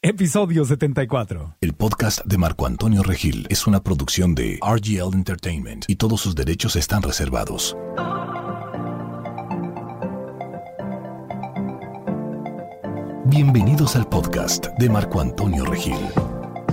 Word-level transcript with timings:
Episodio 0.00 0.64
74. 0.64 1.56
El 1.60 1.74
podcast 1.74 2.24
de 2.24 2.38
Marco 2.38 2.66
Antonio 2.66 3.02
Regil 3.02 3.48
es 3.50 3.66
una 3.66 3.82
producción 3.82 4.36
de 4.36 4.60
RGL 4.62 5.12
Entertainment 5.12 5.86
y 5.88 5.96
todos 5.96 6.20
sus 6.20 6.36
derechos 6.36 6.76
están 6.76 7.02
reservados. 7.02 7.76
Bienvenidos 13.24 13.96
al 13.96 14.08
podcast 14.08 14.68
de 14.78 14.88
Marco 14.88 15.20
Antonio 15.20 15.64
Regil. 15.64 15.98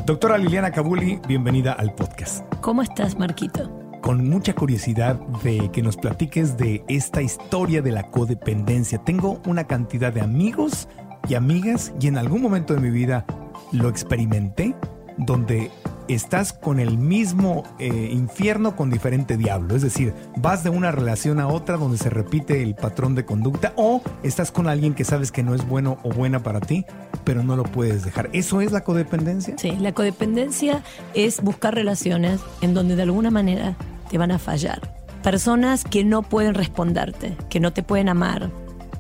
Doctora 0.06 0.38
Liliana 0.38 0.70
Cabuli, 0.70 1.20
bienvenida 1.28 1.74
al 1.74 1.96
podcast. 1.96 2.46
¿Cómo 2.62 2.84
estás, 2.84 3.18
Marquito? 3.18 3.72
Con 4.04 4.30
mucha 4.30 4.54
curiosidad 4.54 5.16
de 5.44 5.72
que 5.72 5.82
nos 5.82 5.98
platiques 5.98 6.58
de 6.58 6.84
esta 6.88 7.24
historia 7.24 7.82
de 7.82 7.92
la 7.92 8.04
codependencia. 8.04 9.00
Tengo 9.04 9.42
una 9.48 9.64
cantidad 9.64 10.14
de 10.14 10.22
amigos 10.22 10.88
y 11.28 11.36
amigas 11.36 11.94
y 12.00 12.08
en 12.08 12.18
algún 12.18 12.42
momento 12.42 12.74
de 12.74 12.80
mi 12.80 12.90
vida 12.90 13.26
lo 13.72 13.90
experimenté 13.90 14.76
donde 15.18 15.72
estás 16.08 16.54
con 16.54 16.80
el 16.80 16.98
mismo 16.98 17.64
eh, 17.80 18.10
infierno 18.12 18.76
con 18.76 18.90
diferente 18.90 19.38
diablo. 19.38 19.76
Es 19.76 19.82
decir, 19.82 20.14
vas 20.38 20.64
de 20.64 20.70
una 20.70 20.92
relación 20.92 21.40
a 21.40 21.48
otra 21.48 21.78
donde 21.78 21.98
se 21.98 22.10
repite 22.10 22.62
el 22.62 22.76
patrón 22.76 23.16
de 23.16 23.26
conducta 23.26 23.74
o 23.76 24.02
estás 24.24 24.52
con 24.52 24.68
alguien 24.68 24.94
que 24.94 25.04
sabes 25.04 25.32
que 25.32 25.44
no 25.44 25.56
es 25.56 25.68
bueno 25.68 25.98
o 26.04 26.10
buena 26.10 26.44
para 26.44 26.60
ti, 26.60 26.86
pero 27.24 27.44
no 27.44 27.56
lo 27.56 27.64
puedes 27.64 28.04
dejar. 28.04 28.30
¿Eso 28.34 28.62
es 28.62 28.72
la 28.72 28.82
codependencia? 28.84 29.56
Sí, 29.58 29.72
la 29.80 29.94
codependencia 29.94 30.84
es 31.14 31.42
buscar 31.42 31.74
relaciones 31.74 32.40
en 32.62 32.74
donde 32.74 32.96
de 32.96 33.04
alguna 33.04 33.32
manera 33.32 33.76
te 34.10 34.18
van 34.18 34.32
a 34.32 34.40
fallar. 34.40 34.94
Personas 35.24 35.84
que 35.84 36.04
no 36.04 36.22
pueden 36.22 36.54
responderte, 36.54 37.36
que 37.50 37.60
no 37.60 37.74
te 37.74 37.82
pueden 37.82 38.10
amar, 38.10 38.52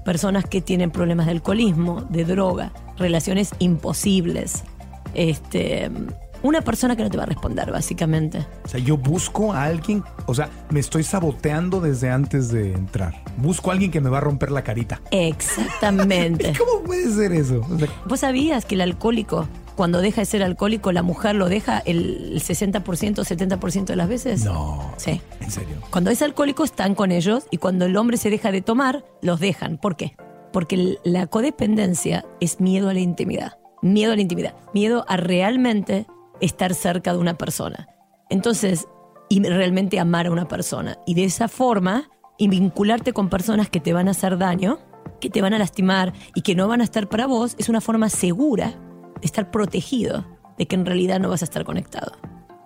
personas 0.05 0.45
que 0.45 0.61
tienen 0.61 0.91
problemas 0.91 1.25
de 1.25 1.33
alcoholismo, 1.33 2.01
de 2.09 2.23
droga, 2.23 2.71
relaciones 2.97 3.51
imposibles. 3.59 4.63
Este, 5.13 5.89
una 6.43 6.61
persona 6.61 6.95
que 6.95 7.03
no 7.03 7.09
te 7.09 7.17
va 7.17 7.23
a 7.23 7.25
responder, 7.25 7.71
básicamente. 7.71 8.45
O 8.63 8.67
sea, 8.67 8.79
yo 8.79 8.97
busco 8.97 9.51
a 9.51 9.63
alguien, 9.63 10.03
o 10.27 10.35
sea, 10.35 10.49
me 10.69 10.79
estoy 10.79 11.03
saboteando 11.03 11.81
desde 11.81 12.11
antes 12.11 12.49
de 12.49 12.73
entrar. 12.73 13.23
Busco 13.37 13.71
a 13.71 13.73
alguien 13.73 13.91
que 13.91 13.99
me 13.99 14.09
va 14.09 14.19
a 14.19 14.21
romper 14.21 14.51
la 14.51 14.63
carita. 14.63 15.01
Exactamente. 15.11 16.53
¿Cómo 16.57 16.83
puede 16.83 17.11
ser 17.11 17.33
eso? 17.33 17.65
O 17.69 17.79
sea, 17.79 17.89
¿Vos 18.05 18.19
sabías 18.19 18.63
que 18.63 18.75
el 18.75 18.81
alcohólico, 18.81 19.47
cuando 19.75 20.01
deja 20.01 20.21
de 20.21 20.25
ser 20.25 20.43
alcohólico, 20.43 20.91
la 20.91 21.03
mujer 21.03 21.35
lo 21.35 21.49
deja 21.49 21.79
el 21.79 22.41
60%, 22.41 22.81
70% 22.81 23.85
de 23.85 23.95
las 23.95 24.07
veces? 24.07 24.45
no. 24.45 24.93
Sí. 24.97 25.21
En 25.41 25.51
serio. 25.51 25.75
Cuando 25.89 26.09
es 26.11 26.21
alcohólico 26.21 26.63
están 26.63 26.95
con 26.95 27.11
ellos 27.11 27.45
y 27.51 27.57
cuando 27.57 27.85
el 27.85 27.97
hombre 27.97 28.17
se 28.17 28.29
deja 28.29 28.51
de 28.51 28.61
tomar, 28.61 29.05
los 29.21 29.39
dejan. 29.39 29.77
¿Por 29.77 29.95
qué? 29.95 30.15
Porque 30.51 30.97
la 31.03 31.27
codependencia 31.27 32.25
es 32.39 32.59
miedo 32.59 32.89
a 32.89 32.93
la 32.93 33.01
intimidad. 33.01 33.57
Miedo 33.81 34.13
a 34.13 34.15
la 34.15 34.21
intimidad. 34.21 34.55
Miedo 34.73 35.05
a 35.07 35.17
realmente 35.17 36.07
estar 36.39 36.73
cerca 36.73 37.13
de 37.13 37.19
una 37.19 37.37
persona. 37.37 37.87
Entonces, 38.29 38.87
y 39.29 39.43
realmente 39.43 39.99
amar 39.99 40.27
a 40.27 40.31
una 40.31 40.47
persona. 40.47 40.97
Y 41.05 41.15
de 41.15 41.25
esa 41.25 41.47
forma, 41.47 42.09
y 42.37 42.47
vincularte 42.47 43.13
con 43.13 43.29
personas 43.29 43.69
que 43.69 43.79
te 43.79 43.93
van 43.93 44.07
a 44.07 44.11
hacer 44.11 44.37
daño, 44.37 44.79
que 45.19 45.29
te 45.29 45.41
van 45.41 45.53
a 45.53 45.59
lastimar 45.59 46.13
y 46.33 46.41
que 46.41 46.55
no 46.55 46.67
van 46.67 46.81
a 46.81 46.83
estar 46.83 47.07
para 47.07 47.27
vos, 47.27 47.55
es 47.57 47.69
una 47.69 47.81
forma 47.81 48.09
segura 48.09 48.73
estar 49.25 49.51
protegido 49.51 50.25
de 50.57 50.67
que 50.67 50.75
en 50.75 50.85
realidad 50.85 51.19
no 51.19 51.29
vas 51.29 51.41
a 51.41 51.45
estar 51.45 51.63
conectado. 51.65 52.13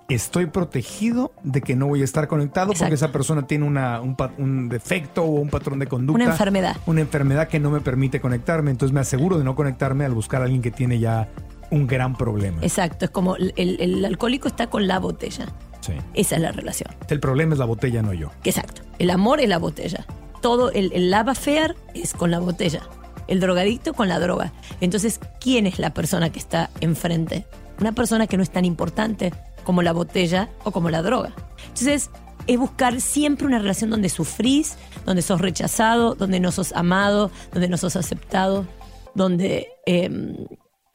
Estoy 0.10 0.48
protegido 0.48 1.32
de 1.44 1.62
que 1.62 1.76
no 1.76 1.86
voy 1.88 2.02
a 2.02 2.04
estar 2.04 2.28
conectado 2.28 2.68
porque 2.68 2.78
Exacto. 2.78 2.96
esa 2.96 3.12
persona 3.12 3.46
tiene 3.46 3.66
una, 3.66 4.02
un, 4.02 4.18
un 4.40 4.68
defecto 4.68 5.24
o 5.24 5.28
un 5.40 5.50
patrón 5.50 5.78
de 5.78 5.86
conducta. 5.86 6.24
Una 6.24 6.32
enfermedad. 6.32 6.78
Una 6.88 7.02
enfermedad 7.02 7.48
que 7.48 7.60
no 7.60 7.70
me 7.70 7.80
permite 7.80 8.20
conectarme. 8.20 8.72
Entonces 8.72 8.92
me 8.94 9.02
aseguro 9.02 9.38
de 9.38 9.44
no 9.44 9.56
conectarme 9.56 10.06
al 10.06 10.14
buscar 10.16 10.42
a 10.42 10.46
alguien 10.46 10.64
que 10.64 10.72
tiene 10.72 10.98
ya 10.98 11.30
un 11.70 11.86
gran 11.86 12.16
problema. 12.18 12.58
Exacto, 12.64 13.06
es 13.06 13.12
como 13.12 13.36
el, 13.36 13.54
el- 13.56 13.80
el 13.80 14.04
alcohólico 14.04 14.48
está 14.48 14.68
con 14.68 14.88
la 14.88 14.98
botella. 14.98 15.46
Sí. 15.82 15.94
Esa 16.16 16.36
es 16.38 16.42
la 16.42 16.52
relación. 16.52 16.90
El 17.08 17.20
problema 17.20 17.54
es 17.54 17.60
la 17.60 17.66
botella, 17.66 18.02
no 18.02 18.12
yo. 18.14 18.32
Exacto. 18.44 18.82
El 18.98 19.12
amor 19.12 19.40
es 19.42 19.48
la 19.48 19.60
botella. 19.60 20.06
Todo 20.42 20.72
el, 20.72 20.92
el 20.94 21.12
lava 21.12 21.36
fair 21.36 21.76
es 21.94 22.14
con 22.16 22.32
la 22.32 22.40
botella. 22.40 22.82
El 23.30 23.40
drogadicto 23.40 23.94
con 23.94 24.10
la 24.10 24.20
droga. 24.20 24.52
Entonces, 24.82 25.20
¿quién 25.40 25.68
es 25.68 25.78
la 25.80 25.94
persona 25.94 26.32
que 26.32 26.40
está 26.40 26.72
enfrente? 26.82 27.46
Una 27.80 27.94
persona 27.94 28.26
que 28.28 28.36
no 28.38 28.44
es 28.44 28.50
tan 28.50 28.66
importante 28.66 29.32
como 29.64 29.84
la 29.84 29.94
botella 29.94 30.50
o 30.64 30.72
como 30.72 30.90
la 30.90 31.02
droga. 31.04 31.34
Entonces, 31.68 32.10
es 32.48 32.58
buscar 32.58 33.00
siempre 33.00 33.46
una 33.46 33.60
relación 33.60 33.92
donde 33.92 34.10
sufrís, 34.10 34.78
donde 35.06 35.22
sos 35.22 35.40
rechazado, 35.40 36.16
donde 36.16 36.40
no 36.40 36.52
sos 36.52 36.74
amado, 36.74 37.30
donde 37.54 37.68
no 37.70 37.78
sos 37.78 37.96
aceptado, 37.96 38.66
donde 39.14 39.68
eh, 39.86 40.10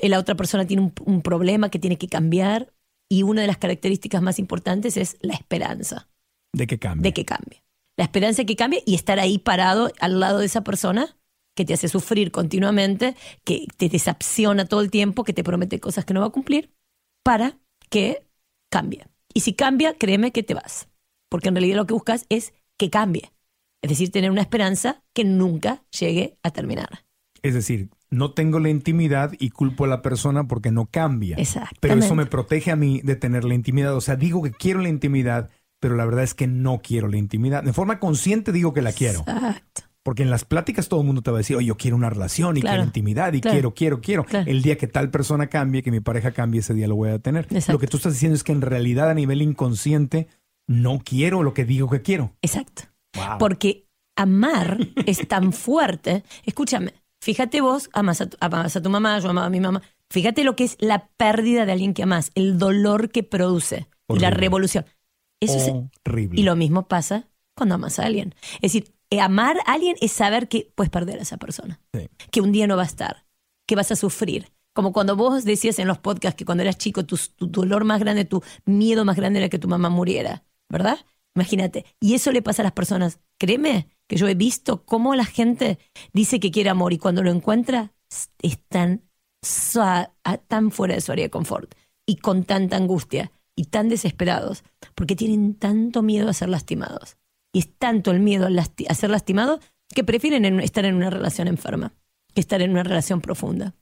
la 0.01 0.19
otra 0.19 0.35
persona 0.35 0.67
tiene 0.67 0.83
un, 0.83 0.93
un 1.05 1.23
problema 1.23 1.69
que 1.71 1.79
tiene 1.79 1.99
que 1.99 2.09
cambiar. 2.09 2.73
Y 3.09 3.23
una 3.23 3.43
de 3.43 3.47
las 3.47 3.59
características 3.59 4.23
más 4.23 4.41
importantes 4.41 4.97
es 4.97 5.19
la 5.21 5.35
esperanza 5.35 6.09
De 6.53 6.67
que 6.67 6.81
cambie. 6.81 7.03
de 7.03 7.13
que 7.13 7.25
cambie. 7.25 7.63
La 7.97 8.05
esperanza 8.05 8.43
de 8.43 8.47
que 8.47 8.57
cambie 8.57 8.83
y 8.85 8.97
estar 8.97 9.21
ahí 9.21 9.39
parado 9.39 9.93
al 10.01 10.19
lado 10.19 10.41
de 10.41 10.47
esa 10.47 10.65
persona 10.65 11.17
que 11.55 11.65
te 11.65 11.75
hace 11.75 11.89
sufrir 11.89 12.31
continuamente, 12.31 13.17
que 13.45 13.67
te 13.77 13.89
desapciona 13.89 14.67
todo 14.67 14.81
el 14.81 14.91
tiempo, 14.91 15.25
que 15.25 15.33
te 15.33 15.45
promete 15.45 15.81
cosas 15.81 16.05
que 16.05 16.15
no 16.15 16.21
va 16.21 16.27
a 16.27 16.31
cumplir, 16.31 16.73
para 17.23 17.59
que 17.91 18.27
cambie. 18.71 19.07
Y 19.33 19.41
si 19.41 19.55
cambia, 19.55 19.95
créeme 19.95 20.33
que 20.33 20.43
te 20.43 20.55
vas. 20.55 20.89
Porque 21.29 21.49
en 21.49 21.55
realidad 21.55 21.77
lo 21.77 21.87
que 21.87 21.95
buscas 21.95 22.27
es 22.29 22.53
que 22.77 22.91
cambie. 22.91 23.33
Es 23.83 23.91
decir, 23.91 24.11
tener 24.11 24.31
una 24.31 24.41
esperanza 24.41 25.03
que 25.13 25.25
nunca 25.25 25.85
llegue 25.91 26.39
a 26.43 26.51
terminar. 26.51 27.05
Es 27.43 27.55
decir, 27.55 27.91
no 28.11 28.33
tengo 28.33 28.59
la 28.59 28.71
intimidad 28.71 29.33
y 29.39 29.51
culpo 29.51 29.85
a 29.85 29.89
la 29.89 30.01
persona 30.01 30.49
porque 30.49 30.71
no 30.71 30.87
cambia. 30.87 31.37
Exactamente. 31.37 31.79
Pero 31.81 32.01
eso 32.01 32.15
me 32.15 32.27
protege 32.27 32.71
a 32.71 32.77
mí 32.77 33.01
de 33.03 33.17
tener 33.17 33.45
la 33.45 33.55
intimidad. 33.55 33.95
O 33.95 34.01
sea, 34.01 34.17
digo 34.17 34.43
que 34.43 34.53
quiero 34.53 34.81
la 34.81 34.89
intimidad, 34.89 35.51
pero 35.81 35.97
la 35.97 36.07
verdad 36.07 36.25
es 36.25 36.35
que 36.35 36.47
no 36.47 36.81
quiero 36.83 37.09
la 37.09 37.19
intimidad. 37.19 37.63
De 37.63 37.73
forma 37.73 37.99
consciente 37.99 38.53
digo 38.53 38.73
que 38.73 38.83
la 38.83 38.93
quiero. 38.93 39.21
Exacto. 39.21 39.83
Porque 40.05 40.23
en 40.23 40.31
las 40.31 40.45
pláticas 40.45 40.89
todo 40.89 41.01
el 41.01 41.07
mundo 41.07 41.23
te 41.23 41.31
va 41.31 41.39
a 41.39 41.41
decir, 41.41 41.57
oye, 41.57 41.67
yo 41.67 41.77
quiero 41.77 41.97
una 41.97 42.11
relación 42.11 42.57
y 42.57 42.61
Claro. 42.61 42.75
quiero 42.77 42.85
intimidad 42.85 43.33
y 43.33 43.41
Claro. 43.41 43.55
quiero, 43.55 43.75
quiero, 43.75 44.01
quiero. 44.01 44.25
Claro. 44.25 44.49
El 44.51 44.63
día 44.63 44.77
que 44.77 44.87
tal 44.87 45.11
persona 45.11 45.47
cambie, 45.49 45.83
que 45.83 45.91
mi 45.91 46.01
pareja 46.01 46.31
cambie, 46.33 46.61
ese 46.61 46.75
día 46.75 46.87
lo 46.87 46.95
voy 46.95 47.09
a 47.11 47.19
tener. 47.19 47.47
Exacto. 47.47 47.73
Lo 47.73 47.79
que 47.79 47.87
tú 47.87 47.97
estás 47.97 48.13
diciendo 48.13 48.37
es 48.37 48.45
que 48.45 48.53
en 48.53 48.61
realidad 48.61 49.09
a 49.11 49.15
nivel 49.15 49.41
inconsciente 49.43 50.29
no 50.69 51.01
quiero 51.05 51.43
lo 51.43 51.55
que 51.55 51.65
digo 51.65 51.89
que 51.91 52.03
quiero. 52.03 52.33
Exacto. 52.43 52.83
Wow. 53.17 53.39
Porque 53.39 53.87
amar 54.17 54.79
es 55.07 55.27
tan 55.27 55.53
fuerte. 55.55 56.23
Escúchame, 56.45 56.93
fíjate 57.23 57.61
vos, 57.63 57.89
amas 57.95 58.21
a, 58.21 58.27
tu, 58.29 58.37
amas 58.41 58.77
a 58.77 58.83
tu 58.83 58.91
mamá, 58.91 59.19
yo 59.21 59.31
amaba 59.31 59.47
a 59.47 59.51
mi 59.51 59.61
mamá. 59.61 59.81
Fíjate 60.11 60.45
lo 60.45 60.55
que 60.55 60.65
es 60.65 60.77
la 60.81 61.09
pérdida 61.17 61.65
de 61.65 61.73
alguien 61.73 61.95
que 61.95 62.03
amas, 62.03 62.31
el 62.35 62.59
dolor 62.59 63.11
que 63.11 63.23
produce 63.23 63.87
y 64.11 64.19
la 64.19 64.29
revolución. 64.31 64.85
Eso 65.41 65.57
es- 65.57 65.73
Horrible. 66.07 66.39
y 66.39 66.45
lo 66.45 66.57
mismo 66.57 66.89
pasa 66.89 67.27
cuando 67.57 67.77
amas 67.77 67.99
a 67.99 68.05
alguien. 68.05 68.35
Es 68.57 68.73
decir, 68.73 68.93
amar 69.21 69.59
a 69.67 69.73
alguien 69.73 69.97
es 70.01 70.13
saber 70.13 70.49
que 70.49 70.71
puedes 70.75 70.91
perder 70.91 71.19
a 71.19 71.23
esa 71.23 71.37
persona, 71.37 71.81
Sí. 71.93 72.09
que 72.31 72.41
un 72.41 72.53
día 72.53 72.67
no 72.67 72.77
va 72.77 72.83
a 72.83 72.87
estar, 72.87 73.25
que 73.67 73.77
vas 73.77 73.91
a 73.93 73.97
sufrir. 73.97 74.53
Como 74.73 74.93
cuando 74.93 75.15
vos 75.17 75.45
decías 75.45 75.79
en 75.79 75.87
los 75.89 75.99
podcasts 75.99 76.37
que 76.37 76.45
cuando 76.45 76.63
eras 76.63 76.79
chico 76.79 77.05
tu, 77.05 77.17
tu 77.37 77.47
dolor 77.47 77.85
más 77.85 78.01
grande, 78.01 78.25
tu 78.25 78.43
miedo 78.65 79.05
más 79.05 79.17
grande 79.17 79.39
era 79.39 79.49
que 79.49 79.59
tu 79.59 79.69
mamá 79.69 79.89
muriera, 79.89 80.45
¿verdad? 80.69 80.99
Imagínate. 81.37 81.85
Y 82.01 82.15
eso 82.15 82.33
le 82.33 82.43
pasa 82.43 82.63
a 82.63 82.65
las 82.65 82.73
personas. 82.73 83.19
Créeme 83.39 83.89
que 84.07 84.17
yo 84.17 84.27
he 84.29 84.35
visto 84.35 84.85
cómo 84.85 85.15
la 85.15 85.25
gente 85.25 85.79
dice 86.13 86.41
que 86.41 86.51
quiere 86.51 86.71
amor 86.71 86.93
y 86.93 86.99
cuando 86.99 87.23
lo 87.23 87.31
encuentra 87.31 87.93
están 88.43 89.03
tan 90.49 90.71
fuera 90.71 90.95
de 90.95 91.01
su 91.01 91.13
área 91.13 91.25
de 91.25 91.31
confort 91.31 91.75
y 92.07 92.17
con 92.17 92.45
tanta 92.45 92.77
angustia 92.77 93.31
y 93.57 93.65
tan 93.67 93.89
desesperados 93.89 94.65
porque 94.95 95.17
tienen 95.17 95.55
tanto 95.55 96.03
miedo 96.03 96.29
a 96.29 96.33
ser 96.33 96.49
lastimados. 96.49 97.17
Y 97.55 97.61
es 97.61 97.71
tanto 97.79 98.11
el 98.11 98.21
miedo 98.21 98.47
a, 98.47 98.95
ser 98.95 99.09
lastimado 99.11 99.61
que 99.95 100.05
prefieren 100.05 100.45
en- 100.45 100.61
estar 100.61 100.85
en 100.85 100.97
una 100.97 101.09
relación 101.09 101.49
enferma 101.49 101.95
que 102.35 102.41
estar 102.41 102.61
en 102.61 102.73
una 102.73 102.83
relación 102.83 103.21
profunda. 103.23 103.75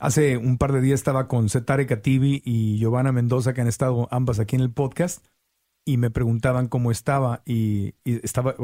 Hace 0.00 0.38
un 0.38 0.58
par 0.58 0.72
de 0.72 0.80
días 0.80 0.98
estaba 0.98 1.28
con 1.28 1.48
Setare 1.48 1.86
Kativi 1.86 2.42
y 2.44 2.78
Giovanna 2.78 3.12
Mendoza, 3.12 3.52
que 3.54 3.60
han 3.60 3.68
estado 3.68 4.08
ambas 4.10 4.40
aquí 4.40 4.56
en 4.56 4.62
el 4.62 4.70
podcast, 4.72 5.24
y 5.86 5.98
me 5.98 6.10
preguntaban 6.10 6.66
cómo 6.68 6.90
estaba. 6.90 7.42
Y, 7.44 7.92
estaba, 8.04 8.54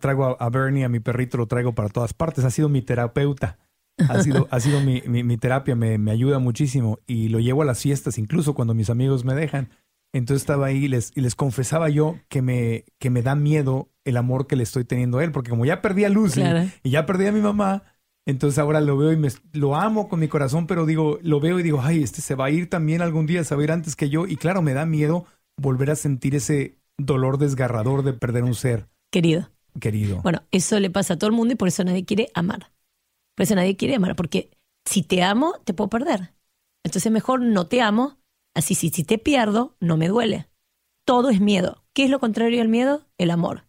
traigo 0.00 0.24
a, 0.24 0.30
a 0.44 0.48
Bernie, 0.48 0.84
a 0.84 0.88
mi 0.88 0.98
perrito, 0.98 1.36
lo 1.36 1.46
traigo 1.46 1.74
para 1.74 1.90
todas 1.90 2.14
partes. 2.14 2.44
Ha 2.44 2.50
sido 2.50 2.68
mi 2.70 2.80
terapeuta 2.82 3.58
Ha 4.08 4.22
sido, 4.22 4.48
ha 4.50 4.60
sido 4.60 4.80
mi, 4.80 5.02
mi- 5.06 5.22
mi 5.24 5.36
terapia, 5.36 5.76
me, 5.76 5.98
me 5.98 6.10
ayuda 6.10 6.38
muchísimo 6.38 6.98
y 7.06 7.28
lo 7.28 7.38
llevo 7.38 7.60
a 7.62 7.66
las 7.66 7.82
fiestas, 7.82 8.16
incluso 8.16 8.54
cuando 8.54 8.72
mis 8.72 8.88
amigos 8.88 9.26
me 9.26 9.34
dejan. 9.34 9.68
Entonces 10.12 10.42
estaba 10.42 10.66
ahí 10.66 10.84
y 10.84 10.88
les, 10.88 11.12
y 11.14 11.20
les 11.20 11.34
confesaba 11.36 11.88
yo 11.88 12.16
que 12.28 12.42
me, 12.42 12.84
que 12.98 13.10
me 13.10 13.22
da 13.22 13.34
miedo 13.36 13.90
el 14.04 14.16
amor 14.16 14.46
que 14.46 14.56
le 14.56 14.64
estoy 14.64 14.84
teniendo 14.84 15.18
a 15.18 15.24
él, 15.24 15.30
porque 15.32 15.50
como 15.50 15.64
ya 15.64 15.80
perdí 15.82 16.04
a 16.04 16.08
Lucy 16.08 16.40
Claro. 16.40 16.68
y 16.82 16.90
ya 16.90 17.06
perdí 17.06 17.26
a 17.26 17.32
mi 17.32 17.40
mamá, 17.40 17.84
entonces 18.26 18.58
ahora 18.58 18.80
lo 18.80 18.96
veo 18.96 19.12
y 19.12 19.16
me, 19.16 19.28
lo 19.52 19.76
amo 19.76 20.08
con 20.08 20.20
mi 20.20 20.28
corazón, 20.28 20.66
pero 20.66 20.84
digo, 20.86 21.18
lo 21.22 21.40
veo 21.40 21.58
y 21.60 21.62
digo, 21.62 21.80
ay, 21.82 22.02
este 22.02 22.20
se 22.22 22.34
va 22.34 22.46
a 22.46 22.50
ir 22.50 22.68
también 22.68 23.02
algún 23.02 23.26
día, 23.26 23.44
se 23.44 23.54
va 23.54 23.60
a 23.60 23.64
ir 23.64 23.72
antes 23.72 23.96
que 23.96 24.08
yo. 24.08 24.26
Y 24.26 24.36
claro, 24.36 24.62
me 24.62 24.74
da 24.74 24.84
miedo 24.86 25.26
volver 25.56 25.90
a 25.90 25.96
sentir 25.96 26.34
ese 26.34 26.76
dolor 26.98 27.38
desgarrador 27.38 28.02
de 28.02 28.12
perder 28.12 28.44
un 28.44 28.54
ser 28.54 28.88
Querido. 29.10 29.50
querido. 29.80 30.20
Bueno, 30.22 30.42
eso 30.50 30.78
le 30.80 30.90
pasa 30.90 31.14
a 31.14 31.18
todo 31.18 31.30
el 31.30 31.36
mundo 31.36 31.54
y 31.54 31.56
por 31.56 31.68
eso 31.68 31.82
nadie 31.84 32.04
quiere 32.04 32.30
amar. 32.34 32.72
Por 33.36 33.44
eso 33.44 33.54
nadie 33.54 33.76
quiere 33.76 33.94
amar, 33.96 34.16
porque 34.16 34.50
si 34.84 35.02
te 35.02 35.22
amo, 35.22 35.54
te 35.64 35.74
puedo 35.74 35.88
perder. 35.88 36.34
Entonces 36.84 37.10
mejor 37.10 37.40
no 37.42 37.66
te 37.66 37.80
amo, 37.80 38.18
así 38.54 38.74
si, 38.74 38.90
si 38.90 39.04
te 39.04 39.18
pierdo, 39.18 39.76
no 39.80 39.96
me 39.96 40.08
duele. 40.08 40.48
Todo 41.04 41.30
es 41.30 41.40
miedo. 41.40 41.84
¿Qué 41.92 42.04
es 42.04 42.10
lo 42.10 42.20
contrario 42.20 42.62
al 42.62 42.68
miedo? 42.68 43.06
El 43.18 43.30
amor. 43.30 43.66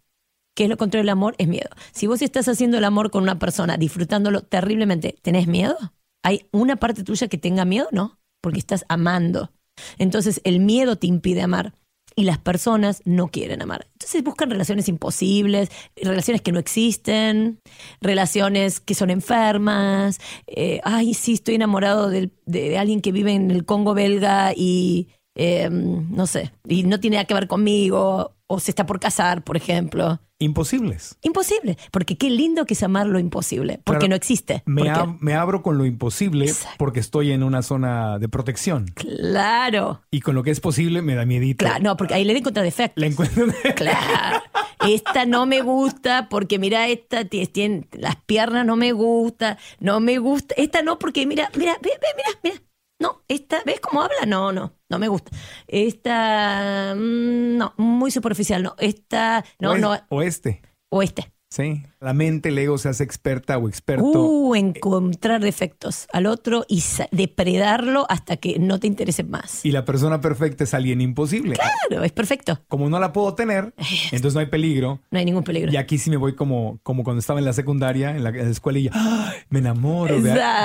¿Qué 0.56 0.66
es 0.66 0.70
lo 0.70 0.78
contrario 0.78 1.04
del 1.04 1.10
amor? 1.10 1.36
Es 1.38 1.48
miedo. 1.48 1.70
Si 1.92 2.08
vos 2.08 2.22
estás 2.22 2.48
haciendo 2.48 2.78
el 2.78 2.84
amor 2.84 3.10
con 3.10 3.24
una 3.24 3.40
persona, 3.40 3.78
disfrutándolo 3.78 4.42
terriblemente, 4.42 5.18
¿tenés 5.22 5.48
miedo? 5.48 5.78
¿Hay 6.24 6.48
una 6.52 6.76
parte 6.76 7.04
tuya 7.04 7.28
que 7.28 7.38
tenga 7.38 7.66
miedo? 7.66 7.88
No, 7.92 8.20
porque 8.42 8.60
estás 8.60 8.86
amando. 8.90 9.52
Entonces 9.98 10.42
el 10.44 10.60
miedo 10.60 10.98
te 10.98 11.08
impide 11.08 11.42
amar 11.42 11.74
y 12.16 12.24
las 12.24 12.38
personas 12.38 13.02
no 13.06 13.28
quieren 13.28 13.62
amar. 13.62 13.88
Entonces 13.94 14.24
buscan 14.24 14.50
relaciones 14.50 14.88
imposibles, 14.88 15.70
relaciones 15.96 16.42
que 16.42 16.52
no 16.52 16.60
existen, 16.60 17.60
relaciones 18.02 18.80
que 18.80 18.96
son 18.96 19.10
enfermas. 19.10 20.20
eh, 20.48 20.82
Ay, 20.84 21.14
sí, 21.14 21.34
estoy 21.34 21.56
enamorado 21.56 22.10
de, 22.10 22.32
de 22.46 22.78
alguien 22.78 23.02
que 23.02 23.12
vive 23.12 23.34
en 23.34 23.52
el 23.52 23.66
Congo 23.66 23.94
belga 23.94 24.54
y 24.56 25.10
eh, 25.36 25.70
no 25.72 26.28
sé, 26.28 26.52
y 26.68 26.84
no 26.84 27.00
tiene 27.00 27.16
nada 27.16 27.26
que 27.26 27.34
ver 27.34 27.48
conmigo, 27.48 28.36
o 28.48 28.60
se 28.60 28.72
está 28.72 28.86
por 28.86 29.00
casar, 29.00 29.44
por 29.44 29.56
ejemplo. 29.56 30.20
Imposibles. 30.42 31.18
Imposible, 31.22 31.78
porque 31.92 32.18
qué 32.18 32.30
lindo 32.30 32.66
que 32.66 32.74
es 32.74 32.84
amar 32.84 33.06
lo 33.08 33.20
imposible, 33.20 33.80
porque 33.84 34.00
Claro, 34.00 34.10
no 34.10 34.16
existe. 34.16 34.64
Me, 34.66 34.82
Porque- 34.84 34.92
ab- 35.00 35.18
me 35.20 35.34
abro 35.36 35.62
con 35.62 35.78
lo 35.78 35.86
imposible 35.86 36.46
Exacto. 36.46 36.76
porque 36.80 37.00
estoy 37.00 37.32
en 37.32 37.44
una 37.44 37.62
zona 37.62 38.18
de 38.20 38.28
protección. 38.28 38.86
Claro, 38.96 40.02
Y 40.12 40.22
con 40.22 40.36
lo 40.36 40.44
que 40.44 40.52
es 40.52 40.60
posible 40.60 41.02
me 41.02 41.16
da 41.16 41.26
miedito. 41.26 41.64
claro, 41.66 41.84
no, 41.84 41.96
porque 41.98 42.16
ahí 42.16 42.24
le 42.26 42.34
den 42.34 42.44
contra 42.44 42.64
defectos. 42.64 43.00
La 43.02 43.08
encuentro. 43.08 43.46
Claro. 43.76 44.42
Esta 44.88 45.26
no 45.28 45.46
me 45.46 45.62
gusta 45.62 46.28
porque 46.28 46.58
mira, 46.58 46.88
esta 46.88 47.24
ti- 47.26 47.46
tiene 47.46 47.88
las 47.92 48.16
piernas 48.16 48.66
no 48.66 48.76
me 48.76 48.92
gusta, 48.94 49.60
no 49.80 50.00
me 50.00 50.18
gusta. 50.18 50.56
Esta 50.58 50.82
no 50.82 50.98
porque 50.98 51.28
mira, 51.28 51.52
mira, 51.56 51.78
mira, 51.84 51.98
mira. 52.44 52.56
No, 53.02 53.24
esta, 53.28 53.64
¿ves 53.66 53.80
cómo 53.80 54.04
habla? 54.04 54.28
No, 54.28 54.52
no, 54.52 54.78
no 54.88 55.00
me 55.00 55.08
gusta. 55.08 55.32
Esta, 55.66 56.94
mm, 56.96 57.58
no, 57.58 57.74
muy 57.78 58.12
superficial, 58.12 58.62
no. 58.62 58.76
Esta, 58.78 59.44
no, 59.60 59.76
no, 59.76 59.98
o 60.10 60.22
este. 60.22 60.62
o 60.90 61.02
este. 61.02 61.34
Sí. 61.50 61.84
La 62.04 62.14
mente, 62.14 62.50
el 62.50 62.58
ego 62.58 62.80
se 62.80 62.90
hace 62.90 63.04
experta 63.04 63.60
o 63.60 63.70
experto. 63.70 64.08
Uh, 64.24 64.56
encontrar 64.56 65.40
defectos 65.40 66.08
al 66.12 66.26
otro 66.26 66.66
y 66.68 66.84
depredarlo 67.12 68.08
hasta 68.10 68.38
que 68.38 68.58
no 68.58 68.80
te 68.80 68.88
interese 68.88 69.24
más. 69.24 69.64
Y 69.64 69.72
la 69.72 69.86
persona 69.86 70.20
perfecta 70.20 70.64
es 70.64 70.74
alguien 70.74 71.00
imposible. 71.00 71.56
Claro, 71.90 72.04
es 72.04 72.12
perfecto. 72.12 72.60
Como 72.70 72.90
no 72.90 73.00
la 73.00 73.14
puedo 73.14 73.36
tener, 73.36 73.76
entonces 74.12 74.34
no 74.34 74.40
hay 74.40 74.48
peligro. 74.48 75.00
No 75.12 75.20
hay 75.20 75.26
ningún 75.26 75.44
peligro. 75.44 75.72
Y 75.72 75.78
aquí 75.78 76.00
sí 76.00 76.10
me 76.10 76.18
voy 76.18 76.34
como, 76.34 76.80
como 76.82 77.04
cuando 77.04 77.20
estaba 77.20 77.38
en 77.38 77.46
la 77.46 77.54
secundaria, 77.54 78.16
en 78.16 78.24
la, 78.24 78.30
en 78.30 78.46
la 78.46 78.50
escuela, 78.50 78.80
y 78.80 78.84
ya, 78.86 78.92
¡ay! 78.96 79.36
me 79.52 79.60
enamoro, 79.60 80.16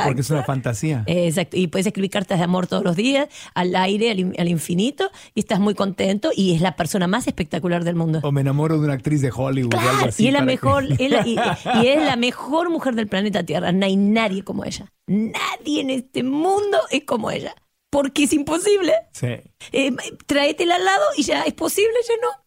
porque 0.06 0.22
es 0.22 0.30
una 0.30 0.42
fantasía. 0.42 1.04
Exacto, 1.06 1.58
y 1.58 1.66
puedes 1.66 1.86
escribir 1.86 2.10
cartas 2.10 2.38
de 2.38 2.44
amor 2.44 2.66
todos 2.66 2.82
los 2.82 2.96
días, 2.96 3.28
al 3.54 3.76
aire, 3.76 4.10
al, 4.10 4.20
in- 4.20 4.34
al 4.38 4.48
infinito, 4.48 5.10
y 5.34 5.40
estás 5.40 5.60
muy 5.60 5.74
contento 5.74 6.30
y 6.34 6.54
es 6.54 6.62
la 6.62 6.76
persona 6.76 7.06
más 7.08 7.26
espectacular 7.26 7.84
del 7.84 7.94
mundo. 7.94 8.20
O 8.22 8.32
me 8.32 8.40
enamoro 8.40 8.78
de 8.78 8.84
una 8.86 8.94
actriz 8.94 9.20
de 9.20 9.30
Hollywood 9.34 9.74
o 9.74 9.78
algo 9.78 9.90
Claro, 9.92 10.08
así. 10.08 10.24
y 10.24 10.26
es 10.28 10.32
la 10.32 10.38
que- 10.40 10.46
mejor, 10.46 10.84
es 10.98 11.10
la- 11.10 11.25
y, 11.26 11.36
y 11.82 11.88
es 11.88 12.02
la 12.02 12.16
mejor 12.16 12.70
mujer 12.70 12.94
del 12.94 13.08
planeta 13.08 13.44
Tierra. 13.44 13.72
No 13.72 13.84
hay 13.84 13.96
nadie 13.96 14.42
como 14.44 14.64
ella. 14.64 14.92
Nadie 15.06 15.80
en 15.80 15.90
este 15.90 16.22
mundo 16.22 16.78
es 16.90 17.04
como 17.04 17.30
ella. 17.30 17.54
Porque 17.90 18.24
es 18.24 18.32
imposible. 18.32 18.92
Sí. 19.12 19.28
Eh, 19.72 19.96
tráetela 20.26 20.76
al 20.76 20.84
lado 20.84 21.04
y 21.16 21.22
ya 21.22 21.42
es 21.42 21.54
posible, 21.54 21.94
ya 22.06 22.14
no. 22.20 22.44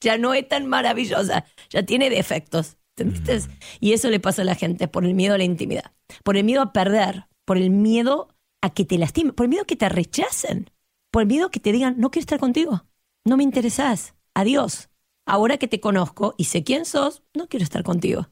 Ya 0.00 0.18
no 0.18 0.34
es 0.34 0.46
tan 0.48 0.66
maravillosa. 0.66 1.44
Ya 1.70 1.84
tiene 1.84 2.10
defectos. 2.10 2.76
¿Entendiste? 2.96 3.40
Y 3.80 3.92
eso 3.92 4.10
le 4.10 4.20
pasa 4.20 4.42
a 4.42 4.44
la 4.44 4.54
gente 4.54 4.88
por 4.88 5.04
el 5.04 5.14
miedo 5.14 5.34
a 5.34 5.38
la 5.38 5.44
intimidad. 5.44 5.92
Por 6.22 6.36
el 6.36 6.44
miedo 6.44 6.60
a 6.60 6.72
perder. 6.72 7.26
Por 7.46 7.56
el 7.56 7.70
miedo 7.70 8.28
a 8.60 8.74
que 8.74 8.84
te 8.84 8.98
lastimen. 8.98 9.32
Por 9.32 9.44
el 9.44 9.50
miedo 9.50 9.62
a 9.62 9.66
que 9.66 9.76
te 9.76 9.88
rechacen. 9.88 10.70
Por 11.10 11.22
el 11.22 11.28
miedo 11.28 11.46
a 11.46 11.50
que 11.50 11.60
te 11.60 11.72
digan, 11.72 11.94
no 11.98 12.10
quiero 12.10 12.24
estar 12.24 12.38
contigo. 12.38 12.84
No 13.24 13.36
me 13.36 13.42
interesás. 13.42 14.14
Adiós. 14.34 14.89
Ahora 15.30 15.58
que 15.58 15.68
te 15.68 15.78
conozco 15.78 16.34
y 16.36 16.44
sé 16.46 16.64
quién 16.64 16.84
sos, 16.84 17.22
no 17.34 17.46
quiero 17.46 17.62
estar 17.62 17.84
contigo. 17.84 18.26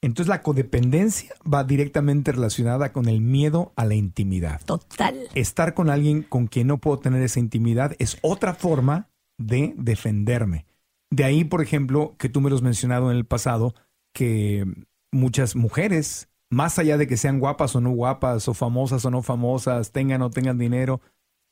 Entonces 0.00 0.26
la 0.26 0.42
codependencia 0.42 1.36
va 1.46 1.62
directamente 1.62 2.32
relacionada 2.32 2.92
con 2.92 3.08
el 3.08 3.20
miedo 3.20 3.72
a 3.76 3.84
la 3.84 3.94
intimidad. 3.94 4.60
Total. 4.64 5.28
Estar 5.36 5.74
con 5.74 5.88
alguien 5.88 6.24
con 6.24 6.48
quien 6.48 6.66
no 6.66 6.78
puedo 6.78 6.98
tener 6.98 7.22
esa 7.22 7.38
intimidad 7.38 7.94
es 8.00 8.18
otra 8.22 8.54
forma 8.54 9.08
de 9.38 9.72
defenderme. 9.76 10.66
De 11.10 11.22
ahí, 11.22 11.44
por 11.44 11.62
ejemplo, 11.62 12.16
que 12.18 12.28
tú 12.28 12.40
me 12.40 12.50
lo 12.50 12.56
has 12.56 12.62
mencionado 12.62 13.12
en 13.12 13.16
el 13.16 13.24
pasado, 13.24 13.76
que 14.12 14.66
muchas 15.12 15.54
mujeres, 15.54 16.28
más 16.50 16.80
allá 16.80 16.98
de 16.98 17.06
que 17.06 17.16
sean 17.16 17.38
guapas 17.38 17.76
o 17.76 17.80
no 17.80 17.90
guapas, 17.90 18.48
o 18.48 18.54
famosas 18.54 19.04
o 19.04 19.12
no 19.12 19.22
famosas, 19.22 19.92
tengan 19.92 20.22
o 20.22 20.30
tengan 20.30 20.58
dinero, 20.58 21.00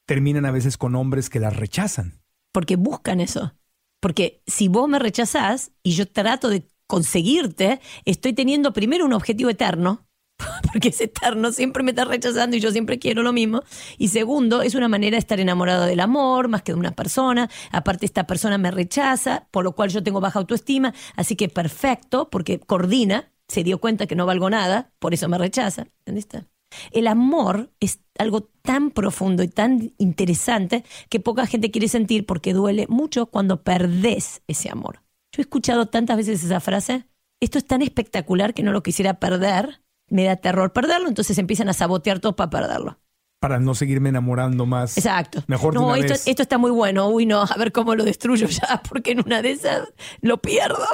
terminan 0.05 0.47
a 0.47 0.51
veces 0.51 0.77
con 0.77 0.97
hombres 0.97 1.31
que 1.31 1.39
las 1.39 1.57
rechazan. 1.57 2.15
porque 2.53 2.75
buscan 2.75 3.21
eso. 3.21 3.53
Porque 4.01 4.43
si 4.47 4.69
vos 4.69 4.89
me 4.89 4.99
rechazás 4.99 5.73
y 5.83 5.93
yo 5.93 6.07
trato 6.07 6.49
de 6.49 6.67
conseguirte, 6.87 7.81
estoy 8.05 8.33
teniendo 8.33 8.73
primero 8.73 9.05
un 9.05 9.13
objetivo 9.13 9.51
eterno, 9.51 10.09
porque 10.73 10.89
es 10.89 11.01
eterno, 11.01 11.53
siempre 11.53 11.83
me 11.83 11.91
está 11.91 12.05
rechazando 12.05 12.57
y 12.57 12.61
yo 12.61 12.71
siempre 12.73 12.99
quiero 12.99 13.23
lo 13.23 13.33
mismo. 13.33 13.63
Y 13.99 14.09
segundo, 14.09 14.63
es 14.63 14.75
una 14.75 14.89
manera 14.89 15.15
de 15.15 15.21
estar 15.21 15.41
enamorado 15.41 15.85
del 15.87 16.01
amor 16.01 16.49
más 16.49 16.63
que 16.63 16.73
de 16.73 16.79
una 16.79 16.93
persona. 16.93 17.49
Aparte, 17.71 18.07
esta 18.07 18.27
persona 18.27 18.59
me 18.59 18.71
rechaza, 18.71 19.47
por 19.51 19.65
lo 19.65 19.73
cual 19.73 19.91
yo 19.91 20.03
tengo 20.03 20.21
baja 20.21 20.39
autoestima. 20.39 20.95
Así 21.17 21.37
que 21.37 21.49
perfecto, 21.49 22.31
porque 22.31 22.59
coordina, 22.61 23.33
se 23.49 23.65
dio 23.65 23.79
cuenta 23.79 24.07
que 24.07 24.17
no 24.17 24.27
valgo 24.27 24.51
nada, 24.51 24.93
por 24.99 25.15
eso 25.15 25.29
me 25.29 25.39
rechaza. 25.39 25.87
¿Entendiste? 26.01 26.47
El 26.91 27.07
amor 27.07 27.71
es 27.81 28.01
algo 28.19 28.43
tan 28.63 28.91
profundo 28.91 29.43
y 29.43 29.49
tan 29.49 29.93
interesante 29.99 30.85
que 31.09 31.21
poca 31.21 31.47
gente 31.47 31.71
quiere 31.71 31.89
sentir 31.89 32.27
porque 32.27 32.53
duele 32.53 32.87
mucho 32.89 33.27
cuando 33.27 33.63
perdés 33.63 34.43
ese 34.47 34.71
amor. 34.71 35.03
Yo 35.33 35.41
he 35.41 35.43
escuchado 35.43 35.87
tantas 35.87 36.17
veces 36.17 36.43
esa 36.43 36.61
frase, 36.61 37.07
esto 37.41 37.59
es 37.59 37.67
tan 37.67 37.83
espectacular 37.83 38.53
que 38.55 38.63
no 38.63 38.73
lo 38.73 38.83
quisiera 38.83 39.15
perder, 39.21 39.83
me 40.09 40.25
da 40.25 40.37
terror 40.37 40.73
perderlo, 40.73 41.09
entonces 41.09 41.39
empiezan 41.39 41.69
a 41.69 41.73
sabotear 41.73 42.19
todo 42.19 42.37
para 42.37 42.51
perderlo. 42.51 42.99
Para 43.41 43.59
no 43.59 43.75
seguirme 43.75 44.11
enamorando 44.11 44.67
más. 44.67 44.99
Exacto. 44.99 45.43
Mejor 45.47 45.73
de 45.73 45.81
no, 45.81 45.87
una 45.87 45.99
esto, 45.99 46.13
vez. 46.13 46.27
esto 46.27 46.43
está 46.43 46.59
muy 46.59 46.71
bueno, 46.71 47.09
uy 47.09 47.25
no, 47.25 47.43
a 47.43 47.57
ver 47.57 47.73
cómo 47.73 47.95
lo 47.95 48.05
destruyo 48.05 48.49
ya, 48.49 48.83
porque 48.89 49.13
en 49.13 49.21
una 49.21 49.41
de 49.41 49.53
esas 49.53 49.89
lo 50.21 50.39
pierdo. 50.43 50.85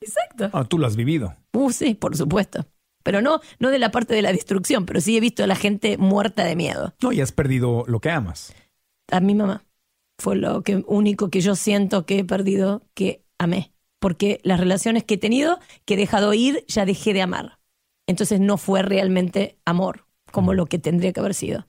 Exacto. 0.00 0.48
Ah, 0.52 0.64
tú 0.64 0.78
lo 0.78 0.86
has 0.86 0.96
vivido. 0.96 1.36
Uh, 1.52 1.70
sí, 1.70 1.94
por 1.94 2.16
supuesto. 2.16 2.64
Pero 3.02 3.22
no, 3.22 3.40
no 3.58 3.70
de 3.70 3.78
la 3.78 3.90
parte 3.90 4.14
de 4.14 4.22
la 4.22 4.32
destrucción, 4.32 4.86
pero 4.86 5.00
sí 5.00 5.16
he 5.16 5.20
visto 5.20 5.44
a 5.44 5.46
la 5.46 5.56
gente 5.56 5.96
muerta 5.98 6.44
de 6.44 6.56
miedo. 6.56 6.94
No, 7.02 7.12
y 7.12 7.20
has 7.20 7.32
perdido 7.32 7.84
lo 7.86 8.00
que 8.00 8.10
amas. 8.10 8.54
A 9.10 9.20
mi 9.20 9.34
mamá 9.34 9.64
fue 10.20 10.36
lo 10.36 10.62
que, 10.62 10.84
único 10.86 11.30
que 11.30 11.40
yo 11.40 11.56
siento 11.56 12.06
que 12.06 12.20
he 12.20 12.24
perdido, 12.24 12.82
que 12.94 13.24
amé. 13.38 13.72
Porque 13.98 14.40
las 14.44 14.60
relaciones 14.60 15.04
que 15.04 15.14
he 15.14 15.18
tenido, 15.18 15.58
que 15.84 15.94
he 15.94 15.96
dejado 15.96 16.32
ir, 16.32 16.64
ya 16.68 16.86
dejé 16.86 17.12
de 17.12 17.22
amar. 17.22 17.58
Entonces 18.06 18.40
no 18.40 18.56
fue 18.56 18.82
realmente 18.82 19.58
amor, 19.64 20.06
como 20.30 20.54
lo 20.54 20.66
que 20.66 20.78
tendría 20.78 21.12
que 21.12 21.20
haber 21.20 21.34
sido. 21.34 21.66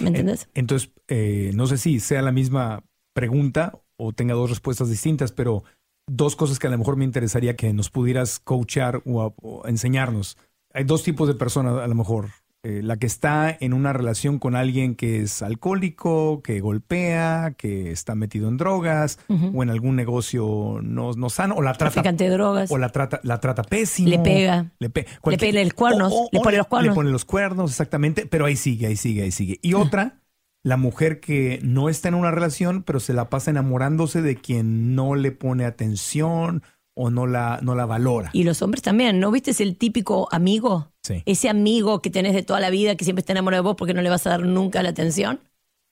¿Me 0.00 0.08
entiendes? 0.08 0.48
Entonces, 0.54 0.92
eh, 1.08 1.50
no 1.54 1.66
sé 1.66 1.76
si 1.76 2.00
sea 2.00 2.22
la 2.22 2.32
misma 2.32 2.84
pregunta 3.12 3.82
o 3.96 4.12
tenga 4.12 4.34
dos 4.34 4.48
respuestas 4.48 4.88
distintas, 4.88 5.32
pero 5.32 5.64
dos 6.12 6.36
cosas 6.36 6.58
que 6.58 6.66
a 6.66 6.70
lo 6.70 6.78
mejor 6.78 6.96
me 6.96 7.04
interesaría 7.04 7.56
que 7.56 7.72
nos 7.72 7.90
pudieras 7.90 8.38
coachar 8.40 9.02
o, 9.04 9.22
a- 9.22 9.32
o 9.42 9.66
enseñarnos. 9.66 10.36
Hay 10.74 10.84
dos 10.84 11.02
tipos 11.02 11.28
de 11.28 11.34
personas 11.34 11.78
a 11.78 11.86
lo 11.86 11.94
mejor. 11.94 12.28
Eh, 12.62 12.82
la 12.82 12.98
que 12.98 13.06
está 13.06 13.56
en 13.58 13.72
una 13.72 13.94
relación 13.94 14.38
con 14.38 14.54
alguien 14.54 14.94
que 14.94 15.22
es 15.22 15.40
alcohólico, 15.40 16.42
que 16.42 16.60
golpea, 16.60 17.54
que 17.56 17.90
está 17.90 18.14
metido 18.14 18.48
en 18.50 18.58
drogas 18.58 19.18
o 19.54 19.62
en 19.62 19.70
algún 19.70 19.96
negocio 19.96 20.80
no, 20.82 21.12
no 21.14 21.30
sano, 21.30 21.54
o 21.54 21.62
la 21.62 21.72
trata, 21.72 21.92
Traficante 21.94 22.24
de 22.24 22.30
drogas. 22.30 22.70
o 22.70 22.76
la 22.76 22.90
trata, 22.90 23.18
la 23.22 23.40
trata 23.40 23.62
pésimo. 23.62 24.10
Le 24.10 24.18
pega. 24.18 24.66
Le, 24.78 24.90
pe- 24.90 25.06
Le 25.24 25.38
pega 25.38 25.62
los 25.64 25.72
cuernos, 25.72 26.12
le 26.32 26.40
pone 26.40 26.56
los 26.58 26.66
cuernos. 26.66 26.88
Le 26.90 26.94
pone 26.94 27.10
los 27.10 27.24
cuernos, 27.24 27.70
exactamente. 27.70 28.26
Pero 28.26 28.44
ahí 28.44 28.56
sigue, 28.56 28.88
ahí 28.88 28.96
sigue, 28.96 29.22
ahí 29.22 29.30
sigue. 29.32 29.58
Y 29.62 29.72
otra, 29.72 30.19
la 30.62 30.76
mujer 30.76 31.20
que 31.20 31.58
no 31.62 31.88
está 31.88 32.08
en 32.08 32.14
una 32.14 32.30
relación, 32.30 32.82
pero 32.82 33.00
se 33.00 33.14
la 33.14 33.30
pasa 33.30 33.50
enamorándose 33.50 34.22
de 34.22 34.36
quien 34.36 34.94
no 34.94 35.14
le 35.14 35.32
pone 35.32 35.64
atención 35.64 36.62
o 36.94 37.10
no 37.10 37.26
la, 37.26 37.60
no 37.62 37.74
la 37.74 37.86
valora. 37.86 38.30
Y 38.32 38.44
los 38.44 38.60
hombres 38.60 38.82
también, 38.82 39.20
¿no 39.20 39.30
viste 39.30 39.50
el 39.62 39.76
típico 39.76 40.28
amigo? 40.32 40.92
Sí. 41.02 41.22
Ese 41.24 41.48
amigo 41.48 42.02
que 42.02 42.10
tenés 42.10 42.34
de 42.34 42.42
toda 42.42 42.60
la 42.60 42.68
vida 42.70 42.94
que 42.96 43.04
siempre 43.04 43.20
está 43.20 43.32
enamorado 43.32 43.62
de 43.62 43.68
vos 43.68 43.76
porque 43.76 43.94
no 43.94 44.02
le 44.02 44.10
vas 44.10 44.26
a 44.26 44.30
dar 44.30 44.42
nunca 44.42 44.82
la 44.82 44.90
atención. 44.90 45.40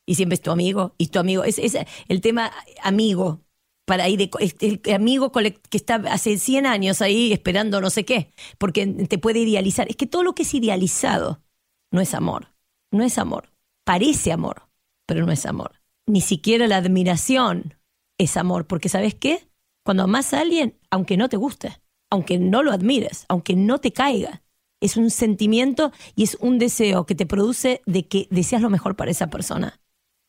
Y 0.07 0.15
siempre 0.17 0.35
es 0.35 0.41
tu 0.41 0.51
amigo. 0.51 0.95
Y 0.99 1.09
tu 1.09 1.19
amigo. 1.19 1.45
Es, 1.45 1.59
es 1.59 1.77
el 2.09 2.21
tema 2.21 2.51
amigo. 2.83 3.41
Para 3.87 4.05
ahí 4.05 4.17
de, 4.17 4.31
es 4.41 4.55
el 4.61 4.81
amigo 4.95 5.33
que 5.33 5.77
está 5.77 5.97
hace 6.11 6.39
100 6.39 6.67
años 6.67 7.01
ahí 7.01 7.33
esperando 7.33 7.81
no 7.81 7.89
sé 7.91 8.05
qué. 8.05 8.31
Porque 8.59 8.87
te 8.87 9.19
puede 9.19 9.41
idealizar. 9.41 9.89
Es 9.89 9.97
que 9.97 10.07
todo 10.07 10.23
lo 10.25 10.35
que 10.35 10.43
es 10.43 10.55
idealizado 10.55 11.43
no 11.91 12.01
es 12.01 12.15
amor. 12.15 12.55
No 12.91 13.05
es 13.05 13.19
amor. 13.19 13.51
Parece 13.88 14.33
amor, 14.33 14.68
pero 15.07 15.25
no 15.25 15.33
es 15.33 15.47
amor. 15.47 15.80
Ni 16.07 16.21
siquiera 16.21 16.66
la 16.66 16.76
admiración 16.76 17.73
es 18.18 18.37
amor. 18.37 18.66
Porque 18.66 18.90
¿sabes 18.90 19.14
qué? 19.14 19.49
Cuando 19.83 20.02
amas 20.02 20.35
a 20.35 20.40
alguien, 20.40 20.78
aunque 20.90 21.16
no 21.16 21.30
te 21.30 21.38
guste, 21.38 21.80
aunque 22.11 22.38
no 22.38 22.62
lo 22.62 22.73
admires, 22.73 23.25
aunque 23.30 23.57
no 23.57 23.78
te 23.78 23.95
caiga, 23.95 24.42
es 24.83 24.99
un 24.99 25.09
sentimiento 25.09 25.90
y 26.14 26.25
es 26.25 26.37
un 26.38 26.59
deseo 26.59 27.07
que 27.07 27.14
te 27.14 27.25
produce 27.25 27.80
de 27.87 28.07
que 28.07 28.28
deseas 28.30 28.61
lo 28.61 28.68
mejor 28.68 28.95
para 28.95 29.11
esa 29.11 29.28
persona. 29.28 29.80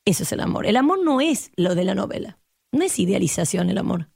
Eso 0.06 0.24
es 0.24 0.32
el 0.32 0.40
amor. 0.40 0.66
El 0.66 0.78
amor 0.78 1.04
no 1.04 1.20
es 1.20 1.52
lo 1.58 1.76
de 1.76 1.84
la 1.84 1.96
novela. 1.96 2.40
No 2.72 2.86
es 2.86 2.98
idealización 2.98 3.70
el 3.70 3.78
amor. 3.78 4.10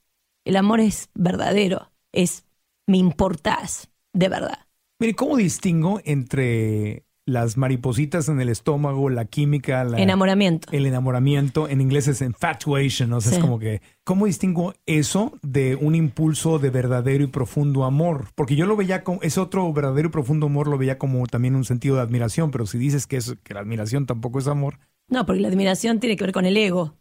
El 0.45 0.55
amor 0.55 0.79
es 0.79 1.09
verdadero. 1.15 1.91
Es 2.13 2.45
me 2.87 2.95
importás 2.95 3.89
de 4.13 4.29
verdad. 4.29 4.67
Mire, 4.99 5.15
¿cómo 5.15 5.35
distingo 5.35 5.99
entre 6.05 7.03
las 7.25 7.55
maripositas 7.57 8.27
en 8.27 8.41
el 8.41 8.49
estómago, 8.49 9.09
la 9.09 9.25
química, 9.25 9.83
la, 9.85 9.97
Enamoramiento. 10.01 10.67
el 10.71 10.85
enamoramiento? 10.85 11.69
En 11.69 11.79
inglés 11.81 12.07
es 12.07 12.21
infatuation, 12.21 13.13
o 13.13 13.21
sea, 13.21 13.31
Sí. 13.31 13.37
es 13.37 13.41
como 13.41 13.59
que, 13.59 13.81
¿cómo 14.03 14.25
distingo 14.25 14.73
eso 14.85 15.33
de 15.41 15.75
un 15.75 15.95
impulso 15.95 16.59
de 16.59 16.69
verdadero 16.69 17.23
y 17.23 17.27
profundo 17.27 17.85
amor? 17.85 18.25
Porque 18.35 18.55
yo 18.55 18.65
lo 18.65 18.75
veía 18.75 19.03
como, 19.03 19.21
ese 19.21 19.39
otro 19.39 19.71
verdadero 19.71 20.09
y 20.09 20.11
profundo 20.11 20.47
amor 20.47 20.67
lo 20.67 20.77
veía 20.77 20.97
como 20.97 21.25
también 21.27 21.55
un 21.55 21.63
sentido 21.65 21.95
de 21.95 22.01
admiración, 22.01 22.51
pero 22.51 22.65
si 22.65 22.77
dices 22.77 23.07
que, 23.07 23.17
es, 23.17 23.35
que 23.43 23.53
la 23.53 23.61
admiración 23.61 24.05
tampoco 24.05 24.39
es 24.39 24.47
amor, 24.47 24.79
No, 25.07 25.25
porque 25.25 25.41
la 25.41 25.47
admiración 25.47 25.99
tiene 25.99 26.15
que 26.17 26.23
ver 26.25 26.33
con 26.33 26.45
el 26.45 26.57
ego. 26.57 26.95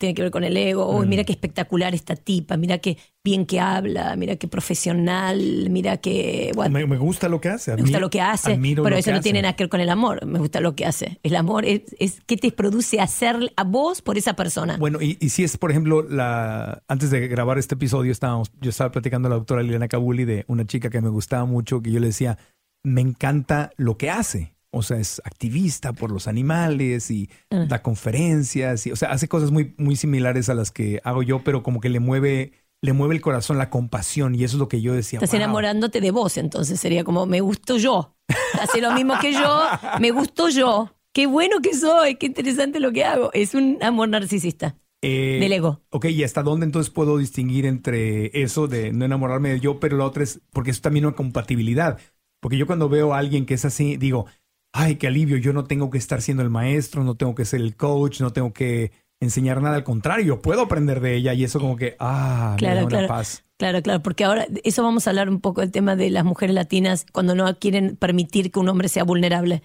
Tiene 0.00 0.14
que 0.14 0.22
ver 0.22 0.30
con 0.30 0.44
el 0.44 0.56
ego. 0.56 0.96
Uy, 0.96 1.06
mira 1.06 1.24
qué 1.24 1.32
espectacular 1.32 1.94
esta 1.94 2.16
tipa, 2.16 2.56
mira 2.56 2.78
qué 2.78 2.96
bien 3.22 3.44
que 3.44 3.60
habla, 3.60 4.16
mira 4.16 4.36
qué 4.36 4.48
profesional, 4.48 5.68
mira 5.68 5.98
qué... 5.98 6.52
bueno, 6.54 6.72
me, 6.72 6.86
me 6.86 6.96
gusta 6.96 7.28
lo 7.28 7.38
que 7.38 7.50
hace. 7.50 7.76
Me 7.76 7.82
gusta 7.82 8.00
lo 8.00 8.08
que 8.08 8.22
hace, 8.22 8.58
pero 8.82 8.96
eso 8.96 9.10
no 9.10 9.18
hace. 9.18 9.22
tiene 9.22 9.42
nada 9.42 9.56
que 9.56 9.64
ver 9.64 9.68
con 9.68 9.82
el 9.82 9.90
amor. 9.90 10.24
Me 10.24 10.38
gusta 10.38 10.60
lo 10.60 10.74
que 10.74 10.86
hace. 10.86 11.18
El 11.22 11.36
amor 11.36 11.66
es, 11.66 11.82
es 11.98 12.22
qué 12.26 12.38
te 12.38 12.50
produce 12.50 12.98
hacer 12.98 13.52
a 13.56 13.64
vos 13.64 14.00
por 14.00 14.16
esa 14.16 14.32
persona. 14.32 14.78
Bueno, 14.78 15.02
y, 15.02 15.18
y 15.20 15.28
si 15.28 15.44
es, 15.44 15.58
por 15.58 15.70
ejemplo, 15.70 16.00
la 16.02 16.82
antes 16.88 17.10
de 17.10 17.28
grabar 17.28 17.58
este 17.58 17.74
episodio, 17.74 18.10
estábamos, 18.10 18.50
yo 18.58 18.70
estaba 18.70 18.90
platicando 18.90 19.28
a 19.28 19.30
la 19.30 19.36
doctora 19.36 19.62
Liliana 19.62 19.86
Kabuli 19.86 20.24
de 20.24 20.46
una 20.48 20.64
chica 20.64 20.88
que 20.88 21.02
me 21.02 21.10
gustaba 21.10 21.44
mucho, 21.44 21.82
que 21.82 21.90
yo 21.90 22.00
le 22.00 22.06
decía, 22.06 22.38
me 22.82 23.02
encanta 23.02 23.70
lo 23.76 23.98
que 23.98 24.08
hace. 24.08 24.54
O 24.72 24.82
sea, 24.82 24.98
es 24.98 25.20
activista 25.24 25.92
por 25.92 26.10
los 26.12 26.28
animales 26.28 27.10
y 27.10 27.28
Ah. 27.50 27.66
da 27.68 27.82
conferencias 27.82 28.86
y, 28.86 28.92
o 28.92 28.96
sea, 28.96 29.10
hace 29.10 29.28
cosas 29.28 29.50
muy, 29.50 29.74
muy 29.78 29.96
similares 29.96 30.48
a 30.48 30.54
las 30.54 30.70
que 30.70 31.00
hago 31.04 31.22
yo, 31.22 31.42
pero 31.42 31.62
como 31.62 31.80
que 31.80 31.88
le 31.88 32.00
mueve, 32.00 32.52
le 32.82 32.92
mueve 32.92 33.14
el 33.14 33.20
corazón, 33.20 33.58
la 33.58 33.68
compasión, 33.70 34.34
y 34.34 34.44
eso 34.44 34.56
es 34.56 34.60
lo 34.60 34.68
que 34.68 34.80
yo 34.80 34.94
decía. 34.94 35.18
Estás 35.18 35.30
"Wow". 35.30 35.38
enamorándote 35.38 36.00
de 36.00 36.10
vos, 36.12 36.36
entonces 36.36 36.78
sería 36.80 37.04
como, 37.04 37.26
me 37.26 37.40
gusto 37.40 37.76
yo. 37.78 38.14
Hace 38.60 38.80
lo 38.80 38.92
mismo 38.92 39.14
que 39.20 39.32
yo, 39.32 39.62
me 40.00 40.12
gusto 40.12 40.48
yo. 40.48 40.90
Qué 41.12 41.26
bueno 41.26 41.60
que 41.60 41.74
soy, 41.74 42.14
qué 42.14 42.26
interesante 42.26 42.78
lo 42.78 42.92
que 42.92 43.04
hago. 43.04 43.30
Es 43.32 43.54
un 43.54 43.78
amor 43.82 44.08
narcisista 44.08 44.76
Eh, 45.02 45.38
del 45.40 45.52
ego. 45.52 45.80
Ok, 45.90 46.04
¿y 46.06 46.22
hasta 46.24 46.42
dónde 46.44 46.66
entonces 46.66 46.90
puedo 46.92 47.18
distinguir 47.18 47.66
entre 47.66 48.30
eso 48.42 48.68
de 48.68 48.92
no 48.92 49.04
enamorarme 49.04 49.48
de 49.48 49.58
yo, 49.60 49.80
pero 49.80 49.96
la 49.96 50.04
otra 50.04 50.22
es, 50.22 50.40
porque 50.52 50.70
es 50.70 50.80
también 50.80 51.06
una 51.06 51.16
compatibilidad? 51.16 51.98
Porque 52.40 52.56
yo 52.56 52.66
cuando 52.66 52.88
veo 52.88 53.12
a 53.12 53.18
alguien 53.18 53.44
que 53.46 53.54
es 53.54 53.64
así, 53.64 53.96
digo, 53.96 54.26
ay, 54.72 54.96
qué 54.96 55.06
alivio, 55.08 55.36
yo 55.36 55.52
no 55.52 55.64
tengo 55.64 55.90
que 55.90 55.98
estar 55.98 56.22
siendo 56.22 56.42
el 56.42 56.50
maestro, 56.50 57.04
no 57.04 57.14
tengo 57.16 57.34
que 57.34 57.44
ser 57.44 57.60
el 57.60 57.76
coach, 57.76 58.20
no 58.20 58.32
tengo 58.32 58.52
que 58.52 58.92
enseñar 59.20 59.60
nada, 59.60 59.76
al 59.76 59.84
contrario, 59.84 60.40
puedo 60.40 60.62
aprender 60.62 61.00
de 61.00 61.14
ella 61.16 61.34
y 61.34 61.44
eso 61.44 61.60
como 61.60 61.76
que, 61.76 61.96
ah, 61.98 62.56
me 62.60 62.66
da 62.66 62.72
Claro, 62.72 62.80
una 62.86 62.88
claro. 62.88 63.08
paz. 63.08 63.44
Claro, 63.58 63.82
claro, 63.82 64.02
porque 64.02 64.24
ahora 64.24 64.46
eso 64.64 64.82
vamos 64.82 65.06
a 65.06 65.10
hablar 65.10 65.28
un 65.28 65.40
poco 65.42 65.60
del 65.60 65.70
tema 65.70 65.94
de 65.94 66.08
las 66.08 66.24
mujeres 66.24 66.54
latinas 66.54 67.04
cuando 67.12 67.34
no 67.34 67.58
quieren 67.58 67.96
permitir 67.96 68.50
que 68.50 68.58
un 68.58 68.70
hombre 68.70 68.88
sea 68.88 69.04
vulnerable. 69.04 69.62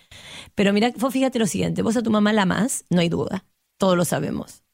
Pero 0.54 0.74
mira, 0.74 0.92
vos 0.98 1.14
fíjate 1.14 1.40
lo 1.40 1.48
siguiente, 1.48 1.82
vos 1.82 1.96
a 1.96 2.04
tu 2.04 2.12
mamá 2.12 2.34
la 2.34 2.42
amás, 2.42 2.84
no 2.90 3.00
hay 3.00 3.08
duda, 3.08 3.46
todos 3.80 3.96
lo 3.96 4.04
sabemos. 4.04 4.65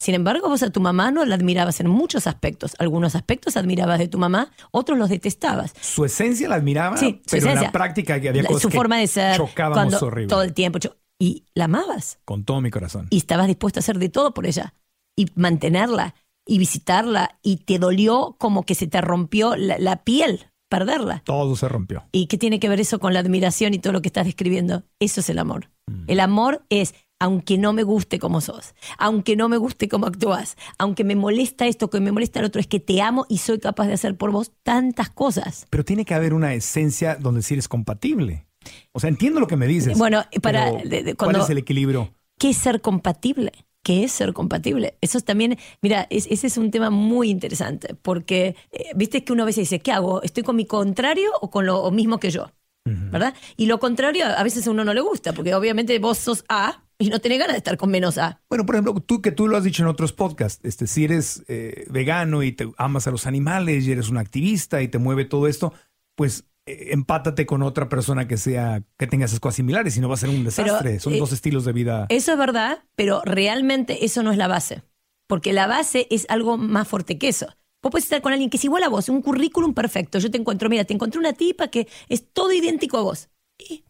Sin 0.00 0.14
embargo, 0.14 0.48
vos 0.48 0.62
a 0.62 0.70
tu 0.70 0.80
mamá 0.80 1.10
no 1.10 1.24
la 1.26 1.34
admirabas 1.34 1.78
en 1.80 1.88
muchos 1.88 2.26
aspectos. 2.26 2.74
Algunos 2.78 3.14
aspectos 3.14 3.56
admirabas 3.58 3.98
de 3.98 4.08
tu 4.08 4.16
mamá, 4.18 4.50
otros 4.70 4.98
los 4.98 5.10
detestabas. 5.10 5.74
Su 5.80 6.04
esencia 6.06 6.48
la 6.48 6.54
admiraba, 6.56 6.96
Sí, 6.96 7.20
su 7.26 7.30
pero 7.32 7.42
en 7.42 7.48
esencia. 7.48 7.68
la 7.68 7.72
práctica 7.72 8.14
había 8.14 8.32
La- 8.32 8.44
cosas 8.48 8.62
su 8.62 8.68
que 8.70 8.76
forma 8.78 8.96
de 8.98 9.06
ser, 9.06 9.36
chocábamos 9.36 10.02
horrible. 10.02 10.28
todo 10.28 10.42
el 10.42 10.54
tiempo. 10.54 10.78
y 11.22 11.44
la 11.54 11.66
amabas. 11.66 12.18
Con 12.24 12.44
todo 12.44 12.62
mi 12.62 12.70
corazón. 12.70 13.06
y 13.10 13.18
estabas 13.18 13.46
dispuesto 13.46 13.78
a 13.78 13.82
hacer 13.82 13.98
de 13.98 14.08
todo 14.08 14.32
por 14.32 14.46
ella 14.46 14.72
y 15.18 15.26
mantenerla 15.34 16.14
y 16.46 16.56
visitarla 16.58 17.38
y 17.42 17.58
te 17.58 17.78
dolió 17.78 18.36
como 18.38 18.62
que 18.64 18.74
se 18.74 18.86
te 18.86 19.02
rompió 19.02 19.54
la, 19.54 19.78
la 19.78 20.02
piel 20.02 20.46
perderla. 20.70 21.20
Todo 21.26 21.56
se 21.56 21.68
rompió. 21.68 22.04
¿Y 22.12 22.26
qué 22.26 22.38
tiene 22.38 22.58
que 22.58 22.70
ver 22.70 22.80
eso 22.80 23.00
con 23.00 23.12
la 23.12 23.20
admiración 23.20 23.74
y 23.74 23.78
todo 23.80 23.92
lo 23.92 24.00
que 24.00 24.08
estás 24.08 24.24
describiendo? 24.24 24.84
Eso 24.98 25.20
es 25.20 25.28
el 25.28 25.38
amor. 25.38 25.68
El 26.06 26.20
amor 26.20 26.64
es, 26.70 26.94
aunque 27.20 27.56
no 27.58 27.72
me 27.72 27.84
guste 27.84 28.18
como 28.18 28.40
sos, 28.40 28.74
aunque 28.98 29.36
no 29.36 29.48
me 29.48 29.56
guste 29.58 29.88
cómo 29.88 30.06
actúas, 30.06 30.56
aunque 30.78 31.04
me 31.04 31.14
molesta 31.14 31.66
esto, 31.68 31.88
que 31.90 32.00
me 32.00 32.10
molesta 32.10 32.40
el 32.40 32.46
otro, 32.46 32.60
es 32.60 32.66
que 32.66 32.80
te 32.80 33.00
amo 33.00 33.26
y 33.28 33.38
soy 33.38 33.60
capaz 33.60 33.86
de 33.86 33.92
hacer 33.92 34.16
por 34.16 34.32
vos 34.32 34.50
tantas 34.64 35.10
cosas. 35.10 35.66
Pero 35.70 35.84
tiene 35.84 36.04
que 36.04 36.14
haber 36.14 36.34
una 36.34 36.54
esencia 36.54 37.14
donde 37.14 37.42
sí 37.42 37.54
eres 37.54 37.68
compatible. 37.68 38.46
O 38.92 39.00
sea, 39.00 39.08
entiendo 39.08 39.38
lo 39.40 39.46
que 39.46 39.56
me 39.56 39.66
dices. 39.66 39.96
Bueno, 39.96 40.24
para- 40.42 40.66
pero 40.72 40.88
de- 40.88 41.02
de- 41.04 41.14
¿Cuál 41.14 41.36
es 41.36 41.50
el 41.50 41.58
equilibrio? 41.58 42.12
¿Qué 42.38 42.50
es 42.50 42.56
ser 42.56 42.80
compatible? 42.80 43.52
¿Qué 43.82 44.04
es 44.04 44.12
ser 44.12 44.34
compatible? 44.34 44.96
Eso 45.00 45.16
es 45.16 45.24
también, 45.24 45.58
mira, 45.80 46.06
es- 46.10 46.26
ese 46.30 46.46
es 46.48 46.58
un 46.58 46.70
tema 46.70 46.90
muy 46.90 47.30
interesante, 47.30 47.94
porque 47.94 48.54
eh, 48.72 48.90
viste 48.94 49.24
que 49.24 49.32
uno 49.32 49.44
a 49.44 49.46
veces 49.46 49.62
dice, 49.70 49.80
¿qué 49.80 49.92
hago? 49.92 50.22
¿Estoy 50.22 50.42
con 50.42 50.56
mi 50.56 50.66
contrario 50.66 51.30
o 51.40 51.50
con 51.50 51.64
lo 51.64 51.90
mismo 51.90 52.18
que 52.18 52.30
yo? 52.30 52.50
¿Verdad? 52.84 53.34
Y 53.56 53.66
lo 53.66 53.78
contrario 53.78 54.24
a 54.26 54.42
veces 54.42 54.66
a 54.66 54.70
uno 54.70 54.84
no 54.84 54.92
le 54.94 55.00
gusta, 55.00 55.32
porque 55.32 55.54
obviamente 55.54 55.98
vos 55.98 56.18
sos 56.18 56.44
A 56.48 56.82
y 57.00 57.08
no 57.08 57.18
tenés 57.18 57.38
ganas 57.38 57.54
de 57.54 57.58
estar 57.58 57.76
con 57.76 57.90
menos 57.90 58.18
A. 58.18 58.40
Bueno, 58.48 58.66
por 58.66 58.74
ejemplo, 58.76 58.94
tú 59.00 59.22
que 59.22 59.32
tú 59.32 59.48
lo 59.48 59.56
has 59.56 59.64
dicho 59.64 59.82
en 59.82 59.88
otros 59.88 60.12
podcasts, 60.12 60.60
este, 60.64 60.86
si 60.86 61.04
eres 61.04 61.42
eh, 61.48 61.86
vegano 61.90 62.42
y 62.42 62.52
te 62.52 62.70
amas 62.76 63.06
a 63.06 63.10
los 63.10 63.26
animales 63.26 63.86
y 63.86 63.92
eres 63.92 64.10
un 64.10 64.18
activista 64.18 64.82
y 64.82 64.88
te 64.88 64.98
mueve 64.98 65.24
todo 65.24 65.48
esto, 65.48 65.72
pues 66.14 66.44
eh, 66.66 66.88
empátate 66.90 67.46
con 67.46 67.62
otra 67.62 67.88
persona 67.88 68.28
que 68.28 68.36
sea 68.36 68.82
que 68.98 69.06
tenga 69.06 69.24
esas 69.24 69.40
cosas 69.40 69.56
similares 69.56 69.96
y 69.96 70.00
no 70.00 70.08
va 70.08 70.14
a 70.14 70.18
ser 70.18 70.28
un 70.28 70.44
desastre. 70.44 71.00
Son 71.00 71.14
eh, 71.14 71.18
dos 71.18 71.32
estilos 71.32 71.64
de 71.64 71.72
vida. 71.72 72.06
Eso 72.10 72.32
es 72.32 72.38
verdad, 72.38 72.84
pero 72.94 73.22
realmente 73.24 74.04
eso 74.04 74.22
no 74.22 74.30
es 74.30 74.36
la 74.36 74.46
base, 74.46 74.82
porque 75.26 75.54
la 75.54 75.66
base 75.66 76.06
es 76.10 76.26
algo 76.28 76.58
más 76.58 76.86
fuerte 76.86 77.18
que 77.18 77.28
eso. 77.28 77.46
Vos 77.82 77.90
podés 77.90 78.04
estar 78.04 78.20
con 78.20 78.32
alguien 78.32 78.50
que 78.50 78.58
es 78.58 78.64
igual 78.64 78.82
a 78.82 78.88
vos, 78.88 79.08
un 79.08 79.22
currículum 79.22 79.72
perfecto. 79.72 80.18
Yo 80.18 80.30
te 80.30 80.36
encuentro, 80.36 80.68
mira, 80.68 80.84
te 80.84 80.92
encontré 80.92 81.18
una 81.18 81.32
tipa 81.32 81.68
que 81.68 81.88
es 82.10 82.30
todo 82.30 82.52
idéntico 82.52 82.98
a 82.98 83.02
vos. 83.02 83.30
Y 83.58 83.84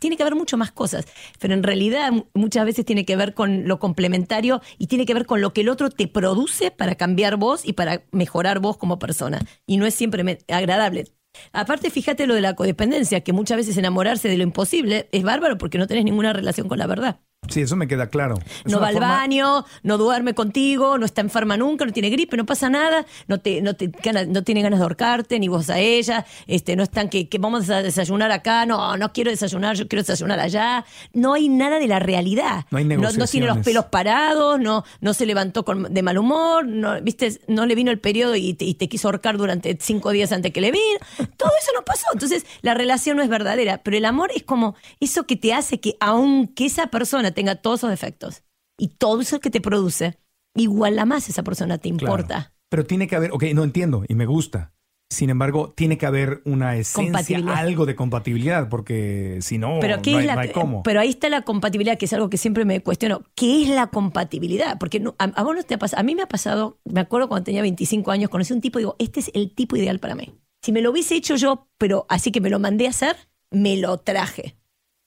tiene 0.00 0.16
que 0.16 0.22
haber 0.22 0.34
mucho 0.34 0.56
más 0.56 0.72
cosas, 0.72 1.06
pero 1.38 1.54
en 1.54 1.62
realidad 1.62 2.12
muchas 2.34 2.64
veces 2.64 2.84
tiene 2.84 3.04
que 3.04 3.16
ver 3.16 3.34
con 3.34 3.68
lo 3.68 3.78
complementario 3.78 4.60
y 4.78 4.88
tiene 4.88 5.06
que 5.06 5.14
ver 5.14 5.26
con 5.26 5.40
lo 5.40 5.52
que 5.52 5.60
el 5.60 5.68
otro 5.68 5.90
te 5.90 6.08
produce 6.08 6.70
para 6.70 6.96
cambiar 6.96 7.36
vos 7.36 7.64
y 7.64 7.74
para 7.74 8.02
mejorar 8.10 8.58
vos 8.58 8.76
como 8.76 8.98
persona. 8.98 9.40
Y 9.66 9.76
no 9.76 9.86
es 9.86 9.94
siempre 9.94 10.38
agradable. 10.48 11.04
Aparte, 11.52 11.90
fíjate 11.90 12.26
lo 12.26 12.34
de 12.34 12.40
la 12.40 12.54
codependencia, 12.54 13.20
que 13.20 13.32
muchas 13.32 13.58
veces 13.58 13.76
enamorarse 13.76 14.28
de 14.28 14.36
lo 14.36 14.42
imposible 14.42 15.08
es 15.12 15.22
bárbaro 15.22 15.58
porque 15.58 15.78
no 15.78 15.86
tenés 15.86 16.04
ninguna 16.04 16.32
relación 16.32 16.68
con 16.68 16.78
la 16.78 16.86
verdad. 16.86 17.20
Sí, 17.48 17.62
eso 17.62 17.74
me 17.74 17.88
queda 17.88 18.08
claro. 18.08 18.34
Es 18.64 18.70
No 18.70 18.80
va 18.80 18.88
al 18.88 19.00
baño, 19.00 19.64
no 19.82 19.98
duerme 19.98 20.34
contigo, 20.34 20.98
no 20.98 21.06
está 21.06 21.20
enferma 21.22 21.56
nunca, 21.56 21.84
no 21.86 21.92
tiene 21.92 22.10
gripe, 22.10 22.36
no 22.36 22.44
pasa 22.46 22.68
nada, 22.68 23.06
no 23.28 23.38
te, 23.38 23.60
no 23.62 23.74
te 23.74 23.88
gana- 23.88 24.24
no 24.26 24.44
tiene 24.44 24.62
ganas 24.62 24.78
de 24.78 24.82
ahorcarte, 24.84 25.38
ni 25.40 25.48
vos 25.48 25.68
a 25.70 25.78
ella, 25.80 26.26
este, 26.46 26.76
no 26.76 26.82
están 26.84 27.08
que, 27.08 27.28
que 27.28 27.38
vamos 27.38 27.68
a 27.70 27.82
desayunar 27.82 28.30
acá, 28.30 28.66
no, 28.66 28.96
no 28.98 29.12
quiero 29.12 29.30
desayunar, 29.30 29.74
yo 29.74 29.88
quiero 29.88 30.02
desayunar 30.02 30.38
allá. 30.38 30.84
No 31.14 31.32
hay 31.32 31.48
nada 31.48 31.78
de 31.80 31.88
la 31.88 31.98
realidad. 31.98 32.66
No 32.70 32.78
hay 32.78 32.84
no, 32.84 32.90
tiene 32.90 33.02
los 33.02 33.14
negociaciones. 33.16 33.64
pelos 33.64 33.84
parados, 33.86 34.60
no, 34.60 34.84
no 35.00 35.14
se 35.14 35.26
levantó 35.26 35.64
con, 35.64 35.92
de 35.92 36.02
mal 36.02 36.18
humor, 36.18 36.66
no, 36.66 37.00
viste, 37.00 37.40
no 37.48 37.64
le 37.66 37.74
vino 37.74 37.90
el 37.90 37.98
periodo 37.98 38.36
y 38.36 38.52
te, 38.54 38.64
y 38.66 38.74
te 38.74 38.88
quiso 38.88 39.08
ahorcar 39.08 39.38
durante 39.38 39.76
cinco 39.80 40.10
días 40.10 40.30
antes 40.30 40.52
que 40.52 40.60
le 40.60 40.70
vino. 40.70 40.98
Todo 41.36 41.50
eso 41.60 41.72
no 41.74 41.84
pasó. 41.84 42.06
Entonces, 42.12 42.44
la 42.60 42.74
relación 42.74 43.16
no 43.16 43.22
es 43.24 43.28
verdadera, 43.30 43.78
pero 43.82 43.96
el 43.96 44.04
amor 44.04 44.30
es 44.36 44.42
como 44.44 44.76
eso 45.00 45.26
que 45.26 45.34
te 45.36 45.52
hace 45.54 45.80
que, 45.80 45.96
aunque 46.00 46.66
esa 46.66 46.88
persona 46.88 47.29
tenga 47.32 47.56
todos 47.56 47.80
esos 47.80 47.90
defectos 47.90 48.42
y 48.78 48.88
todo 48.88 49.20
eso 49.20 49.40
que 49.40 49.50
te 49.50 49.60
produce, 49.60 50.18
igual 50.54 50.96
la 50.96 51.04
más 51.04 51.28
esa 51.28 51.42
persona 51.42 51.78
te 51.78 51.88
Claro. 51.90 52.04
importa. 52.14 52.54
Pero 52.70 52.84
tiene 52.86 53.06
que 53.08 53.16
haber, 53.16 53.32
ok, 53.32 53.44
no 53.54 53.64
entiendo 53.64 54.04
y 54.08 54.14
me 54.14 54.26
gusta. 54.26 54.72
Sin 55.12 55.28
embargo, 55.28 55.72
tiene 55.76 55.98
que 55.98 56.06
haber 56.06 56.40
una 56.44 56.76
esencia, 56.76 57.38
algo 57.56 57.84
de 57.84 57.96
compatibilidad, 57.96 58.68
porque 58.68 59.38
si 59.42 59.58
no, 59.58 59.78
Pero, 59.80 60.00
¿qué 60.02 60.12
no, 60.12 60.18
es 60.18 60.22
hay, 60.22 60.26
la, 60.28 60.34
no 60.36 60.40
hay 60.42 60.52
cómo. 60.52 60.82
pero 60.84 61.00
ahí 61.00 61.08
está 61.08 61.28
la 61.28 61.42
compatibilidad, 61.42 61.98
que 61.98 62.04
es 62.04 62.12
algo 62.12 62.30
que 62.30 62.36
siempre 62.36 62.64
me 62.64 62.80
cuestiono. 62.80 63.22
¿Qué 63.34 63.62
es 63.64 63.68
la 63.70 63.88
compatibilidad? 63.88 64.78
Porque 64.78 65.00
no- 65.00 65.16
a, 65.18 65.24
a 65.24 65.42
vos 65.42 65.56
no 65.56 65.64
te 65.64 65.74
ha 65.74 65.78
pasado. 65.78 65.98
A 66.00 66.04
mí 66.04 66.14
me 66.14 66.22
ha 66.22 66.28
pasado, 66.28 66.78
me 66.84 67.00
acuerdo 67.00 67.28
cuando 67.28 67.42
tenía 67.44 67.60
25 67.62 68.12
años, 68.12 68.30
conocí 68.30 68.52
un 68.52 68.60
tipo 68.60 68.78
y 68.78 68.82
digo, 68.82 68.94
este 69.00 69.18
es 69.18 69.32
el 69.34 69.52
tipo 69.52 69.76
ideal 69.76 69.98
para 69.98 70.14
mí. 70.14 70.32
Si 70.62 70.70
me 70.70 70.80
lo 70.80 70.92
hubiese 70.92 71.16
hecho 71.16 71.34
yo, 71.34 71.68
pero 71.76 72.06
así 72.08 72.30
que 72.30 72.40
me 72.40 72.48
lo 72.50 72.60
mandé 72.60 72.86
a 72.86 72.90
hacer, 72.90 73.16
me 73.50 73.76
lo 73.78 73.98
traje. 73.98 74.58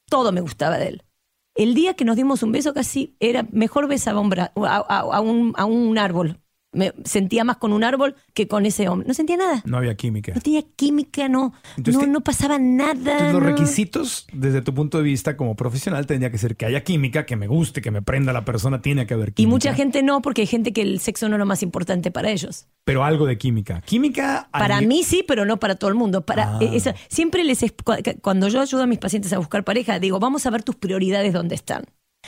Todo 0.09 0.33
me 0.33 0.41
gustaba 0.41 0.77
de 0.79 0.87
él. 0.89 1.03
El 1.55 1.75
día 1.75 1.93
que 1.93 2.05
nos 2.05 2.15
dimos 2.15 2.43
un 2.43 2.51
beso 2.51 2.73
casi 2.73 3.15
era 3.19 3.45
mejor 3.51 3.87
besaba 3.87 4.21
a 4.55 4.77
a 5.55 5.65
un 5.65 5.97
árbol. 5.97 6.42
Me 6.73 6.91
sentía 7.05 7.43
más 7.43 7.57
con 7.57 7.71
un 7.73 7.83
árbol 7.83 8.15
que 8.33 8.47
con 8.47 8.65
ese 8.65 8.89
hombre. 8.89 9.07
No 9.07 9.13
sentía 9.13 9.37
nada. 9.37 9.61
No 9.65 9.77
había 9.77 9.95
química. 9.95 10.33
No 10.35 10.41
tenía 10.41 10.63
química, 10.75 11.29
no, 11.29 11.53
Entonces, 11.77 11.95
no, 11.95 11.99
¿qué- 12.01 12.07
no 12.07 12.21
pasaba 12.21 12.57
nada. 12.59 12.93
Entonces, 12.93 13.33
los 13.33 13.41
no. 13.41 13.47
requisitos, 13.49 14.27
desde 14.33 14.61
tu 14.61 14.73
punto 14.73 14.97
de 14.97 15.03
vista 15.03 15.37
como 15.37 15.55
profesional, 15.55 16.05
tendría 16.05 16.31
que 16.31 16.37
ser 16.37 16.55
que 16.55 16.65
haya 16.65 16.83
química, 16.83 17.25
que 17.25 17.35
me 17.35 17.47
guste, 17.47 17.81
que 17.81 17.91
me 17.91 18.01
prenda 18.01 18.33
la 18.33 18.43
persona, 18.45 18.81
tiene 18.81 19.05
que 19.07 19.13
haber 19.13 19.33
química. 19.33 19.47
Y 19.47 19.51
mucha 19.51 19.73
gente 19.73 20.03
no, 20.03 20.21
porque 20.21 20.41
hay 20.41 20.47
gente 20.47 20.73
que 20.73 20.81
el 20.81 20.99
sexo 20.99 21.29
no 21.29 21.35
es 21.35 21.39
lo 21.39 21.45
más 21.45 21.63
importante 21.63 22.11
para 22.11 22.29
ellos. 22.31 22.67
Pero 22.85 23.03
algo 23.03 23.25
de 23.25 23.37
química. 23.37 23.81
Química. 23.81 24.49
Para 24.51 24.81
mí 24.81 25.03
sí, 25.03 25.23
pero 25.27 25.45
no 25.45 25.57
para 25.57 25.75
todo 25.75 25.89
el 25.89 25.95
mundo. 25.95 26.25
Para 26.25 26.55
Ah. 26.55 26.59
eh, 26.61 26.71
esa- 26.73 26.95
siempre 27.07 27.43
les 27.43 27.63
es- 27.63 27.71
cu- 27.71 27.93
cuando 28.21 28.47
yo 28.49 28.61
ayudo 28.61 28.83
a 28.83 28.87
mis 28.87 28.99
pacientes 28.99 29.31
a 29.33 29.37
buscar 29.37 29.63
pareja, 29.63 29.99
digo, 29.99 30.19
vamos 30.19 30.45
a 30.45 30.49
ver 30.49 30.63
tus 30.63 30.75
prioridades 30.75 31.33
dónde 31.33 31.55
están. 31.55 31.83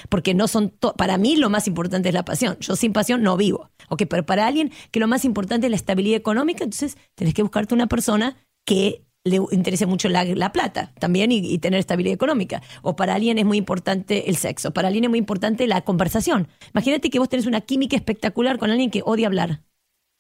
Porque 0.10 0.34
no 0.34 0.48
son 0.48 0.74
para 0.98 1.18
mí 1.18 1.36
lo 1.36 1.50
más 1.50 1.68
importante 1.68 2.10
es 2.10 2.16
la 2.16 2.26
pasión. 2.26 2.58
Yo 2.60 2.76
sin 2.76 2.94
pasión 2.94 3.24
no 3.24 3.38
vivo. 3.38 3.70
Ok, 3.90 4.04
pero 4.10 4.26
para 4.26 4.48
alguien 4.48 4.72
que 4.92 5.00
lo 5.00 5.08
más 5.08 5.26
importante 5.26 5.68
es 5.68 5.72
la 5.72 5.78
estabilidad 5.78 6.18
económica, 6.18 6.64
entonces 6.64 6.98
tenés 7.16 7.34
que 7.34 7.42
buscarte 7.42 7.74
una 7.74 7.88
persona 7.88 8.36
que 8.66 9.04
le 9.24 9.40
interese 9.52 9.88
mucho 9.88 10.08
la, 10.08 10.24
la 10.24 10.52
plata 10.52 10.94
también 11.00 11.32
y, 11.32 11.38
y 11.38 11.58
tener 11.58 11.80
estabilidad 11.80 12.14
económica. 12.14 12.62
O 12.82 12.96
para 12.96 13.16
alguien 13.16 13.38
es 13.38 13.46
muy 13.46 13.58
importante 13.58 14.30
el 14.30 14.36
sexo. 14.36 14.72
Para 14.72 14.88
alguien 14.88 15.06
es 15.06 15.10
muy 15.10 15.20
importante 15.20 15.66
la 15.68 15.82
conversación. 15.82 16.48
Imagínate 16.74 17.10
que 17.10 17.20
vos 17.20 17.30
tenés 17.30 17.46
una 17.46 17.62
química 17.62 17.96
espectacular 17.96 18.58
con 18.58 18.70
alguien 18.70 18.92
que 18.92 19.02
odia 19.04 19.28
hablar 19.28 19.62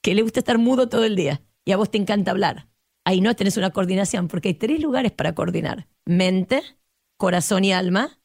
que 0.06 0.14
le 0.14 0.22
gusta 0.22 0.42
estar 0.42 0.60
mudo 0.60 0.88
todo 0.88 1.04
el 1.04 1.16
día 1.16 1.42
y 1.66 1.72
a 1.72 1.78
vos 1.78 1.90
te 1.90 1.98
encanta 1.98 2.30
hablar. 2.30 2.68
Ahí 3.06 3.22
no 3.22 3.36
tenés 3.36 3.58
una 3.58 3.72
coordinación, 3.72 4.28
porque 4.28 4.50
hay 4.50 4.54
tres 4.54 4.80
lugares 4.80 5.12
para 5.12 5.34
coordinar. 5.34 5.88
Mente, 6.06 6.62
corazón 7.18 7.66
y 7.66 7.74
alma 7.74 8.20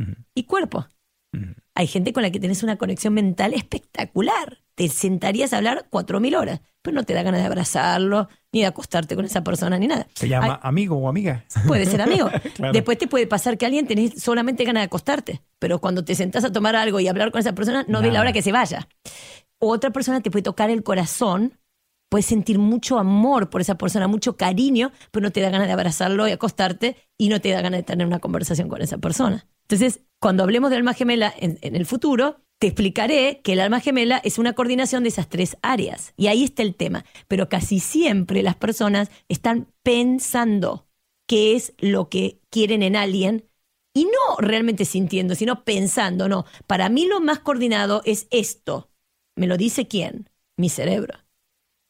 Ujú. 0.00 0.12
y 0.34 0.44
cuerpo. 0.44 0.86
Ujú. 1.32 1.54
Hay 1.74 1.86
gente 1.86 2.12
con 2.12 2.22
la 2.22 2.30
que 2.30 2.40
tenés 2.40 2.62
una 2.62 2.76
conexión 2.76 3.14
mental 3.14 3.54
espectacular. 3.54 4.58
Te 4.74 4.88
sentarías 4.88 5.52
a 5.52 5.58
hablar 5.58 5.86
cuatro 5.90 6.20
mil 6.20 6.34
horas, 6.34 6.60
pero 6.82 6.94
no 6.94 7.04
te 7.04 7.14
da 7.14 7.22
ganas 7.22 7.40
de 7.40 7.46
abrazarlo, 7.46 8.28
ni 8.52 8.60
de 8.60 8.66
acostarte 8.66 9.14
con 9.14 9.24
esa 9.24 9.44
persona, 9.44 9.78
ni 9.78 9.86
nada. 9.86 10.06
Se 10.14 10.28
llama 10.28 10.58
amigo 10.62 10.96
o 10.96 11.08
amiga. 11.08 11.44
Puede 11.66 11.86
ser 11.86 12.00
amigo. 12.02 12.28
Claro. 12.54 12.72
Después 12.72 12.98
te 12.98 13.06
puede 13.06 13.26
pasar 13.26 13.56
que 13.58 13.66
alguien 13.66 13.86
tenés 13.86 14.22
solamente 14.22 14.64
ganas 14.64 14.82
de 14.82 14.86
acostarte, 14.86 15.42
pero 15.58 15.80
cuando 15.80 16.04
te 16.04 16.14
sentás 16.14 16.44
a 16.44 16.52
tomar 16.52 16.74
algo 16.76 17.00
y 17.00 17.08
hablar 17.08 17.30
con 17.30 17.40
esa 17.40 17.54
persona, 17.54 17.84
no 17.88 18.02
ve 18.02 18.10
la 18.10 18.20
hora 18.20 18.32
que 18.32 18.42
se 18.42 18.52
vaya. 18.52 18.88
Otra 19.58 19.90
persona 19.90 20.20
te 20.20 20.30
puede 20.30 20.42
tocar 20.42 20.70
el 20.70 20.82
corazón, 20.82 21.58
puedes 22.08 22.26
sentir 22.26 22.58
mucho 22.58 22.98
amor 22.98 23.50
por 23.50 23.60
esa 23.60 23.76
persona, 23.76 24.08
mucho 24.08 24.36
cariño, 24.36 24.90
pero 25.10 25.22
no 25.24 25.32
te 25.32 25.40
da 25.40 25.50
ganas 25.50 25.66
de 25.68 25.72
abrazarlo 25.74 26.26
y 26.26 26.32
acostarte 26.32 26.96
y 27.18 27.28
no 27.28 27.40
te 27.40 27.50
da 27.50 27.60
ganas 27.60 27.78
de 27.78 27.84
tener 27.84 28.06
una 28.06 28.18
conversación 28.18 28.68
con 28.68 28.82
esa 28.82 28.98
persona. 28.98 29.46
Entonces, 29.70 30.00
cuando 30.18 30.42
hablemos 30.42 30.70
de 30.70 30.76
alma 30.76 30.94
gemela 30.94 31.32
en, 31.38 31.58
en 31.62 31.76
el 31.76 31.86
futuro, 31.86 32.42
te 32.58 32.66
explicaré 32.66 33.40
que 33.44 33.52
el 33.52 33.60
alma 33.60 33.78
gemela 33.78 34.20
es 34.24 34.38
una 34.38 34.52
coordinación 34.54 35.04
de 35.04 35.10
esas 35.10 35.28
tres 35.28 35.56
áreas. 35.62 36.12
Y 36.16 36.26
ahí 36.26 36.42
está 36.42 36.62
el 36.62 36.74
tema. 36.74 37.04
Pero 37.28 37.48
casi 37.48 37.78
siempre 37.78 38.42
las 38.42 38.56
personas 38.56 39.12
están 39.28 39.68
pensando 39.84 40.88
qué 41.28 41.54
es 41.54 41.72
lo 41.78 42.08
que 42.08 42.40
quieren 42.50 42.82
en 42.82 42.96
alguien 42.96 43.48
y 43.94 44.06
no 44.06 44.36
realmente 44.38 44.84
sintiendo, 44.84 45.36
sino 45.36 45.64
pensando, 45.64 46.28
no, 46.28 46.46
para 46.66 46.88
mí 46.88 47.06
lo 47.06 47.20
más 47.20 47.38
coordinado 47.38 48.02
es 48.04 48.26
esto. 48.32 48.90
¿Me 49.36 49.46
lo 49.46 49.56
dice 49.56 49.86
quién? 49.86 50.28
Mi 50.56 50.68
cerebro, 50.68 51.14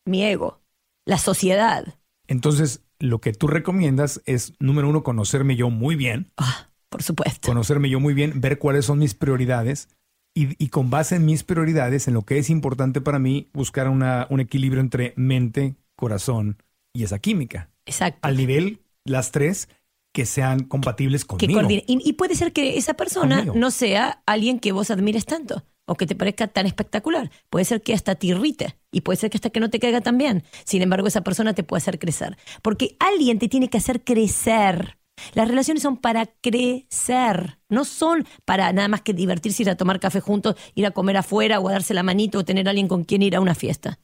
mi 0.04 0.22
ego, 0.22 0.60
la 1.06 1.16
sociedad. 1.16 1.98
Entonces, 2.28 2.84
lo 2.98 3.20
que 3.20 3.32
tú 3.32 3.46
recomiendas 3.48 4.22
es, 4.26 4.52
número 4.60 4.88
uno, 4.88 5.02
conocerme 5.02 5.56
yo 5.56 5.70
muy 5.70 5.96
bien, 5.96 6.30
Ah, 6.36 6.69
por 6.90 7.02
supuesto. 7.02 7.48
conocerme 7.48 7.88
yo 7.88 8.00
muy 8.00 8.12
bien, 8.12 8.40
ver 8.42 8.58
cuáles 8.58 8.84
son 8.84 8.98
mis 8.98 9.14
prioridades 9.14 9.88
y, 10.34 10.62
y 10.62 10.68
con 10.68 10.90
base 10.90 11.16
en 11.16 11.24
mis 11.24 11.42
prioridades, 11.42 12.06
en 12.06 12.14
lo 12.14 12.22
que 12.22 12.38
es 12.38 12.50
importante 12.50 13.00
para 13.00 13.18
mí, 13.18 13.48
buscar 13.54 13.88
una- 13.88 14.26
un 14.30 14.40
equilibrio 14.40 14.80
entre 14.82 15.14
mente, 15.16 15.76
corazón 15.96 16.58
y 16.92 17.04
esa 17.04 17.18
química. 17.18 17.70
Exacto. 17.86 18.20
Al 18.22 18.36
nivel, 18.36 18.82
las 19.04 19.32
tres, 19.32 19.68
que 20.12 20.26
sean 20.26 20.64
compatibles 20.64 21.24
que 21.24 21.28
conmigo. 21.28 21.54
coordine. 21.60 21.84
Y, 21.86 22.00
y 22.08 22.12
puede 22.14 22.34
ser 22.34 22.52
que 22.52 22.76
esa 22.76 22.94
persona 22.94 23.36
Conmigo. 23.38 23.54
no 23.56 23.70
sea 23.70 24.22
alguien 24.26 24.58
que 24.58 24.72
vos 24.72 24.90
admires 24.90 25.24
tanto 25.24 25.64
o 25.86 25.94
que 25.96 26.06
te 26.06 26.14
parezca 26.16 26.46
tan 26.48 26.66
espectacular. 26.66 27.30
Puede 27.48 27.64
ser 27.64 27.80
que 27.82 27.94
hasta 27.94 28.14
te 28.16 28.28
irrite 28.28 28.76
y 28.92 29.00
puede 29.02 29.16
ser 29.18 29.30
que 29.30 29.36
hasta 29.36 29.50
que 29.50 29.60
no 29.60 29.70
te 29.70 29.78
caiga 29.80 30.00
tan 30.00 30.18
bien. 30.18 30.44
Sin 30.64 30.82
embargo, 30.82 31.06
esa 31.08 31.22
persona 31.22 31.54
te 31.54 31.62
puede 31.64 31.78
hacer 31.78 31.98
crecer. 31.98 32.36
Porque 32.62 32.96
alguien 33.00 33.38
te 33.38 33.48
tiene 33.48 33.68
que 33.70 33.78
hacer 33.78 34.02
crecer. 34.04 34.98
Las 35.34 35.48
relaciones 35.48 35.82
son 35.82 35.96
para 35.96 36.26
crecer, 36.26 37.58
no 37.68 37.84
son 37.84 38.26
para 38.44 38.72
nada 38.72 38.88
más 38.88 39.02
que 39.02 39.12
divertirse, 39.12 39.62
ir 39.62 39.70
a 39.70 39.76
tomar 39.76 40.00
café 40.00 40.20
juntos, 40.20 40.56
ir 40.74 40.86
a 40.86 40.90
comer 40.90 41.16
afuera 41.16 41.60
o 41.60 41.68
a 41.68 41.72
darse 41.72 41.94
la 41.94 42.02
manito 42.02 42.38
o 42.38 42.44
tener 42.44 42.66
a 42.66 42.70
alguien 42.70 42.88
con 42.88 43.04
quien 43.04 43.22
ir 43.22 43.36
a 43.36 43.40
una 43.40 43.54
fiesta. 43.54 43.98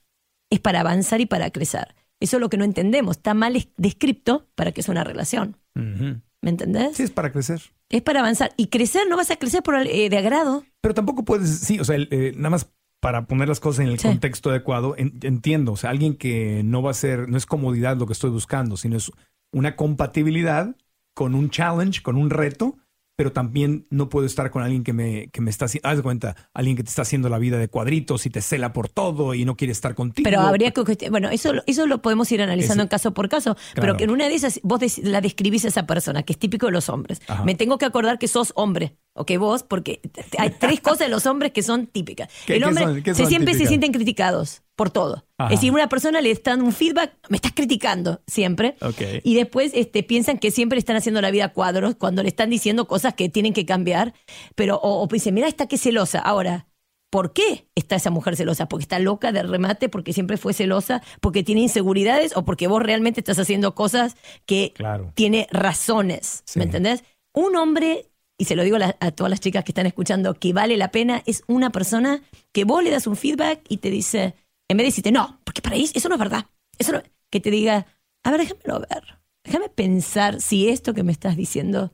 Es 0.51 0.61
para 0.61 0.81
avanzar 0.81 1.21
y 1.21 1.27
para 1.27 1.51
crecer. 1.51 1.95
Eso 2.21 2.37
es 2.37 2.41
lo 2.41 2.49
que 2.49 2.57
no 2.57 2.65
entendemos. 2.65 3.17
Está 3.17 3.35
mal 3.35 3.57
es- 3.57 3.69
descripto 3.77 4.49
para 4.55 4.73
que 4.73 4.83
sea 4.83 4.93
una 4.93 5.05
relación. 5.05 5.57
¿Me 5.75 6.51
entendés? 6.51 6.97
Sí, 6.97 7.03
es 7.03 7.11
para 7.11 7.33
crecer. 7.33 7.61
Es 7.91 8.03
para 8.03 8.21
avanzar. 8.21 8.53
Y 8.57 8.69
crecer 8.69 9.03
no 9.09 9.17
vas 9.17 9.31
a 9.31 9.37
crecer 9.37 9.63
por 9.63 9.77
eh, 9.77 10.09
de 10.09 10.19
agrado. 10.19 10.65
Pero 10.81 10.95
tampoco 10.95 11.25
puedes, 11.25 11.51
sí, 11.59 11.79
o 11.81 11.85
sea, 11.85 11.97
eh, 11.99 12.33
nada 12.37 12.51
más 12.51 12.71
para 13.01 13.27
poner 13.27 13.49
las 13.49 13.61
cosas 13.61 13.85
en 13.85 13.91
el 13.91 13.99
Sí. 13.99 14.09
contexto 14.09 14.51
adecuado, 14.51 14.95
en- 14.97 15.19
entiendo, 15.23 15.73
o 15.73 15.77
sea, 15.77 15.91
alguien 15.91 16.17
que 16.17 16.63
no 16.65 16.83
va 16.83 16.93
a 16.93 16.95
ser, 16.95 17.29
no 17.29 17.37
es 17.37 17.45
comodidad 17.47 17.97
lo 17.97 18.07
que 18.07 18.15
estoy 18.15 18.31
buscando, 18.31 18.77
sino 18.77 18.97
es 18.97 19.13
una 19.53 19.77
compatibilidad 19.77 20.75
con 21.17 21.35
un 21.35 21.49
challenge, 21.49 22.03
con 22.03 22.17
un 22.17 22.29
reto, 22.29 22.77
pero 23.17 23.33
también 23.33 23.87
no 23.89 24.11
puedo 24.11 24.27
estar 24.27 24.51
con 24.51 24.63
alguien 24.63 24.85
que 24.85 24.93
me, 24.93 25.29
que 25.29 25.41
me 25.41 25.49
está 25.49 25.65
haciendo, 25.65 25.89
haz 25.89 25.97
de 25.97 26.03
cuenta, 26.03 26.37
alguien 26.53 26.77
que 26.77 26.83
te 26.83 26.91
está 26.91 27.01
haciendo 27.01 27.31
la 27.31 27.39
vida 27.39 27.57
de 27.57 27.69
cuadritos 27.69 28.27
y 28.27 28.31
te 28.31 28.43
cela 28.43 28.75
por 28.75 28.91
todo 28.91 29.33
y 29.33 29.47
no 29.47 29.57
quiere 29.57 29.73
estar 29.73 29.95
contigo. 29.95 30.25
Pero 30.25 30.41
habría 30.43 30.73
que. 30.73 31.09
Bueno, 31.09 31.31
eso, 31.31 31.55
eso 31.67 31.87
lo 31.87 32.03
podemos 32.03 32.31
ir 32.33 32.43
analizando 32.43 32.83
en 32.83 32.91
caso 32.91 33.15
por 33.15 33.31
caso. 33.31 33.57
Pero 33.75 33.85
Claro. 33.87 33.97
que 33.97 34.05
en 34.05 34.11
una 34.11 34.29
de 34.29 34.35
esas 34.35 34.61
vos 34.63 34.99
la 34.99 35.23
describís 35.23 35.65
a 35.65 35.69
esa 35.69 35.87
persona, 35.87 36.23
que 36.25 36.35
es 36.35 36.39
típico 36.39 36.67
de 36.67 36.73
los 36.73 36.91
hombres. 36.91 37.23
Ajá. 37.27 37.43
Me 37.45 37.55
tengo 37.55 37.79
que 37.79 37.87
acordar 37.87 38.19
que 38.19 38.29
sos 38.29 38.53
hombre. 38.55 38.99
O 39.17 39.25
que 39.27 39.39
vos, 39.39 39.63
porque 39.63 40.01
hay 40.39 40.51
tres 40.51 40.81
cosas 40.81 41.01
de 41.01 41.09
los 41.09 41.27
hombres 41.27 41.53
que 41.53 41.63
son 41.63 41.87
típicas. 41.87 42.29
¿Qué- 42.47 42.55
El 42.57 42.63
qué 42.63 42.69
hombre 42.69 42.85
son- 42.85 43.03
qué 43.03 43.15
se 43.15 43.23
son 43.23 43.29
siempre 43.31 43.55
se 43.55 43.67
sienten 43.67 43.93
criticados 43.93 44.63
por 44.77 44.91
todo. 44.91 45.25
Ajá. 45.39 45.53
Es 45.53 45.61
decir, 45.61 45.73
una 45.73 45.89
persona 45.89 46.21
le 46.21 46.31
está 46.31 46.51
dando 46.51 46.67
un 46.67 46.73
feedback, 46.73 47.15
me 47.31 47.37
estás 47.37 47.53
criticando 47.53 48.21
siempre. 48.27 48.77
Ok. 48.83 49.01
Y 49.25 49.35
después 49.35 49.73
este, 49.75 50.03
piensan 50.03 50.39
que 50.39 50.51
siempre 50.51 50.79
están 50.79 50.97
haciendo 50.97 51.21
la 51.23 51.31
vida 51.31 51.47
a 51.47 51.53
cuadros 51.53 51.95
cuando 51.97 52.23
le 52.23 52.29
están 52.29 52.51
diciendo 52.51 52.87
cosas 52.87 53.15
que 53.15 53.29
tienen 53.29 53.53
que 53.55 53.65
cambiar. 53.65 54.13
Pero, 54.55 54.77
o, 54.77 55.03
o 55.03 55.07
dicen, 55.07 55.35
mira, 55.35 55.49
esta 55.49 55.67
que 55.67 55.79
celosa. 55.79 56.19
Ahora, 56.19 56.67
¿por 57.11 57.33
qué 57.33 57.69
está 57.75 57.97
esa 57.97 58.11
mujer 58.11 58.37
celosa? 58.37 58.69
¿Porque 58.69 58.83
está 58.83 58.99
loca 58.99 59.33
de 59.33 59.43
remate? 59.45 59.89
¿Porque 59.89 60.13
siempre 60.13 60.37
fue 60.37 60.53
celosa? 60.53 61.03
¿Porque 61.23 61.43
tiene 61.43 61.63
inseguridades? 61.63 62.37
¿O 62.37 62.45
porque 62.45 62.67
vos 62.67 62.83
realmente 62.83 63.21
estás 63.21 63.39
haciendo 63.39 63.75
cosas 63.75 64.17
que 64.45 64.73
Claro. 64.75 65.13
tiene 65.15 65.47
razones? 65.51 66.43
Sí. 66.45 66.59
¿Me 66.59 66.67
entendés? 66.67 67.03
Un 67.35 67.57
hombre, 67.57 68.07
y 68.39 68.45
se 68.45 68.57
lo 68.57 68.65
digo 68.65 68.77
a, 68.77 69.11
todas 69.13 69.31
las 69.31 69.41
chicas 69.41 69.65
que 69.65 69.73
están 69.73 69.87
escuchando, 69.87 70.35
que 70.35 70.53
vale 70.53 70.77
la 70.77 70.91
pena, 70.91 71.23
es 71.27 71.43
una 71.47 71.71
persona 71.71 72.23
que 72.53 72.65
vos 72.65 72.83
le 72.83 72.91
das 72.91 73.07
un 73.07 73.17
feedback 73.17 73.61
y 73.69 73.79
te 73.79 73.91
dice, 73.91 74.35
en 74.69 74.77
vez 74.77 74.85
de 74.85 74.89
decirte, 74.89 75.13
no, 75.13 75.41
porque 75.45 75.63
para 75.63 75.77
eso 75.77 76.09
no 76.09 76.17
es 76.17 76.19
verdad. 76.19 76.47
Eso 76.79 76.93
no-", 76.93 77.03
que 77.31 77.41
te 77.41 77.51
diga, 77.51 77.87
a 78.23 78.31
ver, 78.31 78.41
déjamelo 78.41 78.81
ver. 78.81 79.19
Déjame 79.45 79.69
pensar 79.69 80.41
si 80.41 80.69
esto 80.69 80.93
que 80.93 81.05
me 81.05 81.13
estás 81.13 81.37
diciendo 81.37 81.93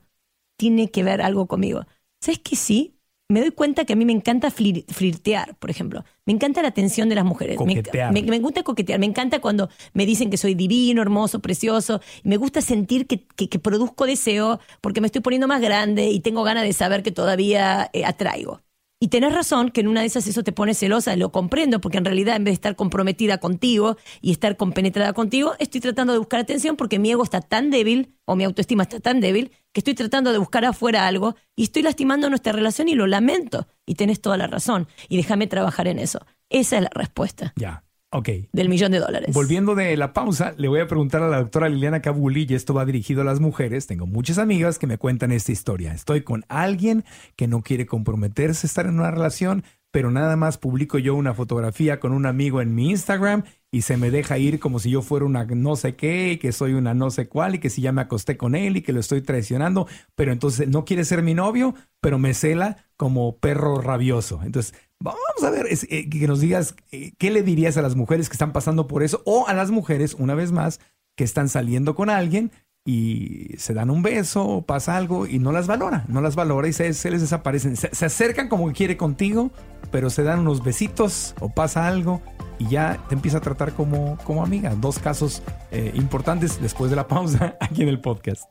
tiene 0.57 0.91
que 0.91 1.03
ver 1.03 1.21
algo 1.21 1.47
conmigo. 1.47 1.85
¿Sabes 2.19 2.39
que 2.39 2.55
sí? 2.55 2.95
Me 3.29 3.39
doy 3.39 3.51
cuenta 3.51 3.85
que 3.85 3.93
a 3.93 3.95
mí 3.95 4.05
me 4.05 4.11
encanta 4.13 4.49
flir- 4.51 4.85
flirtear, 4.89 5.55
por 5.57 5.69
ejemplo. 5.71 6.03
Me 6.25 6.33
encanta 6.33 6.61
la 6.61 6.67
atención 6.67 7.09
de 7.09 7.15
las 7.15 7.25
mujeres. 7.25 7.57
Me, 7.59 7.75
Coquetear. 7.77 8.11
me, 8.13 8.21
me 8.23 8.39
gusta 8.39 8.63
coquetear. 8.63 8.99
Me 8.99 9.05
encanta 9.05 9.39
cuando 9.39 9.69
me 9.93 10.05
dicen 10.05 10.29
que 10.29 10.37
soy 10.37 10.53
divino, 10.55 11.01
hermoso, 11.01 11.39
precioso. 11.39 12.01
Me 12.23 12.37
gusta 12.37 12.61
sentir 12.61 13.07
que, 13.07 13.25
que- 13.25 13.49
que 13.49 13.59
produzco 13.59 14.05
deseo 14.05 14.59
porque 14.81 15.01
me 15.01 15.07
estoy 15.07 15.21
poniendo 15.21 15.47
más 15.47 15.61
grande 15.61 16.09
y 16.09 16.19
tengo 16.19 16.43
ganas 16.43 16.63
de 16.63 16.73
saber 16.73 17.01
que 17.01 17.11
todavía 17.11 17.89
eh, 17.93 18.05
atraigo. 18.05 18.61
Y 18.99 19.07
tenés 19.09 19.33
razón 19.33 19.69
que 19.71 19.81
en 19.81 19.87
una 19.89 19.99
de 20.01 20.07
esas 20.07 20.27
eso 20.27 20.43
te 20.43 20.53
pone 20.53 20.73
celosa, 20.73 21.15
lo 21.17 21.29
comprendo, 21.31 21.81
porque 21.81 21.97
en 21.97 22.05
realidad 22.05 22.37
en 22.37 22.45
vez 22.45 22.51
de 22.51 22.55
estar 22.55 22.75
comprometida 22.77 23.37
contigo 23.37 23.97
y 24.21 24.31
estar 24.31 24.55
compenetrada 24.55 25.11
contigo, 25.11 25.53
estoy 25.59 25.81
tratando 25.81 26.13
de 26.13 26.19
buscar 26.19 26.39
atención 26.39 26.77
porque 26.77 26.99
mi 26.99 27.11
ego 27.11 27.21
está 27.23 27.41
tan 27.41 27.69
débil 27.69 28.13
o 28.23 28.37
mi 28.37 28.45
autoestima 28.45 28.83
está 28.83 29.01
tan 29.01 29.19
débil 29.19 29.51
que 29.73 29.79
estoy 29.81 29.95
tratando 29.95 30.31
de 30.31 30.37
buscar 30.37 30.63
afuera 30.63 31.05
algo 31.07 31.35
y 31.55 31.63
estoy 31.63 31.81
lastimando 31.81 32.29
nuestra 32.29 32.53
relación 32.53 32.87
y 32.87 32.95
lo 32.95 33.07
lamento. 33.07 33.67
Y 33.85 33.95
tenés 33.95 34.21
toda 34.21 34.37
la 34.37 34.47
razón. 34.47 34.87
Y 35.09 35.17
déjame 35.17 35.47
trabajar 35.47 35.87
en 35.87 35.99
eso. 35.99 36.25
Esa 36.49 36.77
es 36.77 36.83
la 36.83 36.91
respuesta. 36.93 37.53
Ya. 37.55 37.83
Ok. 38.15 38.29
del 38.51 38.69
millón 38.69 38.91
de 38.91 38.99
dólares. 38.99 39.33
Volviendo 39.33 39.73
de 39.73 39.97
la 39.97 40.13
pausa, 40.13 40.53
le 40.57 40.67
voy 40.67 40.79
a 40.81 40.87
preguntar 40.87 41.23
a 41.23 41.29
la 41.29 41.39
doctora 41.39 41.67
Liliana 41.67 42.03
Cabuli, 42.03 42.45
y 42.47 42.53
esto 42.53 42.75
va 42.75 42.85
dirigido 42.85 43.21
a 43.21 43.25
las 43.25 43.39
mujeres. 43.39 43.87
Tengo 43.87 44.05
muchas 44.05 44.37
amigas 44.37 44.77
que 44.77 44.85
me 44.85 44.99
cuentan 44.99 45.31
esta 45.31 45.51
historia. 45.51 45.95
Estoy 45.95 46.21
con 46.21 46.45
alguien 46.47 47.05
que 47.35 47.47
no 47.47 47.63
quiere 47.63 47.87
comprometerse 47.87 48.67
a 48.67 48.69
estar 48.69 48.85
en 48.85 48.99
una 48.99 49.09
relación, 49.09 49.63
pero 49.89 50.11
nada 50.11 50.35
más 50.35 50.59
publico 50.59 50.99
yo 50.99 51.15
una 51.15 51.33
fotografía 51.33 51.99
con 51.99 52.13
un 52.13 52.27
amigo 52.27 52.61
en 52.61 52.75
mi 52.75 52.91
Instagram 52.91 53.45
y 53.73 53.81
se 53.81 53.97
me 53.97 54.11
deja 54.11 54.37
ir 54.37 54.59
como 54.59 54.77
si 54.77 54.91
yo 54.91 55.01
fuera 55.01 55.25
una 55.25 55.45
no 55.45 55.75
sé 55.75 55.95
qué, 55.95 56.33
y 56.33 56.37
que 56.37 56.51
soy 56.51 56.73
una 56.73 56.93
no 56.93 57.09
sé 57.09 57.27
cuál, 57.27 57.55
y 57.55 57.59
que 57.59 57.71
si 57.71 57.81
ya 57.81 57.91
me 57.91 58.01
acosté 58.01 58.37
con 58.37 58.53
él 58.53 58.77
y 58.77 58.83
que 58.83 58.93
lo 58.93 58.99
estoy 58.99 59.23
traicionando, 59.23 59.87
pero 60.13 60.31
entonces 60.31 60.67
no 60.67 60.85
quiere 60.85 61.03
ser 61.05 61.23
mi 61.23 61.33
novio, 61.33 61.73
pero 61.99 62.19
me 62.19 62.35
cela 62.35 62.85
como 62.97 63.39
perro 63.39 63.81
rabioso. 63.81 64.41
Entonces, 64.43 64.75
vamos 64.99 65.43
a 65.43 65.49
ver, 65.49 65.65
eh, 65.71 66.07
que 66.07 66.27
nos 66.27 66.39
digas 66.39 66.75
eh, 66.91 67.13
qué 67.17 67.31
le 67.31 67.41
dirías 67.41 67.75
a 67.75 67.81
las 67.81 67.95
mujeres 67.95 68.29
que 68.29 68.33
están 68.33 68.53
pasando 68.53 68.87
por 68.87 69.01
eso, 69.01 69.23
o 69.25 69.47
a 69.47 69.55
las 69.55 69.71
mujeres, 69.71 70.13
una 70.13 70.35
vez 70.35 70.51
más, 70.51 70.79
que 71.15 71.23
están 71.23 71.49
saliendo 71.49 71.95
con 71.95 72.11
alguien 72.11 72.51
y 72.85 73.55
se 73.57 73.73
dan 73.73 73.89
un 73.89 74.01
beso 74.01 74.63
pasa 74.67 74.97
algo 74.97 75.25
y 75.25 75.39
no 75.39 75.51
las 75.51 75.67
valora, 75.67 76.03
no 76.07 76.21
las 76.21 76.35
valora 76.35 76.67
y 76.67 76.73
se, 76.73 76.87
les 76.87 77.21
desaparecen. 77.21 77.77
Se, 77.77 78.05
acercan 78.05 78.49
como 78.49 78.71
quiere 78.73 78.97
contigo, 78.97 79.51
pero 79.91 80.09
se 80.09 80.23
dan 80.23 80.39
unos 80.39 80.63
besitos 80.63 81.33
o 81.39 81.49
pasa 81.49 81.87
algo 81.87 82.21
y 82.59 82.67
ya 82.67 82.99
te 83.07 83.15
empieza 83.15 83.37
a 83.37 83.41
tratar 83.41 83.73
como, 83.73 84.17
como 84.25 84.43
amiga. 84.43 84.75
Dos 84.75 84.99
casos 84.99 85.41
eh, 85.71 85.91
importantes 85.95 86.61
después 86.61 86.89
de 86.89 86.97
la 86.97 87.07
pausa 87.07 87.57
aquí 87.61 87.83
en 87.83 87.89
el 87.89 88.01
podcast. 88.01 88.43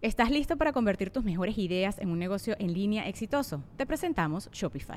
¿Estás 0.00 0.30
listo 0.30 0.58
para 0.58 0.72
convertir 0.72 1.10
tus 1.10 1.24
mejores 1.24 1.56
ideas 1.56 1.98
en 1.98 2.10
un 2.10 2.18
negocio 2.18 2.56
en 2.58 2.74
línea 2.74 3.08
exitoso? 3.08 3.62
Te 3.76 3.86
presentamos 3.86 4.50
Shopify. 4.52 4.96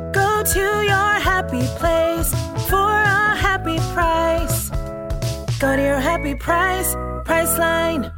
Go 0.41 0.47
to 0.53 0.59
your 0.59 1.19
happy 1.23 1.61
place 1.77 2.31
for 2.67 2.79
a 2.89 3.35
happy 3.35 3.75
price. 3.93 4.71
Go 5.59 5.75
to 5.75 5.81
your 5.83 5.99
happy 6.01 6.33
price, 6.33 6.95
Priceline. 7.25 8.11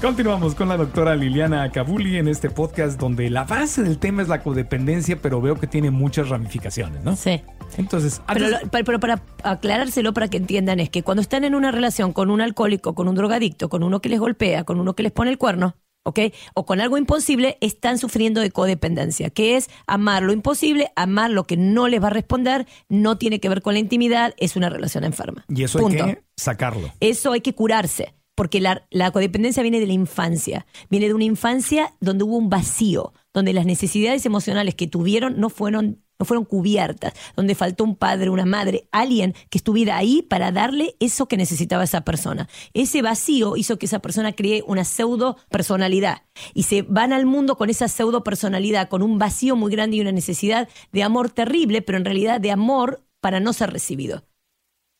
Continuamos 0.00 0.56
con 0.56 0.68
la 0.68 0.76
doctora 0.76 1.14
Liliana 1.14 1.70
Cabuli 1.70 2.16
en 2.16 2.26
este 2.26 2.50
podcast 2.50 2.98
donde 2.98 3.30
la 3.30 3.44
base 3.44 3.84
del 3.84 3.98
tema 4.00 4.22
es 4.22 4.26
la 4.28 4.42
codependencia, 4.42 5.16
pero 5.22 5.40
veo 5.40 5.54
que 5.54 5.68
tiene 5.68 5.92
muchas 5.92 6.28
ramificaciones, 6.28 7.04
¿no? 7.04 7.14
Sí. 7.14 7.40
Entonces, 7.76 8.20
Pero, 8.26 8.48
lo- 8.48 8.58
pero- 8.72 8.84
pero 8.84 8.98
para 8.98 9.22
aclarárselo 9.44 10.12
para 10.12 10.26
que 10.26 10.38
entiendan 10.38 10.80
es 10.80 10.90
que 10.90 11.04
cuando 11.04 11.20
están 11.20 11.44
en 11.44 11.54
una 11.54 11.70
relación 11.70 12.12
con 12.12 12.32
un 12.32 12.40
alcohólico, 12.40 12.96
con 12.96 13.06
un 13.06 13.14
drogadicto, 13.14 13.68
con 13.68 13.84
uno 13.84 14.00
que 14.00 14.08
les 14.08 14.18
golpea, 14.18 14.64
con 14.64 14.80
uno 14.80 14.94
que 14.94 15.04
les 15.04 15.12
pone 15.12 15.30
el 15.30 15.38
cuerno, 15.38 15.76
¿ok? 16.04 16.20
O 16.54 16.64
con 16.66 16.80
algo 16.80 16.96
imposible, 16.98 17.58
están 17.60 17.98
sufriendo 17.98 18.40
de 18.40 18.50
codependencia, 18.50 19.30
que 19.30 19.56
es 19.56 19.68
amar 19.86 20.22
lo 20.22 20.32
imposible, 20.32 20.90
amar 20.96 21.30
lo 21.30 21.44
que 21.44 21.56
no 21.56 21.88
les 21.88 22.02
va 22.02 22.06
a 22.08 22.10
responder, 22.10 22.66
no 22.88 23.18
tiene 23.18 23.40
que 23.40 23.48
ver 23.48 23.62
con 23.62 23.74
la 23.74 23.80
intimidad, 23.80 24.34
es 24.38 24.56
una 24.56 24.70
relación 24.70 25.04
enferma. 25.04 25.44
y 25.48 25.62
eso 25.64 25.78
Punto. 25.78 26.04
hay 26.04 26.14
que 26.14 26.22
sacarlo. 26.36 26.90
Eso 27.00 27.32
hay 27.32 27.40
que 27.40 27.54
curarse, 27.54 28.14
porque 28.34 28.60
la, 28.60 28.86
la 28.90 29.10
codependencia 29.10 29.62
viene 29.62 29.80
de 29.80 29.86
la 29.86 29.92
infancia, 29.92 30.66
viene 30.88 31.08
de 31.08 31.14
una 31.14 31.24
infancia 31.24 31.94
donde 32.00 32.24
hubo 32.24 32.36
un 32.36 32.48
vacío, 32.48 33.12
donde 33.34 33.52
las 33.52 33.66
necesidades 33.66 34.24
emocionales 34.26 34.74
que 34.74 34.86
tuvieron 34.86 35.38
no 35.38 35.50
fueron, 35.50 36.02
no 36.18 36.26
fueron 36.26 36.44
cubiertas, 36.44 37.12
donde 37.36 37.54
faltó 37.54 37.84
un 37.84 37.94
padre, 37.94 38.30
una 38.30 38.44
madre, 38.44 38.88
alguien 38.90 39.34
que 39.50 39.58
estuviera 39.58 39.96
ahí 39.96 40.22
para 40.22 40.50
darle 40.52 40.96
eso 41.00 41.26
que 41.26 41.36
necesitaba 41.36 41.84
esa 41.84 42.02
persona. 42.02 42.48
Ese 42.74 43.02
vacío 43.02 43.56
hizo 43.56 43.78
que 43.78 43.86
esa 43.86 44.00
persona 44.00 44.32
cree 44.32 44.62
una 44.66 44.84
pseudo 44.84 45.36
personalidad 45.48 46.22
y 46.54 46.64
se 46.64 46.82
van 46.82 47.12
al 47.12 47.26
mundo 47.26 47.56
con 47.56 47.70
esa 47.70 47.88
pseudo 47.88 48.24
personalidad, 48.24 48.88
con 48.88 49.02
un 49.02 49.18
vacío 49.18 49.56
muy 49.56 49.70
grande 49.70 49.96
y 49.96 50.00
una 50.00 50.12
necesidad 50.12 50.68
de 50.92 51.02
amor 51.02 51.30
terrible, 51.30 51.82
pero 51.82 51.98
en 51.98 52.04
realidad 52.04 52.40
de 52.40 52.50
amor 52.50 53.04
para 53.20 53.40
no 53.40 53.52
ser 53.52 53.72
recibido, 53.72 54.24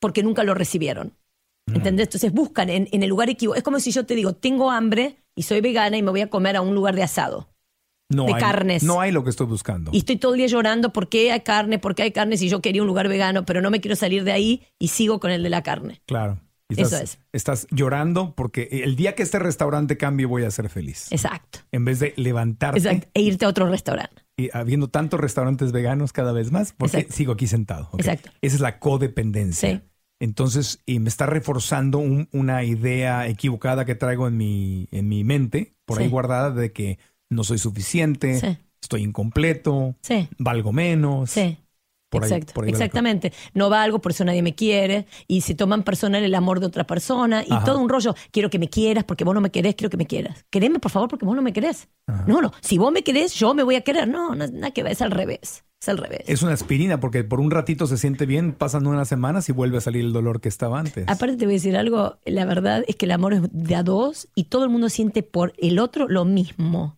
porque 0.01 0.23
nunca 0.23 0.45
lo 0.45 0.55
recibieron. 0.55 1.15
¿Entendés? 1.67 2.07
Entonces 2.07 2.33
buscan 2.33 2.71
en, 2.71 2.89
en 2.93 3.03
el 3.03 3.11
lugar 3.11 3.29
equivocado. 3.29 3.59
Es 3.59 3.63
como 3.63 3.79
si 3.79 3.91
yo 3.91 4.07
te 4.07 4.15
digo, 4.15 4.33
tengo 4.33 4.71
hambre 4.71 5.23
y 5.35 5.43
soy 5.43 5.61
vegana 5.61 5.99
y 5.99 6.03
me 6.03 6.11
voy 6.11 6.23
a 6.23 6.31
comer 6.31 6.57
a 6.57 6.63
un 6.63 6.75
lugar 6.75 6.95
de 6.95 7.03
asado. 7.03 7.51
No 8.11 8.25
de 8.25 8.35
hay, 8.35 8.41
carnes. 8.41 8.83
No 8.83 9.01
hay 9.01 9.13
lo 9.13 9.23
que 9.25 9.31
estoy 9.31 9.47
buscando. 9.47 9.91
Y 9.93 9.99
estoy 9.99 10.17
todo 10.17 10.33
el 10.35 10.39
día 10.39 10.47
llorando 10.47 10.93
por 10.93 11.09
qué 11.09 11.31
hay 11.33 11.41
carne, 11.41 11.79
por 11.79 11.95
qué 11.95 12.05
hay 12.05 12.13
carne 12.13 12.37
si 12.37 12.49
yo 12.49 12.61
quería 12.63 12.81
un 12.83 12.89
lugar 12.89 13.09
vegano, 13.09 13.45
pero 13.45 13.61
no 13.61 13.71
me 13.71 13.81
quiero 13.81 13.97
salir 13.97 14.25
de 14.25 14.33
ahí 14.33 14.63
y 14.79 14.89
sigo 14.89 15.21
con 15.21 15.31
el 15.31 15.43
de 15.43 15.51
la 15.51 15.63
carne. 15.63 16.01
Claro. 16.07 16.41
Eso 16.71 16.99
es. 16.99 17.19
estás 17.33 17.67
llorando 17.71 18.35
porque 18.35 18.69
el 18.71 18.95
día 18.95 19.15
que 19.15 19.23
este 19.23 19.39
restaurante 19.39 19.97
cambie 19.97 20.27
voy 20.27 20.45
a 20.45 20.51
ser 20.51 20.69
feliz. 20.69 21.11
Exacto. 21.11 21.61
En 21.73 21.87
vez 21.87 21.99
de 21.99 22.13
levantarte 22.19 22.79
Exacto. 22.79 23.09
E 23.15 23.23
irte 23.23 23.47
a 23.47 23.49
otro 23.49 23.67
restaurante. 23.71 24.23
y 24.37 24.51
habiendo 24.53 24.89
tantos 24.89 25.19
restaurantes 25.19 25.73
veganos 25.73 26.13
cada 26.13 26.33
vez 26.33 26.53
más, 26.53 26.75
porque 26.77 26.99
Exacto. 26.99 27.17
sigo 27.17 27.33
aquí 27.33 27.47
sentado. 27.47 27.89
Exacto. 27.97 28.31
Esa 28.43 28.55
es 28.57 28.61
la 28.61 28.79
codependencia. 28.81 29.71
Sí. 29.79 29.81
Entonces, 30.21 30.83
y 30.85 30.99
me 30.99 31.09
está 31.09 31.25
reforzando 31.27 31.99
un- 31.99 32.29
una 32.33 32.63
idea 32.65 33.27
equivocada 33.29 33.85
que 33.87 33.95
traigo 33.95 34.29
en 34.29 34.37
mi, 34.37 34.89
en 34.91 35.09
mi 35.09 35.25
mente, 35.25 35.75
por 35.87 36.01
ahí 36.01 36.09
guardada, 36.09 36.51
de 36.51 36.71
que 36.73 36.99
no 37.31 37.45
soy 37.45 37.59
suficiente, 37.59 38.41
Sí. 38.41 38.57
estoy 38.83 39.03
incompleto, 39.03 39.95
Sí. 40.03 40.29
valgo 40.39 40.73
menos. 40.73 41.31
Sí. 41.31 41.59
Por 42.11 42.25
ahí- 42.25 42.41
por 42.55 42.65
ahí 42.65 42.71
exactamente. 42.71 43.35
No 43.53 43.69
va 43.69 43.83
algo, 43.83 43.99
por 43.99 44.13
eso 44.13 44.25
nadie 44.25 44.41
me 44.43 44.55
quiere. 44.55 45.05
Y 45.27 45.43
se 45.43 45.55
toman 45.55 45.83
personal 45.83 46.25
el 46.25 46.35
amor 46.35 46.59
de 46.59 46.65
otra 46.65 46.85
persona. 46.87 47.45
Y 47.47 47.53
Ajá. 47.53 47.65
todo 47.67 47.79
un 47.81 47.91
rollo. 47.91 48.15
Quiero 48.31 48.49
que 48.49 48.59
me 48.59 48.71
quieras 48.71 49.05
porque 49.05 49.25
vos 49.25 49.35
no 49.35 49.43
me 49.43 49.51
querés, 49.51 49.75
quiero 49.75 49.91
que 49.91 49.99
me 49.99 50.07
quieras. 50.07 50.47
Quereme, 50.49 50.79
por 50.79 50.91
favor, 50.91 51.11
porque 51.11 51.27
vos 51.27 51.37
no 51.37 51.43
me 51.43 51.53
querés. 51.53 51.89
No, 52.27 52.41
no. 52.41 52.51
Si 52.63 52.79
vos 52.79 52.91
me 52.93 53.03
querés, 53.03 53.35
yo 53.35 53.53
me 53.53 53.63
voy 53.63 53.75
a 53.75 53.83
querer. 53.83 54.09
No, 54.09 54.35
no, 54.35 54.47
nada 54.47 54.71
que 54.71 54.83
ver. 54.83 54.93
Es 54.93 55.03
al 55.03 55.11
revés. 55.11 55.65
Es 55.83 55.89
al 55.91 55.99
revés. 55.99 56.21
Es 56.27 56.43
una 56.43 56.55
aspirina 56.55 56.99
porque 56.99 57.25
por 57.25 57.41
un 57.41 57.51
ratito 57.51 57.87
se 57.87 57.99
siente 57.99 58.25
bien, 58.25 58.53
pasan 58.55 58.87
unas 58.87 59.07
semanas 59.07 59.47
y 59.51 59.53
vuelve 59.53 59.77
a 59.77 59.81
salir 59.83 60.03
el 60.03 60.15
dolor 60.15 60.41
que 60.41 60.49
estaba 60.49 60.81
antes. 60.81 61.05
Aparte 61.09 61.37
te 61.37 61.45
voy 61.45 61.55
a 61.55 61.57
decir 61.59 61.77
algo, 61.77 62.17
la 62.25 62.47
verdad 62.47 62.85
es 62.89 62.97
que 62.97 63.05
el 63.05 63.13
amor 63.13 63.35
es 63.35 63.43
de 63.53 63.75
a 63.77 63.83
dos 63.83 64.29
y 64.35 64.45
todo 64.45 64.65
el 64.65 64.71
mundo 64.71 64.89
siente 64.89 65.23
por 65.23 65.53
el 65.59 65.79
otro 65.79 66.09
lo 66.09 66.25
mismo. 66.25 66.98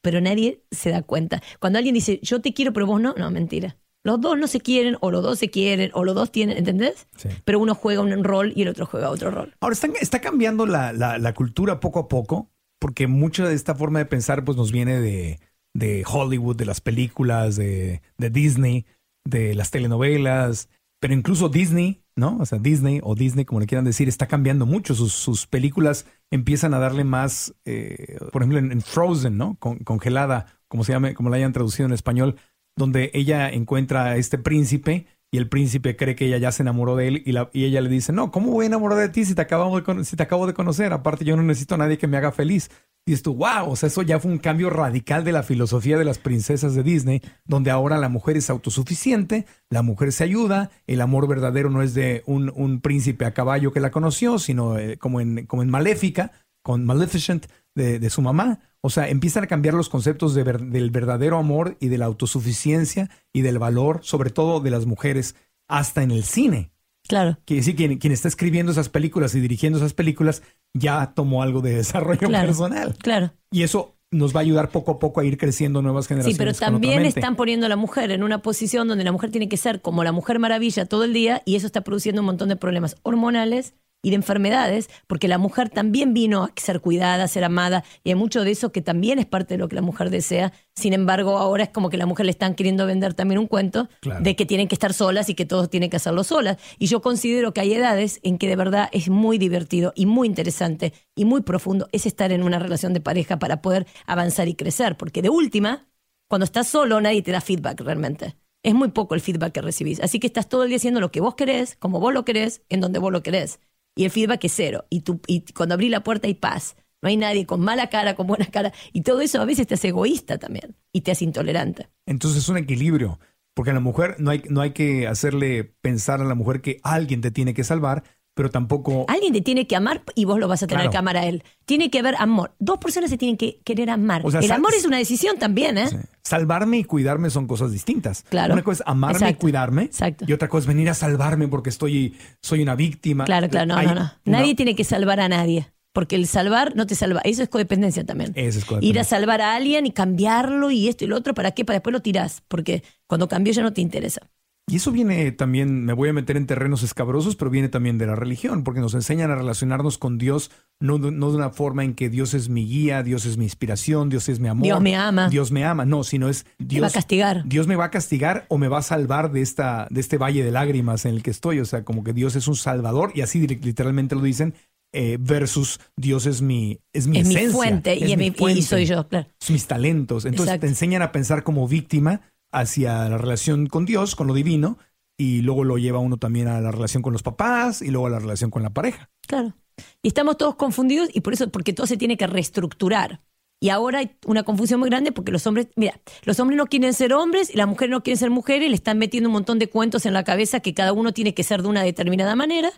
Pero 0.00 0.20
nadie 0.20 0.62
se 0.70 0.90
da 0.90 1.02
cuenta. 1.02 1.42
Cuando 1.60 1.78
alguien 1.78 1.94
dice, 1.94 2.20
yo 2.22 2.40
te 2.40 2.54
quiero, 2.54 2.72
pero 2.72 2.86
vos 2.86 3.00
no, 3.00 3.14
no, 3.16 3.30
mentira. 3.30 3.76
Los 4.04 4.20
dos 4.20 4.38
no 4.38 4.46
se 4.46 4.60
quieren, 4.60 4.96
o 5.00 5.10
los 5.10 5.22
dos 5.22 5.38
se 5.38 5.50
quieren, 5.50 5.90
o 5.92 6.04
los 6.04 6.14
dos 6.14 6.30
tienen, 6.32 6.56
¿entendés? 6.56 7.08
Sí. 7.16 7.28
Pero 7.44 7.58
uno 7.58 7.74
juega 7.74 8.00
un 8.00 8.24
rol 8.24 8.52
y 8.54 8.62
el 8.62 8.68
otro 8.68 8.86
juega 8.86 9.10
otro 9.10 9.30
rol. 9.30 9.54
Ahora, 9.60 9.74
está, 9.74 9.88
está 10.00 10.20
cambiando 10.20 10.66
la, 10.66 10.92
la- 10.92 11.18
la 11.18 11.34
cultura 11.34 11.80
poco 11.80 11.98
a 11.98 12.08
poco, 12.08 12.48
porque 12.78 13.06
mucha 13.06 13.46
de 13.46 13.54
esta 13.54 13.74
forma 13.74 13.98
de 13.98 14.06
pensar 14.06 14.44
pues 14.44 14.56
nos 14.56 14.72
viene 14.72 15.00
de, 15.00 15.40
de 15.74 16.04
Hollywood, 16.10 16.56
de 16.56 16.64
las 16.64 16.80
películas, 16.80 17.56
de, 17.56 18.00
de 18.16 18.30
Disney, 18.30 18.86
de 19.24 19.54
las 19.54 19.70
telenovelas, 19.72 20.68
pero 21.00 21.12
incluso 21.12 21.48
Disney, 21.48 22.00
¿no? 22.18 22.36
O 22.38 22.46
sea, 22.46 22.58
Disney 22.58 23.00
o 23.02 23.14
Disney, 23.14 23.44
como 23.44 23.60
le 23.60 23.66
quieran 23.66 23.84
decir, 23.84 24.08
está 24.08 24.26
cambiando 24.26 24.66
mucho. 24.66 24.94
Sus, 24.94 25.12
sus 25.12 25.46
películas 25.46 26.06
empiezan 26.30 26.74
a 26.74 26.78
darle 26.78 27.04
más, 27.04 27.54
eh, 27.64 28.18
por 28.32 28.42
ejemplo, 28.42 28.58
en, 28.58 28.72
en 28.72 28.82
Frozen, 28.82 29.36
¿no? 29.38 29.56
Con- 29.58 29.78
congelada, 29.80 30.46
como 30.68 30.84
se 30.84 30.92
llame, 30.92 31.14
como 31.14 31.30
la 31.30 31.36
hayan 31.36 31.52
traducido 31.52 31.86
en 31.86 31.92
español, 31.92 32.36
donde 32.76 33.10
ella 33.14 33.48
encuentra 33.50 34.04
a 34.06 34.16
este 34.16 34.38
príncipe 34.38 35.06
y 35.30 35.38
el 35.38 35.48
príncipe 35.48 35.96
cree 35.96 36.14
que 36.14 36.26
ella 36.26 36.38
ya 36.38 36.52
se 36.52 36.62
enamoró 36.62 36.96
de 36.96 37.08
él 37.08 37.22
y, 37.26 37.32
la- 37.32 37.50
ella 37.52 37.80
le 37.80 37.88
dice, 37.90 38.12
no, 38.12 38.30
¿cómo 38.30 38.50
voy 38.52 38.64
a 38.64 38.68
enamorar 38.68 38.98
de 38.98 39.08
ti 39.10 39.24
si 39.24 39.34
te, 39.34 39.42
acabamos 39.42 39.82
de 39.84 40.04
si 40.04 40.16
te 40.16 40.22
acabo 40.22 40.46
de 40.46 40.54
conocer? 40.54 40.92
Aparte 40.92 41.24
yo 41.24 41.36
no 41.36 41.42
necesito 41.42 41.74
a 41.74 41.78
nadie 41.78 41.98
que 41.98 42.06
me 42.06 42.16
haga 42.16 42.32
feliz. 42.32 42.70
Y 43.06 43.12
dices 43.12 43.22
tú, 43.22 43.34
wow, 43.34 43.70
o 43.70 43.76
sea, 43.76 43.86
eso 43.86 44.02
ya 44.02 44.18
fue 44.20 44.30
un 44.30 44.38
cambio 44.38 44.68
radical 44.70 45.24
de 45.24 45.32
la 45.32 45.42
filosofía 45.42 45.96
de 45.98 46.04
las 46.04 46.18
princesas 46.18 46.74
de 46.74 46.82
Disney, 46.82 47.22
donde 47.46 47.70
ahora 47.70 47.96
la 47.98 48.08
mujer 48.10 48.36
es 48.36 48.50
autosuficiente, 48.50 49.46
la 49.70 49.82
mujer 49.82 50.12
se 50.12 50.24
ayuda, 50.24 50.70
el 50.86 51.00
amor 51.00 51.26
verdadero 51.26 51.70
no 51.70 51.82
es 51.82 51.94
de 51.94 52.22
un, 52.26 52.52
un 52.54 52.80
príncipe 52.80 53.24
a 53.24 53.32
caballo 53.32 53.72
que 53.72 53.80
la 53.80 53.90
conoció, 53.90 54.38
sino 54.38 54.78
eh, 54.78 54.98
como, 54.98 55.20
en, 55.20 55.46
como 55.46 55.62
en 55.62 55.70
Maléfica, 55.70 56.32
con 56.62 56.84
Maleficent 56.84 57.46
de, 57.78 57.98
de 57.98 58.10
su 58.10 58.20
mamá. 58.20 58.60
O 58.82 58.90
sea, 58.90 59.08
empiezan 59.08 59.44
a 59.44 59.46
cambiar 59.46 59.72
los 59.74 59.88
conceptos 59.88 60.34
de 60.34 60.44
ver- 60.44 60.60
del 60.66 60.90
verdadero 60.90 61.38
amor 61.38 61.78
y 61.80 61.88
de 61.88 61.96
la 61.98 62.04
autosuficiencia 62.04 63.08
y 63.32 63.40
del 63.42 63.58
valor, 63.58 64.00
sobre 64.02 64.30
todo 64.30 64.60
de 64.60 64.70
las 64.70 64.86
mujeres, 64.86 65.34
hasta 65.68 66.02
en 66.02 66.10
el 66.10 66.24
cine. 66.24 66.70
Claro. 67.08 67.38
Quiere 67.46 67.60
decir, 67.60 67.74
quien, 67.76 67.98
quien 67.98 68.12
está 68.12 68.28
escribiendo 68.28 68.70
esas 68.72 68.88
películas 68.90 69.34
y 69.34 69.40
dirigiendo 69.40 69.78
esas 69.78 69.94
películas 69.94 70.42
ya 70.74 71.12
tomó 71.14 71.42
algo 71.42 71.60
de 71.62 71.74
desarrollo 71.76 72.28
Claro. 72.28 72.46
personal. 72.46 72.94
Claro. 72.98 73.32
Y 73.50 73.62
eso 73.62 73.94
nos 74.10 74.34
va 74.34 74.40
a 74.40 74.42
ayudar 74.42 74.70
poco 74.70 74.92
a 74.92 74.98
poco 74.98 75.20
a 75.20 75.24
ir 75.24 75.36
creciendo 75.36 75.82
nuevas 75.82 76.06
Sí, 76.06 76.10
generaciones. 76.10 76.38
pero 76.38 76.52
con 76.52 76.56
otra 76.56 76.66
también 76.72 77.04
están 77.04 77.36
poniendo 77.36 77.66
a 77.66 77.68
la 77.68 77.76
mujer 77.76 78.10
en 78.10 78.22
una 78.22 78.40
posición 78.40 78.88
donde 78.88 79.04
la 79.04 79.12
mujer 79.12 79.30
tiene 79.30 79.48
que 79.50 79.56
ser 79.58 79.82
como 79.82 80.02
la 80.04 80.12
mujer 80.12 80.38
maravilla 80.38 80.86
todo 80.86 81.04
el 81.04 81.12
día 81.12 81.42
y 81.44 81.56
eso 81.56 81.66
está 81.66 81.82
produciendo 81.82 82.22
un 82.22 82.26
montón 82.26 82.48
de 82.48 82.56
problemas 82.56 82.96
hormonales 83.02 83.74
y 84.02 84.10
de 84.10 84.16
enfermedades, 84.16 84.88
porque 85.06 85.26
la 85.28 85.38
mujer 85.38 85.70
también 85.70 86.14
vino 86.14 86.44
a 86.44 86.52
ser 86.56 86.80
cuidada, 86.80 87.24
a 87.24 87.28
ser 87.28 87.42
amada, 87.44 87.84
y 88.04 88.10
hay 88.10 88.14
mucho 88.14 88.44
de 88.44 88.52
eso 88.52 88.70
que 88.70 88.80
también 88.80 89.18
es 89.18 89.26
parte 89.26 89.54
de 89.54 89.58
lo 89.58 89.68
que 89.68 89.74
la 89.74 89.82
mujer 89.82 90.10
desea. 90.10 90.52
Sin 90.76 90.92
embargo, 90.92 91.36
ahora 91.38 91.64
es 91.64 91.70
como 91.70 91.90
que 91.90 91.96
la 91.96 92.06
mujer 92.06 92.26
le 92.26 92.30
están 92.30 92.54
queriendo 92.54 92.86
vender 92.86 93.14
también 93.14 93.38
un 93.38 93.46
cuento 93.48 93.88
Claro. 94.00 94.22
de 94.22 94.36
que 94.36 94.46
tienen 94.46 94.68
que 94.68 94.76
estar 94.76 94.92
solas 94.92 95.28
y 95.28 95.34
que 95.34 95.44
todos 95.46 95.68
tienen 95.68 95.90
que 95.90 95.96
hacerlo 95.96 96.22
solas. 96.22 96.58
Y 96.78 96.86
yo 96.86 97.02
considero 97.02 97.52
que 97.52 97.60
hay 97.60 97.74
edades 97.74 98.20
en 98.22 98.38
que 98.38 98.46
de 98.46 98.56
verdad 98.56 98.88
es 98.92 99.08
muy 99.08 99.36
divertido 99.38 99.92
y 99.96 100.06
muy 100.06 100.28
interesante 100.28 100.92
y 101.16 101.24
muy 101.24 101.42
profundo 101.42 101.88
es 101.92 102.06
estar 102.06 102.30
en 102.30 102.42
una 102.44 102.58
relación 102.60 102.94
de 102.94 103.00
pareja 103.00 103.38
para 103.38 103.62
poder 103.62 103.86
avanzar 104.06 104.46
y 104.48 104.54
crecer, 104.54 104.96
porque 104.96 105.22
de 105.22 105.28
última, 105.30 105.88
cuando 106.28 106.44
estás 106.44 106.68
solo 106.68 107.00
nadie 107.00 107.22
te 107.22 107.32
da 107.32 107.40
feedback 107.40 107.80
realmente. 107.80 108.36
Es 108.62 108.74
muy 108.74 108.88
poco 108.88 109.14
el 109.14 109.20
feedback 109.20 109.52
que 109.52 109.62
recibís. 109.62 110.00
Así 110.00 110.18
que 110.20 110.26
estás 110.26 110.48
todo 110.48 110.62
el 110.64 110.68
día 110.68 110.76
haciendo 110.76 111.00
lo 111.00 111.10
que 111.10 111.20
vos 111.20 111.34
querés, 111.36 111.76
como 111.76 112.00
vos 112.00 112.12
lo 112.12 112.24
querés, 112.24 112.62
en 112.68 112.80
donde 112.80 112.98
vos 112.98 113.12
lo 113.12 113.22
querés. 113.22 113.60
Y 113.98 114.04
el 114.04 114.12
feedback 114.12 114.44
es 114.44 114.52
cero. 114.54 114.84
Y, 114.90 115.00
tú, 115.00 115.20
y 115.26 115.40
cuando 115.52 115.74
abrí 115.74 115.88
la 115.88 116.04
puerta 116.04 116.28
hay 116.28 116.34
paz. 116.34 116.76
No 117.02 117.08
hay 117.08 117.16
nadie 117.16 117.46
con 117.46 117.60
mala 117.60 117.88
cara, 117.88 118.14
con 118.14 118.28
buena 118.28 118.46
cara. 118.46 118.72
Y 118.92 119.02
todo 119.02 119.20
eso 119.20 119.40
a 119.42 119.44
veces 119.44 119.66
te 119.66 119.74
hace 119.74 119.88
egoísta 119.88 120.38
también. 120.38 120.76
Y 120.92 121.00
te 121.00 121.10
hace 121.10 121.24
intolerante. 121.24 121.88
Entonces 122.06 122.44
es 122.44 122.48
un 122.48 122.58
equilibrio, 122.58 123.18
porque 123.54 123.72
a 123.72 123.74
la 123.74 123.80
mujer 123.80 124.14
no 124.20 124.30
hay, 124.30 124.44
no 124.48 124.60
hay 124.60 124.70
que 124.70 125.08
hacerle 125.08 125.64
pensar 125.64 126.20
a 126.20 126.24
la 126.24 126.36
mujer 126.36 126.60
que 126.60 126.78
alguien 126.84 127.22
te 127.22 127.32
tiene 127.32 127.54
que 127.54 127.64
salvar, 127.64 128.04
pero 128.38 128.50
tampoco... 128.50 129.04
Alguien 129.08 129.32
te 129.32 129.40
tiene 129.40 129.66
que 129.66 129.74
amar 129.74 130.04
y 130.14 130.24
vos 130.24 130.38
lo 130.38 130.46
vas 130.46 130.62
a 130.62 130.68
tener 130.68 130.82
Claro. 130.82 130.90
que 130.92 130.96
amar 130.96 131.16
a 131.16 131.26
él. 131.26 131.42
Tiene 131.64 131.90
que 131.90 131.98
haber 131.98 132.14
amor. 132.20 132.54
Dos 132.60 132.78
personas 132.78 133.10
se 133.10 133.18
tienen 133.18 133.36
que 133.36 133.58
querer 133.64 133.90
amar. 133.90 134.22
O 134.24 134.30
sea, 134.30 134.38
el 134.38 134.52
amor 134.52 134.74
es 134.74 134.84
una 134.84 134.96
decisión 134.96 135.40
también, 135.40 135.76
¿eh? 135.76 135.88
Sí. 135.88 135.96
Salvarme 136.22 136.78
y 136.78 136.84
cuidarme 136.84 137.30
son 137.30 137.48
cosas 137.48 137.72
distintas. 137.72 138.22
Claro. 138.28 138.52
Una 138.54 138.62
cosa 138.62 138.84
es 138.84 138.88
amarme 138.88 139.30
y 139.30 139.34
cuidarme. 139.34 139.82
Exacto. 139.82 140.24
Y 140.28 140.32
otra 140.32 140.46
cosa 140.48 140.60
es 140.60 140.66
venir 140.68 140.88
a 140.88 140.94
salvarme 140.94 141.48
porque 141.48 141.70
estoy, 141.70 142.16
soy 142.40 142.62
una 142.62 142.76
víctima. 142.76 143.24
Claro, 143.24 143.48
claro, 143.48 143.66
no, 143.66 143.76
Hay 143.76 143.88
no, 143.88 143.94
no. 143.96 144.12
Nadie 144.24 144.54
tiene 144.54 144.76
que 144.76 144.84
salvar 144.84 145.18
a 145.18 145.28
nadie. 145.28 145.72
Porque 145.92 146.14
el 146.14 146.28
salvar 146.28 146.76
no 146.76 146.86
te 146.86 146.94
salva. 146.94 147.20
Eso 147.24 147.42
es 147.42 147.48
codependencia 147.48 148.06
también. 148.06 148.30
Eso 148.36 148.60
es 148.60 148.64
codependencia. 148.66 148.88
Ir 148.88 149.00
a 149.00 149.02
salvar 149.02 149.40
a 149.40 149.56
alguien 149.56 149.84
y 149.84 149.90
cambiarlo 149.90 150.70
y 150.70 150.86
esto 150.86 151.04
y 151.04 151.08
lo 151.08 151.16
otro, 151.16 151.34
¿para 151.34 151.50
qué? 151.50 151.64
Para 151.64 151.78
después 151.78 151.92
lo 151.92 152.02
tirás. 152.02 152.44
Porque 152.46 152.84
cuando 153.08 153.26
cambió 153.26 153.52
ya 153.52 153.62
no 153.62 153.72
te 153.72 153.80
interesa. 153.80 154.20
Y 154.68 154.76
eso 154.76 154.92
viene 154.92 155.32
también, 155.32 155.84
me 155.84 155.92
voy 155.94 156.10
a 156.10 156.12
meter 156.12 156.36
en 156.36 156.46
terrenos 156.46 156.82
escabrosos, 156.82 157.36
pero 157.36 157.50
viene 157.50 157.68
también 157.68 157.98
de 157.98 158.06
la 158.06 158.14
religión, 158.14 158.64
porque 158.64 158.80
nos 158.80 158.94
enseñan 158.94 159.30
a 159.30 159.34
relacionarnos 159.34 159.98
con 159.98 160.18
Dios, 160.18 160.50
no, 160.80 160.98
de- 160.98 161.10
no 161.10 161.30
de 161.30 161.36
una 161.36 161.50
forma 161.50 161.84
en 161.84 161.94
que 161.94 162.08
Dios 162.10 162.34
es 162.34 162.48
mi 162.48 162.66
guía, 162.66 163.02
Dios 163.02 163.24
es 163.26 163.36
mi 163.38 163.44
inspiración, 163.44 164.08
Dios 164.10 164.28
es 164.28 164.38
mi 164.40 164.48
amor. 164.48 164.64
Dios 164.64 164.80
me 164.80 164.94
ama. 164.94 165.28
Dios 165.28 165.50
me 165.50 165.64
ama, 165.64 165.84
no, 165.84 166.04
sino 166.04 166.28
es 166.28 166.44
Dios. 166.58 166.82
va 166.82 166.88
a 166.88 166.92
castigar. 166.92 167.42
Dios 167.46 167.66
me 167.66 167.76
va 167.76 167.86
a 167.86 167.90
castigar 167.90 168.44
o 168.48 168.58
me 168.58 168.68
va 168.68 168.78
a 168.78 168.82
salvar 168.82 169.32
de, 169.32 169.40
esta, 169.40 169.88
de 169.90 170.00
este 170.00 170.18
valle 170.18 170.44
de 170.44 170.50
lágrimas 170.50 171.04
en 171.06 171.14
el 171.14 171.22
que 171.22 171.30
estoy. 171.30 171.60
O 171.60 171.64
sea, 171.64 171.84
como 171.84 172.04
que 172.04 172.12
Dios 172.12 172.36
es 172.36 172.46
un 172.46 172.56
salvador, 172.56 173.12
y 173.14 173.22
así 173.22 173.46
li- 173.46 173.58
literalmente 173.62 174.14
lo 174.14 174.20
dicen, 174.22 174.54
eh, 174.94 175.18
versus 175.20 175.80
Dios 175.96 176.24
es 176.26 176.40
mi, 176.40 176.78
es 176.94 177.06
mi 177.08 177.18
es 177.18 177.28
mi 177.28 177.46
fuente 177.48 177.94
y, 177.94 178.04
es 178.04 178.10
es 178.12 178.16
mi 178.16 178.24
mi- 178.24 178.26
y 178.28 178.30
fuente 178.32 178.62
soy 178.62 178.86
yo, 178.86 179.06
claro. 179.06 179.26
mis 179.50 179.66
talentos. 179.66 180.24
Entonces 180.24 180.46
Exacto. 180.48 180.60
te 180.62 180.66
enseñan 180.68 181.02
a 181.02 181.12
pensar 181.12 181.42
como 181.42 181.68
víctima 181.68 182.22
hacia 182.52 183.08
la 183.08 183.18
relación 183.18 183.66
con 183.66 183.84
Dios, 183.84 184.14
con 184.14 184.26
lo 184.26 184.34
divino, 184.34 184.78
y 185.16 185.42
luego 185.42 185.64
lo 185.64 185.78
lleva 185.78 185.98
uno 185.98 186.16
también 186.16 186.48
a 186.48 186.60
la 186.60 186.70
relación 186.70 187.02
con 187.02 187.12
los 187.12 187.22
papás 187.22 187.82
y 187.82 187.90
luego 187.90 188.06
a 188.06 188.10
la 188.10 188.18
relación 188.18 188.50
con 188.50 188.62
la 188.62 188.70
pareja. 188.70 189.10
Claro. 189.26 189.54
Y 190.02 190.08
estamos 190.08 190.36
todos 190.36 190.56
confundidos 190.56 191.08
y 191.12 191.20
por 191.20 191.32
eso, 191.32 191.50
porque 191.50 191.72
todo 191.72 191.86
se 191.86 191.96
tiene 191.96 192.16
que 192.16 192.26
reestructurar. 192.26 193.20
Y 193.60 193.70
ahora 193.70 193.98
hay 193.98 194.16
una 194.26 194.44
confusión 194.44 194.78
muy 194.78 194.88
grande 194.88 195.10
porque 195.10 195.32
los 195.32 195.46
hombres, 195.46 195.68
mira, 195.74 196.00
los 196.22 196.38
hombres 196.38 196.56
no 196.56 196.66
quieren 196.66 196.94
ser 196.94 197.12
hombres 197.12 197.50
y 197.52 197.56
las 197.56 197.66
mujeres 197.66 197.90
no 197.90 198.02
quieren 198.04 198.18
ser 198.18 198.30
mujeres 198.30 198.66
y 198.66 198.68
le 198.68 198.76
están 198.76 198.98
metiendo 198.98 199.28
un 199.28 199.32
montón 199.32 199.58
de 199.58 199.68
cuentos 199.68 200.06
en 200.06 200.12
la 200.12 200.22
cabeza 200.22 200.60
que 200.60 200.74
cada 200.74 200.92
uno 200.92 201.12
tiene 201.12 201.34
que 201.34 201.42
ser 201.42 201.62
de 201.62 201.68
una 201.68 201.82
determinada 201.82 202.36
manera 202.36 202.70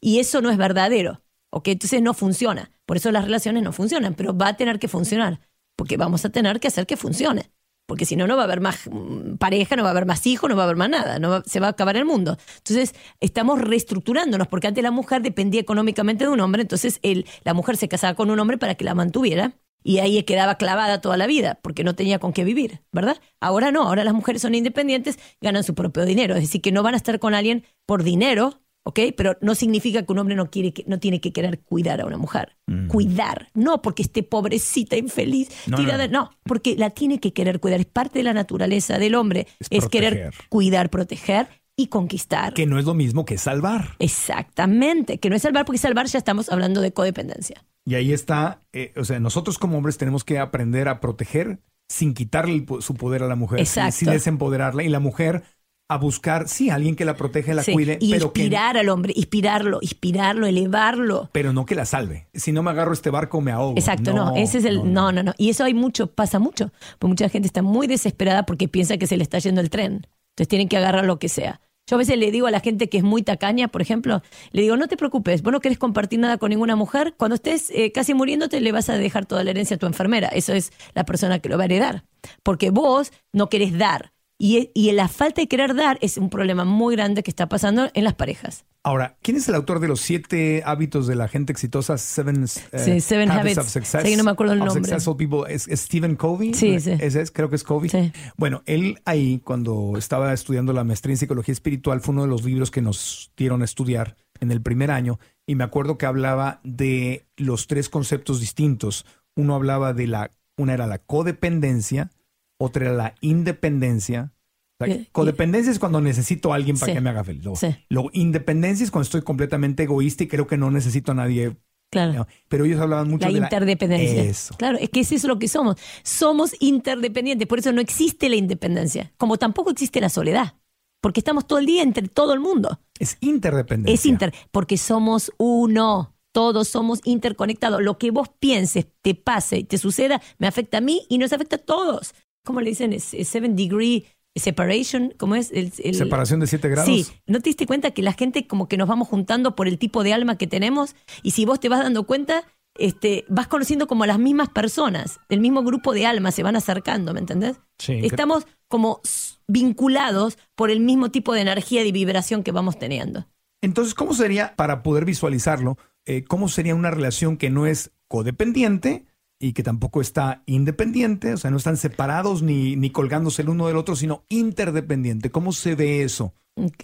y 0.00 0.20
eso 0.20 0.40
no 0.40 0.50
es 0.50 0.56
verdadero. 0.56 1.22
¿ok? 1.50 1.68
Entonces 1.68 2.02
no 2.02 2.14
funciona. 2.14 2.70
Por 2.86 2.96
eso 2.96 3.10
las 3.10 3.24
relaciones 3.24 3.62
no 3.62 3.72
funcionan, 3.72 4.14
pero 4.14 4.36
va 4.36 4.48
a 4.48 4.56
tener 4.56 4.78
que 4.78 4.88
funcionar 4.88 5.40
porque 5.76 5.96
vamos 5.96 6.24
a 6.24 6.30
tener 6.30 6.60
que 6.60 6.68
hacer 6.68 6.86
que 6.86 6.96
funcione. 6.96 7.50
Porque 7.88 8.04
si 8.04 8.16
no, 8.16 8.26
no 8.26 8.36
va 8.36 8.42
a 8.42 8.44
haber 8.44 8.60
más 8.60 8.86
mm, 8.90 9.36
pareja, 9.38 9.74
no 9.74 9.82
va 9.82 9.88
a 9.88 9.92
haber 9.92 10.04
más 10.04 10.26
hijos, 10.26 10.50
no 10.50 10.56
va 10.56 10.62
a 10.62 10.66
haber 10.66 10.76
más 10.76 10.90
nada, 10.90 11.18
no 11.18 11.30
va- 11.30 11.42
se 11.46 11.58
va 11.58 11.68
a 11.68 11.70
acabar 11.70 11.96
el 11.96 12.04
mundo. 12.04 12.36
Entonces, 12.58 12.94
estamos 13.18 13.58
reestructurándonos, 13.60 14.46
porque 14.46 14.66
antes 14.66 14.84
la 14.84 14.90
mujer 14.90 15.22
dependía 15.22 15.60
económicamente 15.62 16.24
de 16.24 16.30
un 16.30 16.40
hombre, 16.40 16.60
entonces 16.62 17.00
él, 17.02 17.24
la 17.44 17.54
mujer 17.54 17.78
se 17.78 17.88
casaba 17.88 18.14
con 18.14 18.30
un 18.30 18.38
hombre 18.38 18.58
para 18.58 18.74
que 18.74 18.84
la 18.84 18.94
mantuviera 18.94 19.54
y 19.82 20.00
ahí 20.00 20.22
quedaba 20.24 20.56
clavada 20.56 21.00
toda 21.00 21.16
la 21.16 21.26
vida, 21.26 21.60
porque 21.62 21.82
no 21.82 21.94
tenía 21.94 22.18
con 22.18 22.34
qué 22.34 22.44
vivir, 22.44 22.82
¿verdad? 22.92 23.16
Ahora 23.40 23.70
no, 23.72 23.84
ahora 23.84 24.04
las 24.04 24.12
mujeres 24.12 24.42
son 24.42 24.54
independientes, 24.54 25.18
ganan 25.40 25.64
su 25.64 25.74
propio 25.74 26.04
dinero, 26.04 26.34
es 26.34 26.42
decir, 26.42 26.60
que 26.60 26.72
no 26.72 26.82
van 26.82 26.92
a 26.94 26.98
estar 26.98 27.18
con 27.18 27.32
alguien 27.32 27.64
por 27.86 28.02
dinero, 28.02 28.60
¿ok? 28.88 29.00
Pero 29.18 29.36
no 29.42 29.54
significa 29.54 30.02
que 30.02 30.12
un 30.12 30.18
hombre 30.18 30.34
no, 30.34 30.50
quiere 30.50 30.72
que, 30.72 30.82
no 30.86 30.98
tiene 30.98 31.20
que 31.20 31.30
querer 31.30 31.60
cuidar 31.60 32.00
a 32.00 32.06
una 32.06 32.16
mujer. 32.16 32.56
Cuidar, 32.88 33.48
no 33.52 33.82
porque 33.82 34.02
esté 34.02 34.22
pobrecita, 34.22 34.96
infeliz, 34.96 35.50
No, 35.66 35.76
tirada, 35.76 36.08
no, 36.08 36.22
no. 36.24 36.30
porque 36.44 36.74
la 36.74 36.88
tiene 36.88 37.20
que 37.20 37.34
querer 37.34 37.60
cuidar, 37.60 37.80
es 37.80 37.86
parte 37.86 38.20
de 38.20 38.22
la 38.22 38.32
naturaleza 38.32 38.98
del 38.98 39.14
hombre, 39.14 39.46
Es 39.60 39.68
es, 39.70 39.88
querer 39.88 40.32
cuidar, 40.48 40.88
proteger 40.88 41.48
y 41.76 41.88
conquistar. 41.88 42.54
Que 42.54 42.64
no 42.64 42.78
es 42.78 42.86
lo 42.86 42.94
mismo 42.94 43.26
que 43.26 43.36
salvar. 43.36 43.96
Exactamente, 43.98 45.18
que 45.18 45.28
no 45.28 45.36
es 45.36 45.42
salvar, 45.42 45.66
porque 45.66 45.78
salvar 45.78 46.06
ya 46.06 46.18
estamos 46.18 46.48
hablando 46.48 46.80
de 46.80 46.92
codependencia. 46.92 47.62
Y 47.84 47.94
ahí 47.94 48.14
está, 48.14 48.62
eh, 48.72 48.94
o 48.96 49.04
sea, 49.04 49.20
nosotros 49.20 49.58
como 49.58 49.76
hombres 49.76 49.98
tenemos 49.98 50.24
que 50.24 50.38
aprender 50.38 50.88
a 50.88 51.00
proteger 51.00 51.60
sin 51.90 52.14
quitarle 52.14 52.64
su 52.80 52.94
poder 52.94 53.22
a 53.22 53.28
la 53.28 53.36
mujer, 53.36 53.60
Exacto. 53.60 53.92
sin 53.92 54.10
desempoderarla. 54.10 54.82
Y 54.82 54.88
la 54.88 55.00
mujer 55.00 55.42
a 55.90 55.96
buscar, 55.96 56.48
sí, 56.48 56.68
alguien 56.68 56.94
que 56.94 57.06
la 57.06 57.16
proteja, 57.16 57.54
la 57.54 57.62
Sí, 57.62 57.72
cuide, 57.72 57.96
y 58.00 58.12
pero 58.12 58.32
que, 58.32 58.42
inspirar 58.42 58.76
al 58.76 58.90
hombre, 58.90 59.14
inspirarlo, 59.16 59.78
inspirarlo, 59.80 60.46
elevarlo. 60.46 61.30
pero 61.32 61.52
no 61.54 61.64
que 61.64 61.74
la 61.74 61.86
salve. 61.86 62.28
Si 62.34 62.52
no 62.52 62.62
me 62.62 62.70
agarro 62.70 62.92
este 62.92 63.08
barco, 63.08 63.40
me 63.40 63.52
ahogo. 63.52 63.74
Exacto, 63.76 64.12
no, 64.12 64.36
ese 64.36 64.58
es 64.58 64.64
el. 64.66 64.92
No, 64.92 65.12
no, 65.12 65.22
no, 65.22 65.34
Y 65.38 65.48
eso 65.48 65.64
hay 65.64 65.74
mucho, 65.74 66.08
pasa 66.08 66.38
mucho. 66.38 66.72
Porque 66.98 67.08
mucha 67.10 67.28
gente 67.30 67.46
está 67.46 67.62
muy 67.62 67.86
desesperada 67.86 68.44
porque 68.44 68.68
piensa 68.68 68.98
que 68.98 69.06
se 69.06 69.16
le 69.16 69.22
está 69.22 69.38
yendo 69.38 69.60
el 69.62 69.70
tren. 69.70 70.06
Entonces 70.32 70.48
tienen 70.48 70.68
que 70.68 70.76
agarrar 70.76 71.06
lo 71.06 71.18
que 71.18 71.28
sea. 71.28 71.60
Yo 71.88 71.96
a 71.96 71.98
veces 71.98 72.18
le 72.18 72.30
digo 72.30 72.46
a 72.46 72.50
la 72.50 72.60
gente 72.60 72.90
que 72.90 72.98
es 72.98 73.02
muy 73.02 73.22
tacaña, 73.22 73.68
por 73.68 73.80
ejemplo, 73.80 74.22
le 74.52 74.60
digo, 74.60 74.76
no 74.76 74.88
te 74.88 74.98
preocupes, 74.98 75.40
vos 75.40 75.52
no 75.52 75.60
querés 75.60 75.78
compartir 75.78 76.18
nada 76.18 76.36
con 76.36 76.50
ninguna 76.50 76.76
mujer, 76.76 77.14
cuando 77.16 77.34
estés 77.34 77.70
eh, 77.70 77.92
casi 77.92 78.12
muriéndote 78.12 78.60
le 78.60 78.72
vas 78.72 78.90
a 78.90 78.98
dejar 78.98 79.24
toda 79.24 79.42
la 79.42 79.50
herencia 79.52 79.76
a 79.76 79.78
tu 79.78 79.86
enfermera, 79.86 80.28
eso 80.28 80.52
es 80.52 80.70
la 80.94 81.04
persona 81.06 81.38
que 81.38 81.48
lo 81.48 81.56
va 81.56 81.62
a 81.62 81.64
heredar, 81.64 82.04
porque 82.42 82.68
vos 82.68 83.10
no 83.32 83.48
querés 83.48 83.78
dar. 83.78 84.12
Y, 84.38 84.70
y 84.72 84.92
la 84.92 85.08
falta 85.08 85.40
de 85.40 85.48
querer 85.48 85.74
dar 85.74 85.98
es 86.00 86.16
un 86.16 86.30
problema 86.30 86.64
muy 86.64 86.94
grande 86.94 87.22
que 87.24 87.30
está 87.30 87.48
pasando 87.48 87.90
en 87.92 88.04
las 88.04 88.14
parejas. 88.14 88.64
Ahora, 88.84 89.18
¿quién 89.20 89.36
es 89.36 89.48
el 89.48 89.56
autor 89.56 89.80
de 89.80 89.88
los 89.88 90.00
siete 90.00 90.62
hábitos 90.64 91.08
de 91.08 91.16
la 91.16 91.26
gente 91.26 91.52
exitosa? 91.52 91.98
Seven, 91.98 92.44
eh, 92.44 92.78
Sí, 92.78 93.00
Seven 93.00 93.30
Habits. 93.30 93.58
of 93.58 93.68
Success. 93.68 94.04
Sí, 94.04 94.16
no 94.16 94.22
me 94.22 94.30
acuerdo 94.30 94.52
el 94.52 94.60
nombre. 94.60 94.76
Successful 94.76 95.16
People. 95.16 95.52
¿Es, 95.52 95.66
es 95.66 95.80
Stephen 95.80 96.14
Covey? 96.14 96.54
Sí, 96.54 96.78
sí. 96.78 96.92
Ese 97.00 97.20
es, 97.20 97.32
creo 97.32 97.50
que 97.50 97.56
es 97.56 97.64
Covey. 97.64 97.90
Sí. 97.90 98.12
Bueno, 98.36 98.62
él 98.66 99.00
ahí, 99.04 99.40
cuando 99.44 99.94
estaba 99.98 100.32
estudiando 100.32 100.72
la 100.72 100.84
maestría 100.84 101.14
en 101.14 101.18
psicología 101.18 101.52
espiritual, 101.52 102.00
fue 102.00 102.12
uno 102.12 102.22
de 102.22 102.28
los 102.28 102.44
libros 102.44 102.70
que 102.70 102.80
nos 102.80 103.32
dieron 103.36 103.62
a 103.62 103.64
estudiar 103.64 104.14
en 104.40 104.52
el 104.52 104.62
primer 104.62 104.92
año. 104.92 105.18
Y 105.46 105.56
me 105.56 105.64
acuerdo 105.64 105.98
que 105.98 106.06
hablaba 106.06 106.60
de 106.62 107.26
los 107.36 107.66
tres 107.66 107.88
conceptos 107.88 108.38
distintos. 108.40 109.04
Uno 109.34 109.56
hablaba 109.56 109.92
de 109.92 110.06
la, 110.06 110.30
una 110.56 110.74
era 110.74 110.86
la 110.86 110.98
codependencia, 110.98 112.10
otra 112.58 112.92
la 112.92 113.14
independencia. 113.20 114.32
O 114.80 114.84
sea, 114.84 114.94
y- 114.94 115.08
codependencia 115.10 115.72
es 115.72 115.78
cuando 115.78 116.00
necesito 116.00 116.52
a 116.52 116.56
alguien 116.56 116.78
para 116.78 116.92
Sí. 116.92 116.94
que 116.96 117.00
me 117.00 117.10
haga 117.10 117.24
feliz. 117.24 117.42
Luego, 117.42 117.56
Sí. 117.56 117.74
luego, 117.88 118.10
independencia 118.12 118.84
es 118.84 118.90
cuando 118.90 119.04
estoy 119.04 119.22
completamente 119.22 119.84
egoísta 119.84 120.24
y 120.24 120.28
creo 120.28 120.46
que 120.46 120.56
no 120.56 120.70
necesito 120.70 121.12
a 121.12 121.14
nadie. 121.16 121.56
Claro. 121.90 122.12
¿no? 122.12 122.26
Pero 122.48 122.66
ellos 122.66 122.78
hablaban 122.80 123.08
mucho 123.08 123.26
La 123.26 123.32
de 123.32 123.38
interdependencia. 123.38 124.22
Eso. 124.22 124.54
Claro, 124.58 124.76
es 124.78 124.90
que 124.90 125.00
es 125.00 125.10
eso 125.10 125.26
lo 125.26 125.38
que 125.38 125.48
somos. 125.48 125.76
Somos 126.02 126.54
interdependientes, 126.60 127.48
por 127.48 127.58
eso 127.60 127.72
no 127.72 127.80
existe 127.80 128.28
la 128.28 128.36
independencia, 128.36 129.10
como 129.16 129.38
tampoco 129.38 129.70
existe 129.70 130.00
la 130.00 130.08
soledad. 130.10 130.54
porque 131.00 131.20
estamos 131.20 131.46
todo 131.46 131.60
el 131.60 131.66
día 131.66 131.84
entre 131.84 132.08
todo 132.08 132.32
el 132.34 132.40
mundo. 132.40 132.80
Es 132.98 133.18
interdependencia. 133.20 133.94
Es 133.94 134.04
inter, 134.04 134.34
porque 134.50 134.76
somos 134.76 135.32
uno. 135.38 136.12
Todos 136.32 136.66
somos 136.66 137.00
interconectados. 137.04 137.80
Lo 137.82 137.98
que 137.98 138.10
vos 138.10 138.28
pienses, 138.40 138.88
te 139.00 139.14
pase 139.14 139.62
te 139.62 139.78
suceda, 139.78 140.20
me 140.38 140.48
afecta 140.48 140.78
a 140.78 140.80
mí 140.80 141.06
y 141.08 141.18
nos 141.18 141.32
afecta 141.32 141.54
a 141.54 141.60
todos. 141.60 142.14
¿Cómo 142.48 142.62
le 142.62 142.70
dicen? 142.70 142.94
Es, 142.94 143.12
es 143.12 143.28
seven 143.28 143.54
degree 143.56 144.06
separation. 144.34 145.12
¿Cómo 145.18 145.34
es? 145.34 145.50
El, 145.52 145.70
el- 145.84 145.94
Separación 145.94 146.40
de 146.40 146.46
7 146.46 146.66
grados. 146.70 146.88
Sí, 146.90 147.06
¿no 147.26 147.40
te 147.40 147.50
diste 147.50 147.66
cuenta 147.66 147.90
que 147.90 148.00
la 148.02 148.14
gente 148.14 148.46
como 148.46 148.68
que 148.68 148.78
nos 148.78 148.88
vamos 148.88 149.06
juntando 149.06 149.54
por 149.54 149.68
el 149.68 149.78
tipo 149.78 150.02
de 150.02 150.14
alma 150.14 150.38
que 150.38 150.46
tenemos? 150.46 150.96
Y 151.22 151.32
si 151.32 151.44
vos 151.44 151.60
te 151.60 151.68
vas 151.68 151.80
dando 151.82 152.04
cuenta, 152.06 152.44
este, 152.78 153.26
vas 153.28 153.48
conociendo 153.48 153.86
como 153.86 154.04
a 154.04 154.06
las 154.06 154.18
mismas 154.18 154.48
personas, 154.48 155.20
el 155.28 155.40
mismo 155.40 155.62
grupo 155.62 155.92
de 155.92 156.06
almas 156.06 156.34
se 156.36 156.42
van 156.42 156.56
acercando, 156.56 157.12
¿me 157.12 157.20
entendés? 157.20 157.58
Sí, 157.78 158.00
que- 158.00 158.06
Estamos 158.06 158.46
como 158.68 159.02
vinculados 159.46 160.38
por 160.54 160.70
el 160.70 160.80
mismo 160.80 161.10
tipo 161.10 161.34
de 161.34 161.40
energía 161.42 161.84
y 161.84 161.92
vibración 161.92 162.42
que 162.42 162.52
vamos 162.52 162.78
teniendo. 162.78 163.26
Entonces, 163.60 163.94
¿cómo 163.94 164.14
sería, 164.14 164.54
para 164.56 164.82
poder 164.82 165.04
visualizarlo, 165.04 165.76
eh, 166.06 166.24
cómo 166.24 166.48
sería 166.48 166.74
una 166.74 166.90
relación 166.90 167.36
que 167.36 167.50
no 167.50 167.66
es 167.66 167.90
codependiente 168.08 169.04
y 169.38 169.52
que 169.52 169.62
tampoco 169.62 170.00
está 170.00 170.42
independiente? 170.46 171.32
O 171.32 171.36
sea, 171.36 171.50
no 171.50 171.56
están 171.56 171.76
separados 171.76 172.42
ni, 172.42 172.76
ni 172.76 172.90
colgándose 172.90 173.42
el 173.42 173.48
uno 173.48 173.66
del 173.66 173.76
otro, 173.76 173.96
sino 173.96 174.24
interdependiente. 174.28 175.30
¿Cómo 175.30 175.52
se 175.52 175.74
ve 175.74 176.02
eso? 176.02 176.34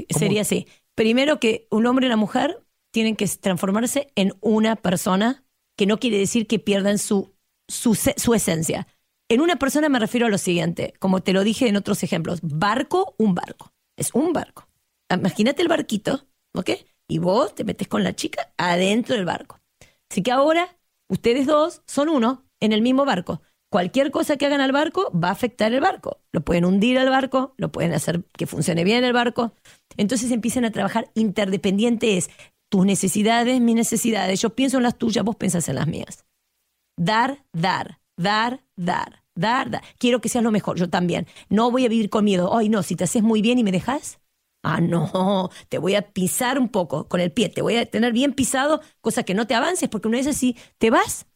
Sería 0.08 0.42
así. 0.42 0.66
Primero 0.94 1.40
que 1.40 1.66
un 1.70 1.86
hombre 1.86 2.06
y 2.06 2.08
una 2.08 2.16
mujer 2.16 2.64
tienen 2.92 3.16
que 3.16 3.26
transformarse 3.26 4.12
en 4.14 4.34
una 4.40 4.76
persona, 4.76 5.44
que 5.76 5.86
no 5.86 5.98
quiere 5.98 6.18
decir 6.18 6.46
que 6.46 6.60
pierdan 6.60 6.98
su, 6.98 7.34
su, 7.66 7.94
su 7.94 8.34
esencia. 8.34 8.86
En 9.28 9.40
una 9.40 9.56
persona 9.56 9.88
me 9.88 9.98
refiero 9.98 10.26
a 10.26 10.30
lo 10.30 10.38
siguiente, 10.38 10.94
como 11.00 11.22
te 11.22 11.32
lo 11.32 11.42
dije 11.42 11.66
en 11.66 11.76
otros 11.76 12.02
ejemplos, 12.02 12.38
barco, 12.42 13.16
un 13.18 13.34
barco. 13.34 13.72
Es 13.96 14.10
un 14.14 14.32
barco. 14.32 14.68
Imagínate 15.10 15.62
el 15.62 15.68
barquito, 15.68 16.26
¿ok? 16.52 16.70
Y 17.08 17.18
vos 17.18 17.54
te 17.54 17.64
metes 17.64 17.88
con 17.88 18.04
la 18.04 18.14
chica 18.14 18.52
adentro 18.56 19.16
del 19.16 19.24
barco. 19.24 19.60
Así 20.10 20.22
que 20.22 20.30
ahora 20.30 20.76
ustedes 21.14 21.46
dos 21.46 21.82
son 21.86 22.08
uno 22.08 22.44
en 22.60 22.72
el 22.72 22.82
mismo 22.82 23.04
barco. 23.04 23.40
Cualquier 23.70 24.12
cosa 24.12 24.36
que 24.36 24.46
hagan 24.46 24.60
al 24.60 24.70
barco 24.70 25.10
va 25.12 25.28
a 25.28 25.32
afectar 25.32 25.72
el 25.72 25.80
barco. 25.80 26.20
Lo 26.32 26.42
pueden 26.42 26.64
hundir 26.64 26.98
al 26.98 27.10
barco, 27.10 27.54
lo 27.56 27.72
pueden 27.72 27.92
hacer 27.92 28.24
que 28.38 28.46
funcione 28.46 28.84
bien 28.84 29.02
el 29.02 29.12
barco. 29.12 29.52
Entonces 29.96 30.30
empiezan 30.30 30.64
a 30.64 30.70
trabajar 30.70 31.10
interdependiente 31.14 32.16
es 32.16 32.30
tus 32.70 32.86
necesidades, 32.86 33.60
mis 33.60 33.74
necesidades. 33.74 34.40
Yo 34.40 34.50
pienso 34.50 34.76
en 34.76 34.84
las 34.84 34.96
tuyas, 34.96 35.24
vos 35.24 35.36
pensás 35.36 35.68
en 35.68 35.76
las 35.76 35.88
mías. 35.88 36.24
Dar, 36.96 37.44
dar, 37.52 38.00
dar, 38.16 38.62
dar, 38.76 39.24
dar, 39.34 39.70
dar. 39.70 39.82
Quiero 39.98 40.20
que 40.20 40.28
seas 40.28 40.44
lo 40.44 40.52
mejor, 40.52 40.76
yo 40.76 40.88
también. 40.88 41.26
No 41.48 41.70
voy 41.70 41.84
a 41.84 41.88
vivir 41.88 42.10
con 42.10 42.24
miedo. 42.24 42.56
Ay, 42.56 42.68
no, 42.68 42.82
si 42.82 42.94
te 42.94 43.04
haces 43.04 43.22
muy 43.22 43.42
bien 43.42 43.58
y 43.58 43.64
me 43.64 43.72
dejas. 43.72 44.20
Ah, 44.64 44.80
no, 44.80 45.50
te 45.68 45.78
voy 45.78 45.94
a 45.94 46.12
pisar 46.12 46.58
un 46.58 46.70
poco 46.70 47.06
con 47.08 47.20
el 47.20 47.30
pie, 47.32 47.50
te 47.50 47.60
voy 47.62 47.76
a 47.76 47.84
tener 47.86 48.12
bien 48.14 48.32
pisado, 48.32 48.80
cosa 49.02 49.22
que 49.22 49.34
no 49.34 49.46
te 49.46 49.54
avances, 49.54 49.90
porque 49.90 50.08
una 50.08 50.16
vez 50.18 50.26
así 50.26 50.56
te 50.78 50.90
vas. 50.90 51.26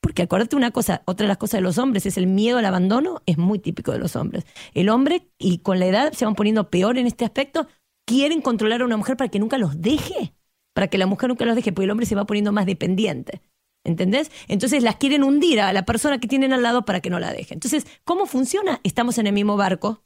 Porque 0.00 0.22
acuérdate 0.22 0.56
una 0.56 0.70
cosa, 0.70 1.02
otra 1.06 1.24
de 1.24 1.28
las 1.28 1.38
cosas 1.38 1.58
de 1.58 1.62
los 1.62 1.78
hombres 1.78 2.06
es 2.06 2.18
el 2.18 2.26
miedo 2.26 2.58
al 2.58 2.66
abandono, 2.66 3.22
es 3.26 3.38
muy 3.38 3.58
típico 3.58 3.92
de 3.92 3.98
los 3.98 4.16
hombres. 4.16 4.44
El 4.74 4.88
hombre, 4.90 5.28
y 5.38 5.58
con 5.58 5.80
la 5.80 5.86
edad 5.86 6.12
se 6.12 6.24
van 6.26 6.34
poniendo 6.36 6.70
peor 6.70 6.98
en 6.98 7.06
este 7.06 7.24
aspecto, 7.24 7.68
quieren 8.06 8.40
controlar 8.42 8.82
a 8.82 8.84
una 8.84 8.96
mujer 8.98 9.16
para 9.16 9.30
que 9.30 9.38
nunca 9.40 9.58
los 9.58 9.80
deje, 9.80 10.34
para 10.74 10.88
que 10.88 10.98
la 10.98 11.06
mujer 11.06 11.30
nunca 11.30 11.44
los 11.46 11.56
deje, 11.56 11.72
porque 11.72 11.86
el 11.86 11.90
hombre 11.90 12.06
se 12.06 12.14
va 12.14 12.26
poniendo 12.26 12.52
más 12.52 12.66
dependiente. 12.66 13.42
¿Entendés? 13.84 14.30
Entonces 14.48 14.82
las 14.82 14.96
quieren 14.96 15.22
hundir 15.24 15.60
a 15.60 15.72
la 15.72 15.84
persona 15.84 16.18
que 16.20 16.28
tienen 16.28 16.52
al 16.52 16.62
lado 16.62 16.84
para 16.84 17.00
que 17.00 17.10
no 17.10 17.20
la 17.20 17.32
deje. 17.32 17.54
Entonces, 17.54 17.86
¿cómo 18.04 18.26
funciona? 18.26 18.80
Estamos 18.84 19.18
en 19.18 19.28
el 19.28 19.32
mismo 19.32 19.56
barco. 19.56 20.04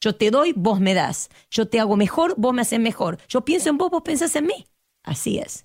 Yo 0.00 0.14
te 0.14 0.30
doy, 0.30 0.52
vos 0.56 0.80
me 0.80 0.94
das. 0.94 1.28
Yo 1.50 1.66
te 1.68 1.80
hago 1.80 1.96
mejor, 1.96 2.34
vos 2.36 2.54
me 2.54 2.62
haces 2.62 2.78
mejor. 2.80 3.18
Yo 3.28 3.44
pienso 3.44 3.68
en 3.70 3.78
vos, 3.78 3.90
vos 3.90 4.02
pensás 4.02 4.34
en 4.36 4.46
mí. 4.46 4.66
Así 5.04 5.38
es. 5.38 5.64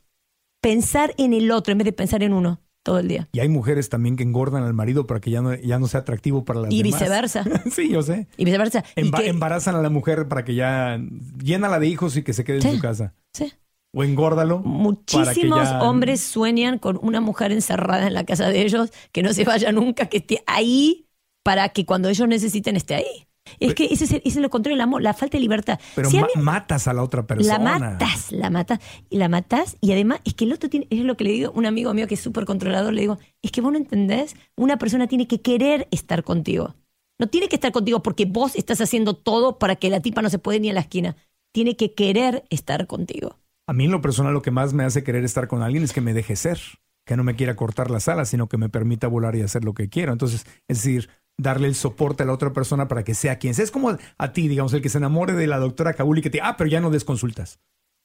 Pensar 0.61 1.13
en 1.17 1.33
el 1.33 1.51
otro 1.51 1.71
en 1.71 1.77
vez 1.79 1.85
de 1.85 1.93
pensar 1.93 2.23
en 2.23 2.33
uno 2.33 2.59
todo 2.83 2.99
el 2.99 3.07
día. 3.07 3.29
Y 3.31 3.39
hay 3.39 3.49
mujeres 3.49 3.89
también 3.89 4.15
que 4.15 4.23
engordan 4.23 4.63
al 4.63 4.73
marido 4.73 5.05
para 5.07 5.19
que 5.21 5.29
ya 5.31 5.41
no, 5.41 5.53
ya 5.55 5.77
no 5.79 5.87
sea 5.87 6.01
atractivo 6.01 6.43
para 6.45 6.61
las 6.61 6.71
Y 6.73 6.83
demás. 6.83 6.99
viceversa. 6.99 7.43
sí, 7.71 7.89
yo 7.89 8.01
sé. 8.01 8.27
Y 8.37 8.45
viceversa. 8.45 8.83
Y 8.95 9.01
Emba- 9.03 9.23
Embarazan 9.25 9.75
a 9.75 9.81
la 9.81 9.89
mujer 9.89 10.27
para 10.27 10.43
que 10.43 10.55
ya 10.55 10.99
llénala 11.41 11.79
de 11.79 11.87
hijos 11.87 12.15
y 12.17 12.23
que 12.23 12.33
se 12.33 12.43
quede 12.43 12.61
Sí. 12.61 12.67
en 12.69 12.75
su 12.75 12.81
casa. 12.81 13.13
sí. 13.33 13.51
O 13.95 14.03
engórdalo. 14.03 14.57
Muchísimos 14.61 15.69
ya- 15.69 15.83
hombres 15.83 16.19
sueñan 16.19 16.79
con 16.79 16.97
una 17.03 17.21
mujer 17.21 17.51
encerrada 17.51 18.07
en 18.07 18.15
la 18.15 18.23
casa 18.25 18.49
de 18.49 18.63
ellos, 18.63 18.91
que 19.11 19.21
no 19.21 19.33
se 19.33 19.43
vaya 19.43 19.71
nunca, 19.71 20.07
que 20.07 20.17
esté 20.17 20.43
ahí 20.47 21.05
para 21.43 21.69
que 21.69 21.85
cuando 21.85 22.09
ellos 22.09 22.27
necesiten 22.27 22.75
esté 22.75 22.95
ahí. 22.95 23.27
Es 23.59 23.73
que 23.75 23.85
ese 23.85 24.05
es, 24.05 24.11
el- 24.11 24.21
ese 24.25 24.29
es 24.39 24.41
lo 24.41 24.49
contrario, 24.49 24.81
amor, 24.83 25.01
la 25.01 25.13
falta 25.13 25.37
de 25.37 25.41
libertad. 25.41 25.79
Pero 25.95 26.09
Si 26.09 26.17
a 26.17 26.21
ma- 26.21 26.27
mí- 26.35 26.41
matas 26.41 26.87
a 26.87 26.93
la 26.93 27.03
otra 27.03 27.25
persona. 27.27 27.57
La 27.57 27.79
matas, 27.79 28.31
la 28.31 28.49
matas, 28.49 28.79
y 29.09 29.17
la 29.17 29.29
matas, 29.29 29.77
y 29.81 29.91
además 29.91 30.19
es 30.25 30.33
que 30.33 30.45
el 30.45 30.53
otro 30.53 30.69
tiene, 30.69 30.87
es 30.89 30.99
lo 30.99 31.15
que 31.17 31.23
le 31.23 31.31
digo 31.31 31.49
a 31.49 31.57
un 31.57 31.65
amigo 31.65 31.93
mío 31.93 32.07
que 32.07 32.15
es 32.15 32.19
súper 32.21 32.45
controlador, 32.45 32.93
le 32.93 33.01
digo, 33.01 33.19
es 33.41 33.51
que 33.51 33.61
vos 33.61 33.71
no 33.71 33.77
entendés, 33.77 34.35
una 34.55 34.77
persona 34.77 35.07
tiene 35.07 35.27
que 35.27 35.41
querer 35.41 35.87
estar 35.91 36.23
contigo. 36.23 36.75
No 37.19 37.27
tiene 37.27 37.47
que 37.47 37.55
estar 37.55 37.71
contigo 37.71 38.01
porque 38.01 38.25
vos 38.25 38.55
estás 38.55 38.81
haciendo 38.81 39.15
todo 39.15 39.59
para 39.59 39.75
que 39.75 39.89
la 39.89 39.99
tipa 40.01 40.21
no 40.21 40.29
se 40.29 40.39
puede 40.39 40.59
ni 40.59 40.69
a 40.69 40.73
la 40.73 40.79
esquina. 40.81 41.15
Tiene 41.51 41.75
que 41.77 41.93
querer 41.93 42.43
estar 42.49 42.87
contigo. 42.87 43.37
A 43.67 43.73
mí 43.73 43.85
en 43.85 43.91
lo 43.91 44.01
personal 44.01 44.33
lo 44.33 44.41
que 44.41 44.51
más 44.51 44.73
me 44.73 44.83
hace 44.83 45.03
querer 45.03 45.23
estar 45.23 45.47
con 45.47 45.61
alguien 45.61 45.83
es 45.83 45.93
que 45.93 46.01
me 46.01 46.13
deje 46.13 46.35
ser, 46.35 46.59
que 47.05 47.15
no 47.15 47.23
me 47.23 47.35
quiera 47.35 47.55
cortar 47.55 47.91
las 47.91 48.07
alas, 48.07 48.29
sino 48.29 48.47
que 48.49 48.57
me 48.57 48.67
permita 48.67 49.07
volar 49.07 49.35
y 49.35 49.41
hacer 49.41 49.63
lo 49.63 49.73
que 49.73 49.89
quiero. 49.89 50.11
Entonces, 50.11 50.45
es 50.67 50.83
decir, 50.83 51.09
darle 51.37 51.67
el 51.67 51.75
soporte 51.75 52.23
a 52.23 52.25
la 52.25 52.33
otra 52.33 52.53
persona 52.53 52.87
para 52.87 53.03
que 53.03 53.15
sea 53.15 53.37
quien 53.39 53.53
sea. 53.53 53.63
Es 53.63 53.71
como 53.71 53.97
a 54.17 54.33
ti, 54.33 54.47
digamos, 54.47 54.73
el 54.73 54.81
que 54.81 54.89
se 54.89 54.97
enamore 54.99 55.33
de 55.33 55.47
la 55.47 55.57
doctora 55.59 55.93
Kabul 55.93 56.19
y 56.19 56.21
que 56.21 56.29
te, 56.29 56.41
ah, 56.41 56.55
pero 56.57 56.69
ya 56.69 56.79
no 56.79 56.89
des 56.91 57.03
consultas. 57.03 57.59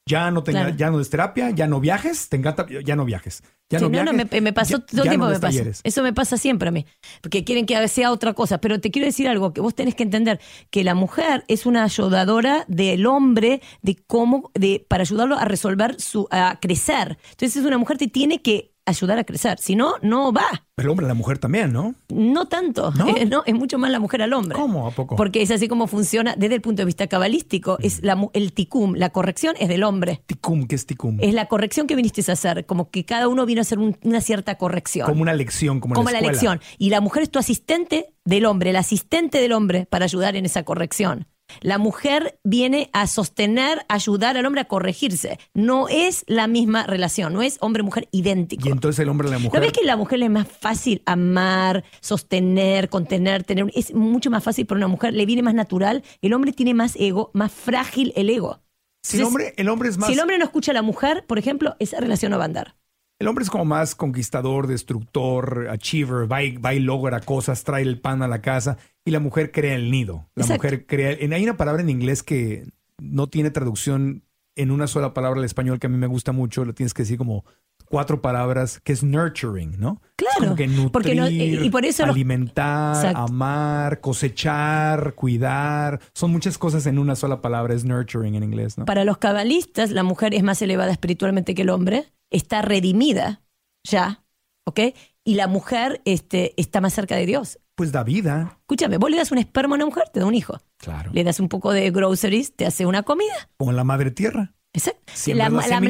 Ya 0.07 0.31
no, 0.31 0.43
tenga, 0.43 0.61
Claro. 0.63 0.77
ya 0.77 0.91
no 0.91 0.97
des 0.97 1.11
terapia, 1.11 1.51
ya 1.51 1.67
no 1.67 1.81
viajes, 1.81 2.31
te 2.31 2.39
encanta, 2.39 2.67
ya 2.83 2.97
no 2.97 3.05
viajes. 3.05 3.43
Ya 3.69 3.79
Sí, 3.79 3.85
no, 3.85 3.91
no, 3.91 4.05
no, 4.05 4.13
viajes, 4.13 4.33
me, 4.33 4.41
me 4.41 4.53
pasó 4.55 4.79
ya- 4.79 4.87
todo 4.87 5.03
el 5.03 5.09
tiempo, 5.11 5.27
no 5.27 5.33
me 5.39 5.39
des 5.39 5.41
pasa. 5.67 5.81
Eso 5.85 6.03
me 6.03 6.15
pasa 6.15 6.39
siempre 6.39 6.71
a 6.71 6.73
mí, 6.73 6.87
porque 7.21 7.45
quieren 7.45 7.67
que 7.67 7.87
sea 7.89 8.11
otra 8.11 8.33
cosa. 8.33 8.57
Pero 8.59 8.81
te 8.81 8.91
quiero 8.91 9.05
decir 9.05 9.29
algo, 9.29 9.53
que 9.53 9.61
vos 9.61 9.75
tenés 9.75 9.95
que 9.95 10.05
entender 10.05 10.41
que 10.71 10.83
la 10.83 10.95
mujer 10.95 11.45
es 11.49 11.67
una 11.67 11.85
ayudadora 11.85 12.65
del 12.69 13.05
hombre 13.05 13.61
de 13.83 13.97
cómo, 14.07 14.51
de, 14.55 14.87
para 14.89 15.03
ayudarlo 15.03 15.37
a 15.37 15.45
resolver 15.45 16.01
su, 16.01 16.27
a 16.31 16.59
crecer. 16.59 17.19
Entonces 17.33 17.57
es 17.59 17.67
una 17.67 17.77
mujer 17.77 17.99
que 17.99 18.09
tiene 18.09 18.41
que 18.41 18.73
ayudar 18.89 19.19
a 19.19 19.25
crecer, 19.25 19.59
si 19.59 19.77
no, 19.77 19.95
no 20.03 20.33
va. 20.33 20.47
Pero 20.75 20.87
el 20.87 20.91
hombre 20.91 21.07
y 21.07 21.09
la 21.09 21.15
mujer 21.15 21.39
también, 21.39 21.73
¿no? 21.73 21.95
No 22.09 22.47
tanto, 22.47 22.93
¿No? 22.93 23.07
¿No? 23.29 23.43
es 23.47 23.55
mucho 23.55 23.79
más 23.79 23.91
la 23.91 23.99
mujer 23.99 24.23
al 24.23 24.33
hombre. 24.33 24.57
¿Cómo? 24.57 24.87
¿A 24.87 24.91
poco? 24.93 25.17
Porque 25.17 25.43
es 25.43 25.51
así 25.51 25.67
como 25.69 25.87
funciona 25.87 26.35
desde 26.37 26.55
el 26.55 26.61
punto 26.61 26.83
de 26.83 26.87
vista 26.87 27.07
cabalístico. 27.07 27.79
Es 27.81 28.03
la, 28.03 28.17
el 28.33 28.53
ticum, 28.53 28.95
la 28.95 29.11
corrección 29.11 29.55
es 29.59 29.69
del 29.69 29.83
hombre. 29.83 30.23
Ticum, 30.27 30.67
¿qué 30.67 30.75
es 30.77 30.87
ticum? 30.87 31.19
Es 31.21 31.35
la 31.35 31.47
corrección 31.47 31.87
que 31.87 31.95
viniste 31.97 32.23
a 32.29 32.33
hacer, 32.35 32.67
como 32.67 32.91
que 32.91 33.05
cada 33.05 33.29
uno 33.29 33.45
vino 33.47 33.61
a 33.61 33.63
hacer 33.63 33.79
un- 33.79 33.97
una 34.03 34.21
cierta 34.21 34.57
corrección. 34.57 35.07
Como 35.07 35.23
una 35.23 35.35
lección, 35.35 35.81
como, 35.81 35.95
como 35.95 36.11
la, 36.11 36.21
la 36.21 36.29
lección. 36.29 36.61
Y 36.79 36.91
la 36.91 37.01
mujer 37.01 37.23
es 37.23 37.31
tu 37.31 37.39
asistente 37.39 38.15
del 38.25 38.45
hombre, 38.47 38.71
el 38.71 38.77
asistente 38.77 39.41
del 39.41 39.53
hombre 39.53 39.87
para 39.87 40.05
ayudar 40.05 40.37
en 40.37 40.45
esa 40.47 40.63
corrección. 40.65 41.27
La 41.61 41.79
mujer 41.79 42.39
viene 42.45 42.91
a 42.93 43.07
sostener, 43.07 43.85
ayudar 43.89 44.37
al 44.37 44.47
hombre 44.47 44.61
a 44.61 44.65
corregirse. 44.67 45.39
No 45.55 45.89
es 45.89 46.25
la 46.27 46.47
misma 46.47 46.87
relación, 46.87 47.33
no 47.33 47.43
es 47.43 47.59
hombre-mujer 47.61 48.09
idéntico. 48.13 48.69
Y 48.69 48.73
entonces 48.73 48.99
el 49.01 49.09
hombre 49.09 49.29
y 49.29 49.31
la 49.31 49.39
¿No 49.39 49.45
mujer. 49.45 49.61
ves 49.61 49.73
que 49.73 49.81
a 49.81 49.87
la 49.87 49.97
mujer 49.97 50.19
le 50.19 50.27
es 50.27 50.31
más 50.31 50.49
fácil 50.49 51.03
amar, 51.07 51.85
sostener, 52.01 52.89
contener, 52.89 53.45
tener? 53.45 53.71
Es 53.75 53.95
mucho 53.95 54.31
más 54.31 54.45
fácil 54.45 54.67
para 54.67 54.79
una 54.79 54.89
mujer, 54.89 55.15
le 55.15 55.27
viene 55.27 55.43
más 55.43 55.55
natural. 55.55 56.03
El 56.23 56.33
hombre 56.35 56.53
tiene 56.53 56.75
más 56.75 56.97
ego, 56.97 57.31
más 57.35 57.53
frágil 57.53 58.13
el 58.17 58.31
ego. 58.31 58.61
si 59.03 59.19
el 59.19 59.25
hombre, 59.25 59.55
el 59.57 59.69
hombre 59.69 59.89
es 59.89 59.99
más. 59.99 60.09
Si 60.09 60.15
el 60.15 60.21
hombre 60.21 60.39
no 60.39 60.45
escucha 60.45 60.73
a 60.73 60.75
la 60.75 60.83
mujer, 60.83 61.25
por 61.27 61.39
ejemplo, 61.39 61.77
esa 61.79 61.99
relación 62.01 62.31
no 62.33 62.39
va 62.39 62.45
a 62.45 62.47
andar. 62.47 62.77
El 63.21 63.27
hombre 63.27 63.43
es 63.43 63.51
como 63.51 63.65
más 63.65 63.97
conquistador, 63.97 64.69
destructor, 64.69 65.69
achiever, 65.71 66.31
va 66.31 66.43
y, 66.45 66.57
va 66.57 66.75
y 66.75 66.79
logra 66.79 67.21
cosas, 67.21 67.65
trae 67.65 67.83
el 67.83 68.01
pan 68.01 68.23
a 68.23 68.29
la 68.29 68.41
casa 68.41 68.79
y 69.05 69.11
la 69.11 69.19
mujer 69.19 69.51
crea 69.51 69.75
el 69.75 69.91
nido. 69.91 70.29
La 70.37 70.45
Exacto. 70.45 70.63
mujer 70.63 70.87
crea... 70.87 71.11
en- 71.13 71.33
Hay 71.33 71.43
una 71.43 71.57
palabra 71.57 71.83
en 71.83 71.91
inglés 71.91 72.23
que 72.23 72.69
no 73.03 73.27
tiene 73.27 73.51
traducción 73.51 74.23
en 74.55 74.71
una 74.71 74.87
sola 74.87 75.15
palabra 75.15 75.39
al 75.41 75.45
español 75.45 75.79
que 75.81 75.87
a 75.89 75.91
mí 75.91 75.97
me 75.97 76.07
gusta 76.07 76.31
mucho, 76.33 76.65
lo 76.65 76.75
tienes 76.75 76.95
que 76.95 77.03
decir 77.03 77.19
como 77.19 77.45
cuatro 77.87 78.21
palabras, 78.23 78.81
que 78.85 78.93
es 78.93 79.03
nurturing, 79.03 79.81
¿no? 79.81 80.01
Claro, 80.17 80.39
como 80.41 80.57
que 80.57 80.67
nutrir, 80.69 80.91
porque 80.93 81.15
no- 81.17 81.29
y- 81.29 81.71
por 81.71 81.85
eso 81.87 82.05
alimentar, 82.05 83.17
amar, 83.17 84.01
cosechar, 84.01 85.15
cuidar. 85.15 86.01
Son 86.13 86.31
muchas 86.31 86.57
cosas 86.59 86.87
en 86.87 86.99
una 86.99 87.17
sola 87.17 87.41
palabra, 87.41 87.75
es 87.75 87.85
nurturing 87.85 88.35
en 88.37 88.45
inglés, 88.45 88.79
¿no? 88.79 88.85
Para 88.85 89.05
los 89.05 89.19
cabalistas, 89.19 89.91
la 89.91 90.03
mujer 90.05 90.35
es 90.35 90.43
más 90.45 90.61
elevada 90.63 90.93
espiritualmente 90.93 91.55
que 91.55 91.63
el 91.63 91.71
hombre, 91.71 92.05
está 92.31 92.63
redimida 92.63 93.43
ya, 93.85 94.25
¿ok? 94.67 94.81
Y 95.25 95.35
la 95.35 95.47
mujer 95.47 96.01
este, 96.05 96.55
está 96.61 96.81
más 96.81 96.95
cerca 96.95 97.17
de 97.17 97.27
Dios. 97.27 97.59
Pues 97.75 97.93
da 97.93 98.03
vida, 98.03 98.57
Escúchame, 98.63 98.99
vos 98.99 99.11
le 99.11 99.17
das 99.19 99.31
un 99.31 99.39
esperma 99.39 99.75
a 99.75 99.77
una 99.77 99.87
mujer, 99.87 100.09
te 100.13 100.21
da 100.21 100.27
un 100.27 100.35
hijo. 100.35 100.59
claro. 100.79 101.11
Le 101.15 101.23
das 101.25 101.39
un 101.41 101.49
poco 101.49 101.73
de 101.73 101.91
groceries, 101.91 102.55
te 102.57 102.67
hace 102.67 102.87
una 102.87 103.03
comida. 103.05 103.49
Como 103.57 103.73
la 103.73 103.85
madre 103.85 104.11
tierra. 104.11 104.55
Exacto. 104.73 105.01
La, 105.35 105.45
la 105.45 105.51
la- 105.69 105.81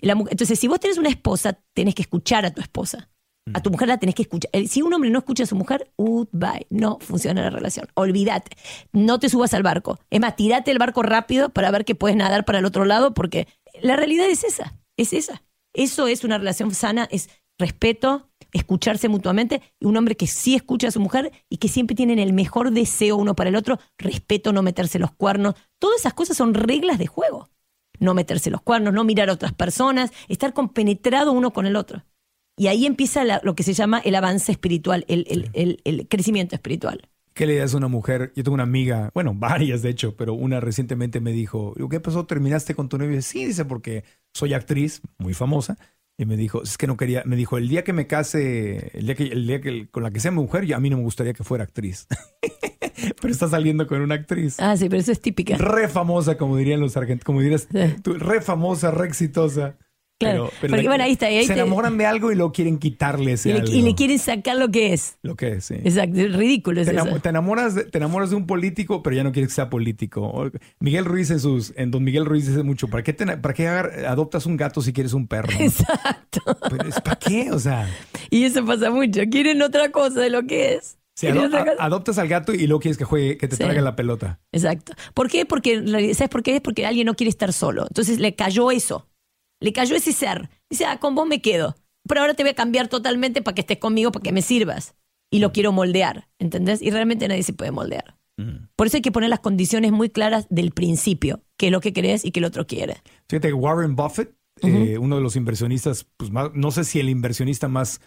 la 0.00 0.14
mujer, 0.14 0.30
entonces, 0.30 0.58
si 0.58 0.68
vos 0.68 0.80
tenés 0.80 0.98
una 0.98 1.08
esposa, 1.08 1.58
tenés 1.74 1.94
que 1.94 2.02
escuchar 2.02 2.44
a 2.44 2.50
tu 2.52 2.60
esposa. 2.60 3.08
A 3.54 3.62
tu 3.62 3.70
mujer 3.70 3.88
la 3.88 3.96
tenés 3.96 4.14
que 4.14 4.22
escuchar. 4.22 4.50
Eh, 4.52 4.68
Si 4.68 4.82
un 4.82 4.92
hombre 4.92 5.08
no 5.08 5.20
escucha 5.20 5.44
a 5.44 5.46
su 5.46 5.56
mujer, 5.56 5.90
goodbye. 5.96 6.66
No 6.68 6.98
funciona 7.00 7.40
la 7.40 7.48
relación. 7.48 7.86
Olvídate. 7.94 8.54
No 8.92 9.18
te 9.18 9.30
subas 9.30 9.54
al 9.54 9.62
barco. 9.62 9.98
Es 10.10 10.20
más, 10.20 10.36
tirate 10.36 10.70
el 10.70 10.78
barco 10.78 11.02
rápido 11.02 11.48
para 11.48 11.70
ver 11.70 11.86
que 11.86 11.94
puedes 11.94 12.14
nadar 12.16 12.44
para 12.44 12.58
el 12.58 12.66
otro 12.66 12.84
lado, 12.84 13.14
porque 13.14 13.48
la 13.80 13.96
realidad 13.96 14.26
es 14.28 14.44
esa. 14.44 14.74
Es 14.98 15.14
esa. 15.14 15.42
Eso 15.72 16.08
es 16.08 16.24
una 16.24 16.38
relación 16.38 16.74
sana, 16.74 17.08
es 17.10 17.28
respeto, 17.58 18.30
escucharse 18.52 19.08
mutuamente, 19.08 19.62
y 19.80 19.86
un 19.86 19.96
hombre 19.96 20.16
que 20.16 20.26
sí 20.26 20.54
escucha 20.54 20.88
a 20.88 20.90
su 20.90 21.00
mujer 21.00 21.32
y 21.48 21.58
que 21.58 21.68
siempre 21.68 21.96
tienen 21.96 22.18
el 22.18 22.32
mejor 22.32 22.70
deseo 22.72 23.16
uno 23.16 23.34
para 23.34 23.50
el 23.50 23.56
otro, 23.56 23.78
respeto, 23.98 24.52
no 24.52 24.62
meterse 24.62 24.98
los 24.98 25.12
cuernos. 25.12 25.54
Todas 25.78 26.00
esas 26.00 26.14
cosas 26.14 26.36
son 26.36 26.54
reglas 26.54 26.98
de 26.98 27.06
juego. 27.06 27.50
No 28.00 28.14
meterse 28.14 28.50
los 28.50 28.62
cuernos, 28.62 28.94
no 28.94 29.04
mirar 29.04 29.28
a 29.28 29.32
otras 29.32 29.52
personas, 29.52 30.12
estar 30.28 30.52
compenetrado 30.54 31.32
uno 31.32 31.52
con 31.52 31.66
el 31.66 31.74
otro. 31.76 32.04
Y 32.56 32.68
ahí 32.68 32.86
empieza 32.86 33.24
la- 33.24 33.40
lo 33.44 33.54
que 33.54 33.62
se 33.64 33.74
llama 33.74 33.98
el 34.00 34.14
avance 34.14 34.52
espiritual, 34.52 35.04
el, 35.08 35.26
el- 35.28 35.50
el- 35.52 35.80
el 35.84 36.08
crecimiento 36.08 36.54
espiritual. 36.54 37.08
¿Qué 37.34 37.46
le 37.46 37.56
das 37.56 37.74
a 37.74 37.76
una 37.76 37.86
mujer? 37.88 38.32
Yo 38.34 38.42
tengo 38.42 38.54
una 38.54 38.64
amiga, 38.64 39.10
bueno, 39.14 39.32
varias 39.36 39.82
de 39.82 39.90
hecho, 39.90 40.16
pero 40.16 40.34
una 40.34 40.60
recientemente 40.60 41.20
me 41.20 41.32
dijo, 41.32 41.74
¿qué 41.90 42.00
pasó? 42.00 42.26
¿Terminaste 42.26 42.74
con 42.74 42.88
tu 42.88 42.98
novio? 42.98 43.22
Sí, 43.22 43.44
dice, 43.46 43.64
porque 43.64 44.04
soy 44.34 44.54
actriz, 44.54 45.00
muy 45.18 45.34
famosa. 45.34 45.76
Y 46.20 46.26
me 46.26 46.36
dijo, 46.36 46.62
es 46.64 46.76
que 46.76 46.88
no 46.88 46.96
quería, 46.96 47.22
me 47.26 47.36
dijo, 47.36 47.58
el 47.58 47.68
día 47.68 47.84
que 47.84 47.92
me 47.92 48.08
case, 48.08 48.90
el 48.98 49.06
día 49.06 49.14
que, 49.14 49.22
el 49.24 49.46
día 49.46 49.60
que 49.60 49.88
con 49.88 50.02
la 50.02 50.10
que 50.10 50.18
sea 50.18 50.32
mujer, 50.32 50.66
ya 50.66 50.76
a 50.76 50.80
mí 50.80 50.90
no 50.90 50.96
me 50.96 51.04
gustaría 51.04 51.32
que 51.32 51.44
fuera 51.44 51.62
actriz. 51.62 52.08
pero 53.20 53.32
está 53.32 53.48
saliendo 53.48 53.86
con 53.86 54.00
una 54.00 54.16
actriz. 54.16 54.56
Ah, 54.58 54.76
sí, 54.76 54.88
pero 54.88 55.00
eso 55.00 55.12
es 55.12 55.20
típica. 55.20 55.56
Re 55.56 55.86
famosa, 55.88 56.36
como 56.36 56.56
dirían 56.56 56.80
los 56.80 56.96
argentinos, 56.96 57.24
como 57.24 57.40
dirías 57.40 57.68
Sí. 57.70 58.00
tú, 58.02 58.14
re 58.14 58.40
famosa, 58.40 58.90
re 58.90 59.06
exitosa. 59.06 59.76
Claro, 60.18 60.50
porque 60.60 60.82
bueno, 60.88 61.04
ahí 61.04 61.12
está, 61.12 61.30
y 61.30 61.36
ahí 61.36 61.46
se 61.46 61.54
te- 61.54 61.60
enamoran 61.60 61.96
de 61.96 62.04
algo 62.04 62.32
y 62.32 62.34
lo 62.34 62.50
quieren 62.50 62.78
quitarle 62.78 63.34
ese 63.34 63.50
Y 63.50 63.52
le, 63.52 63.60
algo. 63.60 63.72
y 63.72 63.82
le 63.82 63.94
quieren 63.94 64.18
sacar 64.18 64.56
lo 64.56 64.68
que 64.68 64.92
es. 64.92 65.16
Lo 65.22 65.36
que 65.36 65.52
es, 65.52 65.66
sí. 65.66 65.74
Exacto, 65.74 66.18
es 66.20 66.34
ridículo 66.34 66.80
es 66.80 66.88
Te, 66.88 66.96
eso. 66.96 67.20
te 67.20 67.28
enamoras 67.28 67.74
de, 67.76 67.84
te 67.84 67.98
enamoras 67.98 68.30
de 68.30 68.36
un 68.36 68.46
político, 68.46 69.00
pero 69.02 69.14
ya 69.14 69.22
no 69.22 69.30
quieres 69.30 69.50
que 69.50 69.54
sea 69.54 69.70
político. 69.70 70.22
O- 70.22 70.50
Miguel 70.80 71.04
Ruiz 71.04 71.30
en 71.30 71.38
sus, 71.38 71.72
en 71.76 71.90
Don 71.92 72.02
Miguel 72.02 72.24
Ruiz 72.24 72.48
dice 72.48 72.64
mucho, 72.64 72.88
¿para 72.88 73.02
qué, 73.04 73.12
te, 73.12 73.24
para 73.36 73.54
qué 73.54 73.68
adoptas 73.68 74.44
un 74.46 74.56
gato 74.56 74.82
si 74.82 74.92
quieres 74.92 75.12
un 75.12 75.28
perro? 75.28 75.50
Exacto. 75.60 76.40
Pero 76.68 76.88
es, 76.88 77.00
¿Para 77.00 77.16
qué? 77.16 77.50
O 77.52 77.58
sea, 77.58 77.88
Y 78.30 78.42
eso 78.44 78.64
pasa 78.64 78.90
mucho. 78.90 79.20
Quieren 79.30 79.62
otra 79.62 79.90
cosa 79.92 80.20
de 80.20 80.30
lo 80.30 80.42
que 80.46 80.74
es. 80.74 80.98
ado- 81.22 81.48
adoptas 81.78 82.18
al 82.18 82.28
gato 82.28 82.52
y 82.54 82.66
luego 82.66 82.80
quieres 82.80 82.96
que 82.98 83.04
juegue, 83.04 83.36
que 83.38 83.48
te 83.48 83.56
Sí. 83.56 83.62
traiga 83.62 83.82
la 83.82 83.96
pelota. 83.96 84.38
Exacto. 84.52 84.92
¿Por 85.14 85.28
qué? 85.28 85.46
Porque, 85.46 85.82
¿sabes 86.14 86.28
por 86.28 86.42
qué? 86.42 86.56
Es 86.56 86.60
porque 86.60 86.86
alguien 86.86 87.06
no 87.06 87.14
quiere 87.14 87.30
estar 87.30 87.52
solo. 87.52 87.84
Entonces 87.88 88.18
le 88.20 88.34
cayó 88.34 88.70
eso. 88.70 89.06
Le 89.60 89.72
cayó 89.72 89.96
ese 89.96 90.12
ser. 90.12 90.50
Dice, 90.70 90.84
ah, 90.86 90.98
con 91.00 91.14
vos 91.14 91.26
me 91.26 91.40
quedo. 91.42 91.76
Pero 92.06 92.20
ahora 92.22 92.34
te 92.34 92.42
voy 92.42 92.50
a 92.50 92.54
cambiar 92.54 92.88
totalmente 92.88 93.42
para 93.42 93.54
que 93.54 93.60
estés 93.62 93.78
conmigo, 93.78 94.12
para 94.12 94.22
que 94.22 94.32
me 94.32 94.42
sirvas. 94.42 94.94
Y 95.30 95.40
lo 95.40 95.52
quiero 95.52 95.72
moldear, 95.72 96.28
¿entendés? 96.38 96.80
Y 96.80 96.90
realmente 96.90 97.28
nadie 97.28 97.42
se 97.42 97.52
puede 97.52 97.70
moldear. 97.70 98.16
Por 98.76 98.86
eso 98.86 98.96
hay 98.98 99.02
que 99.02 99.10
poner 99.10 99.30
las 99.30 99.40
condiciones 99.40 99.90
muy 99.90 100.10
claras 100.10 100.46
del 100.48 100.70
principio. 100.70 101.42
Qué 101.56 101.66
es 101.66 101.72
lo 101.72 101.80
que 101.80 101.92
querés 101.92 102.24
y 102.24 102.30
qué 102.30 102.38
el 102.38 102.44
otro 102.44 102.68
quiere. 102.68 102.98
Fíjate, 103.28 103.52
Warren 103.52 103.96
Buffett, 103.96 104.32
eh, 104.62 104.96
uno 104.96 105.16
de 105.16 105.22
los 105.22 105.34
inversionistas, 105.34 106.06
pues 106.16 106.30
más- 106.30 106.52
no 106.54 106.70
sé 106.70 106.84
si 106.84 107.00
el 107.00 107.08
inversionista 107.08 107.66
más 107.66 108.00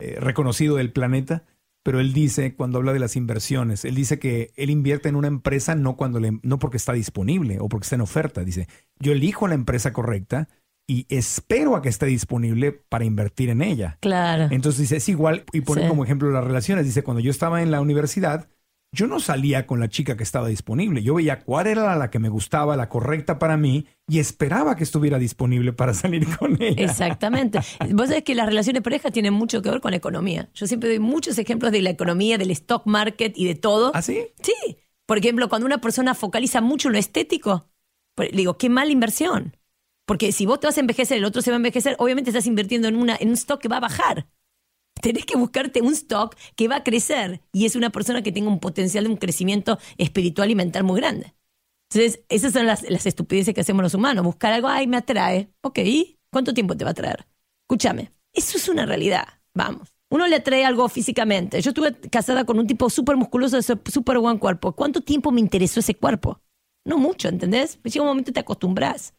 eh, 0.00 0.16
reconocido 0.20 0.74
del 0.76 0.90
planeta, 0.92 1.44
pero 1.84 2.00
él 2.00 2.12
dice, 2.12 2.54
cuando 2.56 2.78
habla 2.78 2.92
de 2.92 2.98
las 2.98 3.14
inversiones, 3.14 3.84
él 3.84 3.94
dice 3.94 4.18
que 4.18 4.50
él 4.56 4.70
invierte 4.70 5.08
en 5.08 5.14
una 5.16 5.28
empresa 5.28 5.76
no, 5.76 5.96
cuando 5.96 6.18
le- 6.18 6.40
no 6.42 6.58
porque 6.58 6.76
está 6.78 6.92
disponible 6.92 7.58
o 7.60 7.68
porque 7.68 7.84
está 7.84 7.94
en 7.94 8.00
oferta. 8.02 8.42
Dice, 8.44 8.66
yo 8.98 9.12
elijo 9.12 9.46
la 9.46 9.54
empresa 9.54 9.92
correcta 9.92 10.48
y 10.88 11.06
espero 11.08 11.74
a 11.76 11.82
que 11.82 11.88
esté 11.88 12.06
disponible 12.06 12.72
para 12.72 13.04
invertir 13.04 13.50
en 13.50 13.62
ella. 13.62 13.98
Claro. 14.00 14.48
Entonces 14.50 14.82
dice, 14.82 14.96
es 14.96 15.08
igual, 15.08 15.44
y 15.52 15.62
pone 15.62 15.82
Sí. 15.82 15.88
como 15.88 16.04
ejemplo 16.04 16.30
las 16.30 16.44
relaciones. 16.44 16.84
Dice, 16.84 17.02
cuando 17.02 17.20
yo 17.20 17.30
estaba 17.30 17.62
en 17.62 17.70
la 17.70 17.80
universidad, 17.80 18.48
yo 18.92 19.08
no 19.08 19.18
salía 19.18 19.66
con 19.66 19.80
la 19.80 19.88
chica 19.88 20.16
que 20.16 20.22
estaba 20.22 20.46
disponible. 20.48 21.02
Yo 21.02 21.14
veía 21.16 21.40
cuál 21.40 21.66
era 21.66 21.96
la 21.96 22.08
que 22.10 22.20
me 22.20 22.28
gustaba, 22.28 22.76
la 22.76 22.88
correcta 22.88 23.38
para 23.38 23.56
mí, 23.56 23.86
y 24.08 24.20
esperaba 24.20 24.76
que 24.76 24.84
estuviera 24.84 25.18
disponible 25.18 25.72
para 25.72 25.92
salir 25.92 26.24
con 26.38 26.56
ella. 26.62 26.84
Exactamente. 26.84 27.58
Vos 27.90 28.08
sabés 28.08 28.22
que 28.22 28.34
las 28.36 28.46
relaciones 28.46 28.78
de 28.80 28.84
pareja 28.84 29.10
tienen 29.10 29.34
mucho 29.34 29.60
que 29.62 29.70
ver 29.70 29.80
con 29.80 29.90
la 29.90 29.96
economía. 29.96 30.48
Yo 30.54 30.66
siempre 30.68 30.88
doy 30.88 31.00
muchos 31.00 31.36
ejemplos 31.38 31.72
de 31.72 31.82
la 31.82 31.90
economía, 31.90 32.38
del 32.38 32.52
stock 32.52 32.86
market 32.86 33.36
y 33.36 33.44
de 33.46 33.56
todo. 33.56 33.90
¿Ah, 33.92 34.02
sí? 34.02 34.20
Sí. 34.40 34.54
Por 35.04 35.18
ejemplo, 35.18 35.48
cuando 35.48 35.66
una 35.66 35.78
persona 35.78 36.14
focaliza 36.14 36.60
mucho 36.60 36.88
en 36.88 36.92
lo 36.92 36.98
estético, 37.00 37.68
le 38.16 38.30
digo, 38.30 38.56
qué 38.56 38.68
mala 38.70 38.92
inversión. 38.92 39.56
Porque 40.06 40.32
si 40.32 40.46
vos 40.46 40.60
te 40.60 40.68
vas 40.68 40.76
a 40.76 40.80
envejecer, 40.80 41.18
el 41.18 41.24
otro 41.24 41.42
se 41.42 41.50
va 41.50 41.56
a 41.56 41.58
envejecer, 41.58 41.96
obviamente 41.98 42.30
estás 42.30 42.46
invirtiendo 42.46 42.88
en, 42.88 42.96
una, 42.96 43.16
en 43.18 43.28
un 43.28 43.34
stock 43.34 43.60
que 43.60 43.68
va 43.68 43.78
a 43.78 43.80
bajar. 43.80 44.28
Tenés 45.02 45.26
que 45.26 45.36
buscarte 45.36 45.82
un 45.82 45.92
stock 45.92 46.36
que 46.54 46.68
va 46.68 46.76
a 46.76 46.84
crecer 46.84 47.42
y 47.52 47.66
es 47.66 47.76
una 47.76 47.90
persona 47.90 48.22
que 48.22 48.32
tenga 48.32 48.48
un 48.48 48.60
potencial 48.60 49.04
de 49.04 49.10
un 49.10 49.16
crecimiento 49.16 49.78
espiritual 49.98 50.50
y 50.50 50.54
mental 50.54 50.84
muy 50.84 51.00
grande. 51.00 51.34
Entonces, 51.90 52.24
esas 52.28 52.52
son 52.52 52.66
las, 52.66 52.88
las 52.88 53.06
estupideces 53.06 53.54
que 53.54 53.60
hacemos 53.60 53.82
los 53.82 53.94
humanos. 53.94 54.24
Buscar 54.24 54.52
algo, 54.52 54.68
ay, 54.68 54.86
me 54.86 54.96
atrae. 54.96 55.50
Ok, 55.60 55.78
¿y 55.78 56.18
¿cuánto 56.30 56.54
tiempo 56.54 56.76
te 56.76 56.84
va 56.84 56.92
a 56.92 56.94
traer? 56.94 57.26
Escúchame, 57.64 58.12
eso 58.32 58.58
es 58.58 58.68
una 58.68 58.86
realidad. 58.86 59.26
Vamos. 59.54 59.92
Uno 60.08 60.26
le 60.28 60.36
atrae 60.36 60.64
algo 60.64 60.88
físicamente. 60.88 61.60
Yo 61.60 61.70
estuve 61.70 61.94
casada 62.10 62.44
con 62.44 62.58
un 62.58 62.66
tipo 62.66 62.88
súper 62.90 63.16
musculoso, 63.16 63.60
súper 63.62 64.18
buen 64.18 64.38
cuerpo. 64.38 64.72
¿Cuánto 64.72 65.00
tiempo 65.00 65.32
me 65.32 65.40
interesó 65.40 65.80
ese 65.80 65.94
cuerpo? 65.94 66.40
No 66.84 66.98
mucho, 66.98 67.28
¿entendés? 67.28 67.80
Llega 67.82 68.02
un 68.02 68.08
momento 68.08 68.32
te 68.32 68.40
acostumbras. 68.40 69.14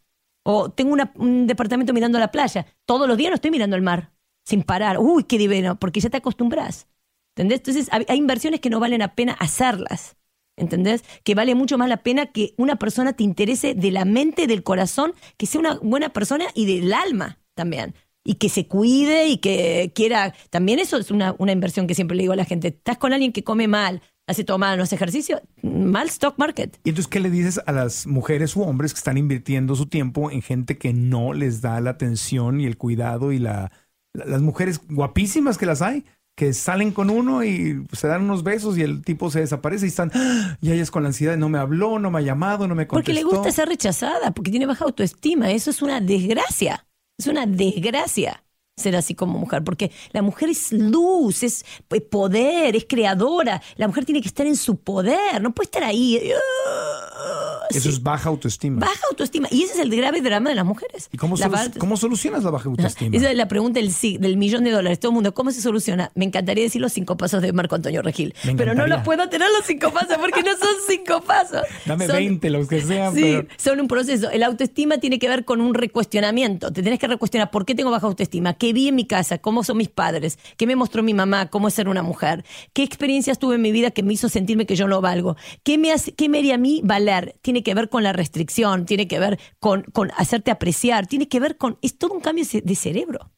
O 0.50 0.70
tengo 0.72 0.96
un 1.16 1.46
departamento 1.46 1.92
mirando 1.92 2.18
la 2.20 2.32
playa. 2.32 2.66
Todos 2.86 3.06
los 3.06 3.18
días 3.18 3.32
no 3.32 3.36
estoy 3.36 3.52
mirando 3.52 3.76
al 3.76 3.82
mar, 3.82 4.14
sin 4.46 4.64
parar. 4.64 4.98
Uy, 4.98 5.26
qué 5.26 5.38
divino, 5.38 5.78
porque 5.78 6.00
ya 6.00 6.10
te 6.10 6.16
acostumbras. 6.16 6.88
¿Entendés? 7.36 7.60
Entonces 7.60 7.90
hay 7.92 8.06
hay 8.08 8.18
inversiones 8.18 8.62
que 8.62 8.70
no 8.70 8.80
valen 8.80 9.00
la 9.00 9.14
pena 9.14 9.34
hacerlas. 9.34 10.16
¿Entendés? 10.56 11.04
Que 11.26 11.36
vale 11.36 11.54
mucho 11.54 11.78
más 11.78 11.90
la 11.90 11.98
pena 11.98 12.28
que 12.28 12.54
una 12.56 12.78
persona 12.78 13.12
te 13.12 13.26
interese 13.26 13.76
de 13.76 13.92
la 13.92 14.06
mente, 14.06 14.48
del 14.48 14.64
corazón, 14.64 15.14
que 15.36 15.48
sea 15.48 15.60
una 15.60 15.80
buena 15.80 16.14
persona 16.14 16.46
y 16.54 16.66
del 16.66 16.94
alma 16.94 17.40
también. 17.54 17.94
Y 18.24 18.36
que 18.36 18.48
se 18.48 18.68
cuide 18.68 19.28
y 19.28 19.40
que 19.40 19.92
quiera. 19.94 20.34
También 20.50 20.80
eso 20.80 20.96
es 20.96 21.12
una, 21.12 21.36
una 21.40 21.52
inversión 21.52 21.88
que 21.88 21.94
siempre 21.94 22.16
le 22.16 22.24
digo 22.24 22.32
a 22.32 22.38
la 22.38 22.46
gente. 22.46 22.70
Estás 22.70 22.98
con 22.98 23.12
alguien 23.12 23.34
que 23.34 23.44
come 23.44 23.68
mal, 23.68 24.02
hace 24.28 24.44
todo 24.44 24.58
mal, 24.58 24.78
no 24.78 24.84
hace 24.84 24.96
ejercicio, 24.96 25.42
mal 25.64 26.08
stock 26.08 26.38
market. 26.38 26.78
Y 26.84 26.90
entonces, 26.90 27.10
¿qué 27.10 27.20
le 27.20 27.30
dices 27.30 27.60
a 27.66 27.72
las 27.72 28.06
mujeres 28.08 28.56
u 28.56 28.62
hombres 28.64 28.94
que 28.94 28.98
están 29.00 29.18
invirtiendo 29.18 29.76
su 29.76 29.88
tiempo 29.88 30.30
en 30.32 30.42
gente 30.42 30.78
que 30.78 30.94
no 30.94 31.34
les 31.34 31.62
da 31.62 31.80
la 31.82 31.92
atención 31.92 32.60
y 32.62 32.66
el 32.66 32.78
cuidado 32.78 33.32
y 33.32 33.40
la, 33.40 33.72
la- 34.14 34.26
las 34.26 34.42
mujeres 34.42 34.82
guapísimas 34.90 35.58
que 35.58 35.66
las 35.66 35.82
hay? 35.82 36.06
que 36.36 36.54
salen 36.54 36.92
con 36.92 37.10
uno 37.10 37.44
y 37.44 37.84
se 37.94 38.08
dan 38.08 38.22
unos 38.22 38.44
besos 38.44 38.78
y 38.78 38.84
el 38.84 39.02
tipo 39.02 39.32
se 39.32 39.40
desaparece 39.40 39.86
y 39.86 39.90
están 39.90 40.12
¡ah! 40.14 40.56
y 40.62 40.72
ellas 40.72 40.92
con 40.92 41.02
la 41.02 41.10
ansiedad 41.10 41.36
no 41.36 41.50
me 41.50 41.58
habló, 41.58 41.98
no 41.98 42.12
me 42.12 42.20
ha 42.20 42.22
llamado, 42.22 42.68
no 42.68 42.76
me 42.76 42.86
contestó. 42.86 43.12
Porque 43.12 43.14
le 43.14 43.24
gusta 43.24 43.52
ser 43.52 43.68
rechazada, 43.68 44.30
porque 44.36 44.52
tiene 44.52 44.68
baja 44.68 44.86
autoestima. 44.86 45.50
Eso 45.50 45.72
es 45.72 45.82
una 45.82 46.00
desgracia. 46.00 46.86
Es 47.18 47.26
una 47.26 47.48
desgracia 47.48 48.44
ser 48.78 48.96
así 48.96 49.16
como 49.16 49.40
mujer, 49.40 49.64
porque 49.64 49.92
la 50.14 50.22
mujer 50.22 50.50
es 50.50 50.72
luz, 50.72 51.42
es 51.42 51.66
poder, 52.12 52.76
es 52.76 52.86
creadora. 52.88 53.60
La 53.76 53.88
mujer 53.88 54.06
tiene 54.06 54.22
que 54.22 54.28
estar 54.28 54.46
en 54.46 54.56
su 54.56 54.78
poder, 54.78 55.42
no 55.42 55.52
puede 55.54 55.66
estar 55.66 55.84
ahí. 55.84 56.32
ah, 56.36 57.66
Eso 57.72 57.82
sí. 57.82 57.90
es 57.90 58.04
baja 58.04 58.30
autoestima. 58.30 58.80
Baja 58.82 59.02
autoestima. 59.10 59.48
Y 59.52 59.64
ese 59.64 59.74
es 59.74 59.80
el 59.80 59.90
grave 59.96 60.22
drama 60.22 60.50
de 60.52 60.56
las 60.56 60.66
mujeres. 60.66 61.10
¿Y 61.12 61.18
cómo, 61.18 61.36
La 61.38 61.48
solu- 61.50 61.78
cómo 61.80 61.98
solucionas 61.98 62.44
la 62.44 62.52
baja 62.52 62.70
autoestima? 62.70 63.18
Esa 63.18 63.32
es 63.32 63.36
la 63.38 63.48
pregunta 63.48 63.80
del, 63.80 63.92
sí- 63.92 64.20
del 64.20 64.38
millón 64.38 64.64
de 64.64 64.70
dólares. 64.72 65.00
Todo 65.00 65.10
el 65.10 65.16
mundo, 65.16 65.34
¿cómo 65.34 65.50
se 65.50 65.60
soluciona? 65.62 66.12
Me 66.14 66.26
encantaría 66.26 66.64
decir 66.64 66.80
los 66.80 66.94
cinco 66.94 67.18
pasos 67.18 67.42
de 67.42 67.52
Marco 67.54 67.74
Antonio 67.74 68.04
Regil. 68.04 68.36
Pero 68.56 68.76
no 68.76 68.86
los 68.86 69.02
puedo 69.02 69.28
tener 69.28 69.48
los 69.58 69.66
cinco 69.66 69.92
pasos 69.92 70.18
porque 70.20 70.44
no 70.44 70.52
son 70.52 70.70
cinco 70.88 71.22
pasos. 71.22 71.64
Dame 71.88 72.06
Son- 72.06 72.16
20, 72.18 72.50
los 72.52 72.68
que 72.68 72.82
sean, 72.82 73.16
Sí, 73.16 73.22
pero- 73.22 73.48
son 73.58 73.80
un 73.80 73.88
proceso. 73.88 74.30
El 74.30 74.44
autoestima 74.44 75.00
tiene 75.00 75.18
que 75.18 75.28
ver 75.28 75.46
con 75.46 75.62
un 75.62 75.74
recuestionamiento. 75.74 76.72
Te 76.72 76.84
tenés 76.84 77.00
que 77.00 77.08
recuestionar 77.08 77.50
por 77.50 77.66
qué 77.66 77.74
tengo 77.74 77.90
baja 77.90 78.06
autoestima, 78.06 78.54
qué 78.54 78.67
vi 78.74 78.88
en 78.88 78.96
mi 78.96 79.06
casa, 79.06 79.38
cómo 79.38 79.64
son 79.64 79.78
mis 79.78 79.90
padres, 79.90 80.40
qué 80.58 80.68
me 80.68 80.76
mostró 80.76 81.04
mi 81.04 81.14
mamá, 81.14 81.50
cómo 81.50 81.68
es 81.68 81.74
ser 81.74 81.88
una 81.90 82.04
mujer, 82.04 82.46
qué 82.74 82.84
experiencias 82.84 83.40
tuve 83.40 83.56
en 83.56 83.62
mi 83.62 83.72
vida 83.72 83.92
que 83.92 84.04
me 84.04 84.14
hizo 84.14 84.30
sentirme 84.30 84.66
que 84.66 84.76
yo 84.76 84.88
no 84.88 85.02
valgo, 85.02 85.36
qué 85.64 85.78
me, 85.78 85.92
hace, 85.92 86.14
qué 86.14 86.30
me 86.30 86.40
haría 86.40 86.56
a 86.56 86.58
mí 86.58 86.82
valer. 86.84 87.38
Tiene 87.42 87.64
que 87.64 87.74
ver 87.74 87.90
con 87.90 88.04
la 88.04 88.14
restricción, 88.14 88.86
tiene 88.86 89.08
que 89.08 89.20
ver 89.20 89.40
con, 89.60 89.84
con 89.94 90.12
hacerte 90.18 90.52
apreciar, 90.52 91.08
tiene 91.08 91.28
que 91.28 91.40
ver 91.40 91.58
con... 91.58 91.78
Es 91.82 91.98
todo 91.98 92.14
un 92.14 92.22
cambio 92.22 92.46
de 92.64 92.76
cerebro. 92.76 93.32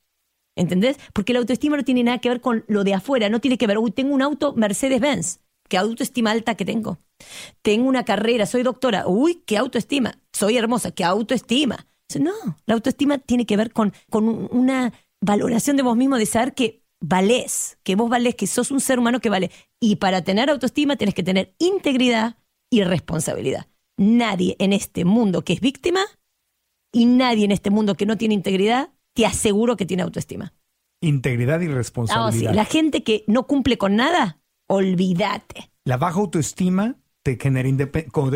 ¿Entendés? 0.56 0.98
Porque 1.14 1.32
la 1.34 1.40
autoestima 1.40 1.78
no 1.78 1.84
tiene 1.84 2.04
nada 2.04 2.18
que 2.18 2.30
ver 2.30 2.42
con 2.42 2.66
lo 2.68 2.84
de 2.84 2.94
afuera, 2.94 3.30
no 3.30 3.40
tiene 3.40 3.58
que 3.58 3.68
ver, 3.68 3.78
uy, 3.78 3.92
tengo 3.92 4.14
un 4.14 4.22
auto 4.22 4.54
Mercedes-Benz, 4.54 5.40
qué 5.70 5.78
autoestima 5.78 6.32
alta 6.32 6.56
que 6.56 6.66
tengo. 6.66 6.98
Tengo 7.62 7.88
una 7.88 8.04
carrera, 8.04 8.46
soy 8.46 8.64
doctora, 8.64 9.08
uy, 9.08 9.44
qué 9.46 9.58
autoestima. 9.58 10.20
Soy 10.34 10.58
hermosa, 10.58 10.92
qué 10.92 11.04
autoestima. 11.04 11.88
No, 12.20 12.34
la 12.66 12.74
autoestima 12.74 13.20
tiene 13.20 13.46
que 13.46 13.56
ver 13.56 13.72
con, 13.72 13.94
con 14.10 14.28
un- 14.28 14.50
una 14.52 14.94
valoración 15.22 15.78
de 15.78 15.84
vos 15.84 15.97
mismo, 15.97 16.17
de 16.17 16.26
saber 16.26 16.53
que 16.53 16.84
valés, 17.01 17.78
que 17.84 17.95
vos 17.95 18.09
valés, 18.09 18.36
que 18.36 18.47
sos 18.47 18.72
un 18.72 18.80
ser 18.80 18.99
humano 18.99 19.20
que 19.20 19.30
vale. 19.30 19.51
Y 19.80 19.97
para 19.97 20.24
tener 20.24 20.49
autoestima 20.49 20.95
tienes 20.95 21.15
que 21.15 21.24
tener 21.24 21.55
integridad 21.59 22.38
y 22.70 22.84
responsabilidad. 22.84 23.67
Nadie 23.97 24.55
en 24.59 24.74
este 24.74 25.05
mundo 25.05 25.43
que 25.43 25.53
es 25.53 25.61
víctima 25.61 26.01
y 26.93 27.05
nadie 27.05 27.45
en 27.45 27.51
este 27.51 27.70
mundo 27.70 27.95
que 27.95 28.05
no 28.05 28.17
tiene 28.17 28.34
integridad, 28.34 28.89
te 29.13 29.26
aseguro 29.26 29.76
que 29.78 29.86
tiene 29.86 30.03
autoestima. 30.03 30.53
Integridad 31.01 31.61
y 31.61 31.67
Ah, 31.67 31.76
responsabilidad. 31.76 32.53
La 32.53 32.65
gente 32.65 33.03
que 33.03 33.24
no 33.28 33.47
cumple 33.47 33.78
con 33.78 33.95
nada, 33.95 34.41
olvídate. 34.67 35.72
La 35.86 35.97
baja 35.97 36.20
autoestima 36.20 36.97
te 37.24 37.38
genera 37.39 37.67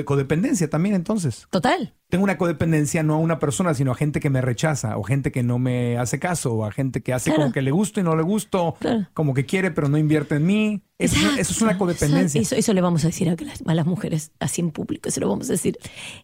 codependencia 0.06 0.70
también 0.70 0.96
entonces. 0.96 1.48
Total. 1.50 1.94
Tengo 2.10 2.24
una 2.26 2.38
codependencia 2.38 3.02
no 3.02 3.16
a 3.16 3.18
una 3.18 3.40
persona, 3.40 3.74
sino 3.74 3.92
a 3.92 3.96
gente 3.96 4.20
que 4.20 4.30
me 4.30 4.42
rechaza, 4.42 4.98
o 4.98 5.04
gente 5.04 5.32
que 5.32 5.42
no 5.42 5.58
me 5.58 5.98
hace 5.98 6.20
caso, 6.20 6.54
o 6.54 6.66
a 6.66 6.72
gente 6.72 7.02
que 7.02 7.14
hace 7.14 7.30
Claro. 7.32 7.44
como 7.44 7.54
que 7.54 7.62
le 7.62 7.72
gusto 7.72 8.00
y 8.00 8.04
no 8.04 8.16
le 8.16 8.24
gusto, 8.24 8.76
Claro. 8.80 9.08
como 9.14 9.34
que 9.34 9.46
quiere 9.46 9.72
pero 9.72 9.88
no 9.90 9.98
invierte 9.98 10.36
en 10.36 10.46
mí. 10.46 10.84
Eso, 11.00 11.16
es- 11.16 11.40
eso 11.40 11.52
es 11.54 11.62
una 11.62 11.78
codependencia. 11.78 12.40
Eso, 12.42 12.56
eso 12.56 12.74
le 12.74 12.82
vamos 12.82 13.04
a 13.04 13.08
decir 13.08 13.30
a 13.30 13.36
las, 13.42 13.62
a 13.66 13.74
las 13.74 13.86
mujeres 13.86 14.32
así 14.40 14.62
en 14.62 14.72
público, 14.72 15.10
se 15.12 15.20
lo 15.22 15.30
vamos 15.30 15.50
a 15.50 15.54
decir. 15.54 15.78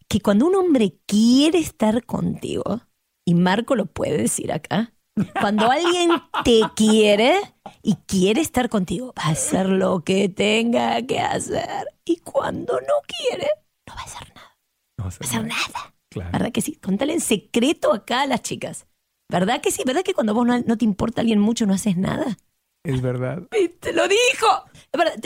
Que 0.08 0.20
cuando 0.20 0.46
un 0.46 0.56
hombre 0.56 0.96
quiere 1.08 1.60
estar 1.60 2.06
contigo, 2.06 2.82
y 3.26 3.36
Marco 3.36 3.76
lo 3.76 3.86
puede 3.86 4.18
decir 4.18 4.52
acá, 4.52 4.94
cuando 5.40 5.70
alguien 5.70 6.12
te 6.44 6.62
quiere 6.76 7.40
y 7.82 7.96
quiere 8.08 8.42
estar 8.42 8.70
contigo, 8.70 9.14
va 9.18 9.24
a 9.24 9.30
hacer 9.30 9.68
lo 9.68 10.04
que 10.04 10.30
tenga 10.30 11.02
que 11.06 11.20
hacer. 11.20 11.88
Y 12.06 12.18
cuando 12.18 12.80
no 12.80 12.94
quiere, 13.08 13.50
no 13.88 13.96
va 13.96 14.02
a 14.02 14.06
hacer 14.06 14.34
nada. 14.36 14.58
No 14.98 15.04
va 15.04 15.06
a 15.06 15.10
hacer 15.10 15.46
nada. 15.46 15.62
nada. 15.68 15.96
Claro. 16.10 16.32
¿Verdad 16.32 16.52
que 16.52 16.62
sí? 16.62 16.76
Contale 16.76 17.14
en 17.14 17.22
secreto 17.22 17.94
acá 17.94 18.22
a 18.22 18.28
las 18.28 18.42
chicas. 18.42 18.88
¿Verdad 19.30 19.62
que 19.62 19.72
sí? 19.72 19.84
¿Verdad 19.86 20.02
que 20.02 20.14
cuando 20.14 20.34
vos 20.34 20.46
no, 20.46 20.60
no 20.60 20.78
te 20.78 20.86
importa 20.86 21.22
alguien 21.22 21.40
mucho 21.40 21.66
no 21.66 21.74
haces 21.74 21.98
nada? 21.98 22.38
Es 22.84 23.02
verdad. 23.02 23.44
Te 23.80 23.94
lo 23.94 24.08
dijo. 24.08 24.48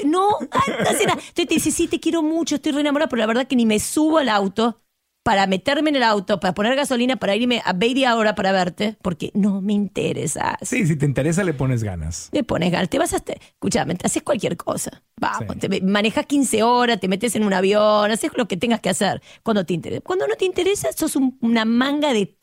No, 0.05 0.37
no 0.41 0.49
hace 0.51 1.05
nada. 1.05 1.19
Entonces 1.19 1.33
te 1.33 1.45
dice, 1.45 1.71
sí, 1.71 1.87
te 1.87 1.99
quiero 1.99 2.21
mucho, 2.21 2.55
estoy 2.55 2.73
re 2.73 2.81
enamorada, 2.81 3.07
pero 3.07 3.21
la 3.21 3.27
verdad 3.27 3.47
que 3.47 3.55
ni 3.55 3.65
me 3.65 3.79
subo 3.79 4.17
al 4.17 4.29
auto 4.29 4.82
para 5.23 5.47
meterme 5.47 5.89
en 5.89 5.95
el 5.95 6.03
auto, 6.03 6.39
para 6.41 6.53
poner 6.53 6.75
gasolina, 6.75 7.15
para 7.15 7.35
irme 7.35 7.61
a 7.63 7.71
media 7.73 8.15
hora 8.17 8.35
para 8.35 8.51
verte, 8.51 8.97
porque 9.01 9.31
no 9.33 9.61
me 9.61 9.71
interesa. 9.73 10.57
Sí, 10.61 10.85
si 10.85 10.97
te 10.97 11.05
interesa 11.05 11.43
le 11.45 11.53
pones 11.53 11.81
ganas. 11.83 12.29
Le 12.33 12.43
pones 12.43 12.71
ganas, 12.71 12.89
te 12.89 12.99
vas 12.99 13.13
a... 13.13 13.17
Escúchame, 13.17 13.95
te 13.95 14.05
haces 14.05 14.21
cualquier 14.21 14.57
cosa. 14.57 15.01
Vamos, 15.17 15.55
Sí. 15.61 15.67
te 15.69 15.81
manejas 15.81 16.25
15 16.25 16.63
horas, 16.63 16.99
te 16.99 17.07
metes 17.07 17.35
en 17.37 17.45
un 17.45 17.53
avión, 17.53 18.11
haces 18.11 18.31
lo 18.35 18.47
que 18.49 18.57
tengas 18.57 18.81
que 18.81 18.89
hacer 18.89 19.21
cuando 19.43 19.65
te 19.65 19.73
interesa. 19.73 20.01
Cuando 20.01 20.27
no 20.27 20.35
te 20.35 20.43
interesa, 20.45 20.91
sos 20.91 21.15
un- 21.15 21.37
una 21.39 21.63
manga 21.63 22.11
de, 22.11 22.35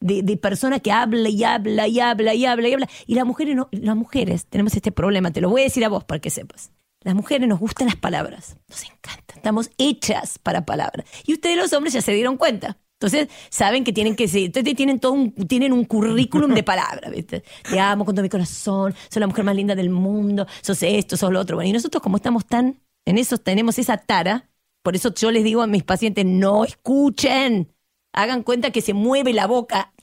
de, 0.00 0.22
de 0.22 0.36
persona 0.36 0.78
que 0.78 0.92
habla 0.92 1.28
y 1.28 1.42
habla 1.42 1.88
y 1.88 1.98
habla 1.98 2.32
y 2.34 2.46
habla 2.46 2.68
y 2.68 2.72
habla. 2.74 2.88
Y 3.06 3.14
las 3.16 3.26
mujeres, 3.26 3.56
no, 3.56 3.68
las 3.72 3.96
mujeres 3.96 4.46
tenemos 4.46 4.74
este 4.76 4.92
problema, 4.92 5.32
te 5.32 5.40
lo 5.40 5.50
voy 5.50 5.62
a 5.62 5.64
decir 5.64 5.84
a 5.84 5.88
vos 5.88 6.04
para 6.04 6.20
que 6.20 6.30
sepas. 6.30 6.70
Las 7.02 7.14
mujeres 7.14 7.48
nos 7.48 7.58
gustan 7.58 7.86
las 7.86 7.96
palabras, 7.96 8.56
nos 8.68 8.82
encantan, 8.82 9.36
estamos 9.36 9.70
hechas 9.78 10.38
para 10.38 10.66
palabras. 10.66 11.06
Y 11.24 11.32
ustedes 11.32 11.56
los 11.56 11.72
hombres 11.72 11.94
ya 11.94 12.02
se 12.02 12.12
dieron 12.12 12.36
cuenta. 12.36 12.76
Entonces 13.00 13.28
saben 13.48 13.82
que 13.84 13.94
tienen 13.94 14.14
que 14.14 14.28
ser, 14.28 14.42
entonces 14.42 14.74
tienen 14.74 15.00
todo 15.00 15.12
un, 15.12 15.32
tienen 15.32 15.72
un 15.72 15.86
currículum 15.86 16.52
de 16.52 16.62
palabras, 16.62 17.10
¿viste? 17.10 17.42
Te 17.70 17.80
amo 17.80 18.04
con 18.04 18.14
todo 18.14 18.22
mi 18.22 18.28
corazón, 18.28 18.94
sos 19.08 19.20
la 19.20 19.26
mujer 19.26 19.42
más 19.42 19.56
linda 19.56 19.74
del 19.74 19.88
mundo, 19.88 20.46
sos 20.60 20.82
esto, 20.82 21.16
sos 21.16 21.32
lo 21.32 21.40
otro. 21.40 21.56
Bueno, 21.56 21.70
y 21.70 21.72
nosotros 21.72 22.02
como 22.02 22.18
estamos 22.18 22.44
tan, 22.44 22.82
en 23.06 23.16
eso 23.16 23.38
tenemos 23.38 23.78
esa 23.78 23.96
tara, 23.96 24.50
por 24.82 24.94
eso 24.94 25.14
yo 25.14 25.30
les 25.30 25.44
digo 25.44 25.62
a 25.62 25.66
mis 25.66 25.82
pacientes, 25.82 26.26
no 26.26 26.66
escuchen, 26.66 27.72
hagan 28.12 28.42
cuenta 28.42 28.70
que 28.70 28.82
se 28.82 28.92
mueve 28.92 29.32
la 29.32 29.46
boca 29.46 29.94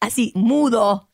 así, 0.00 0.32
mudo. 0.34 1.11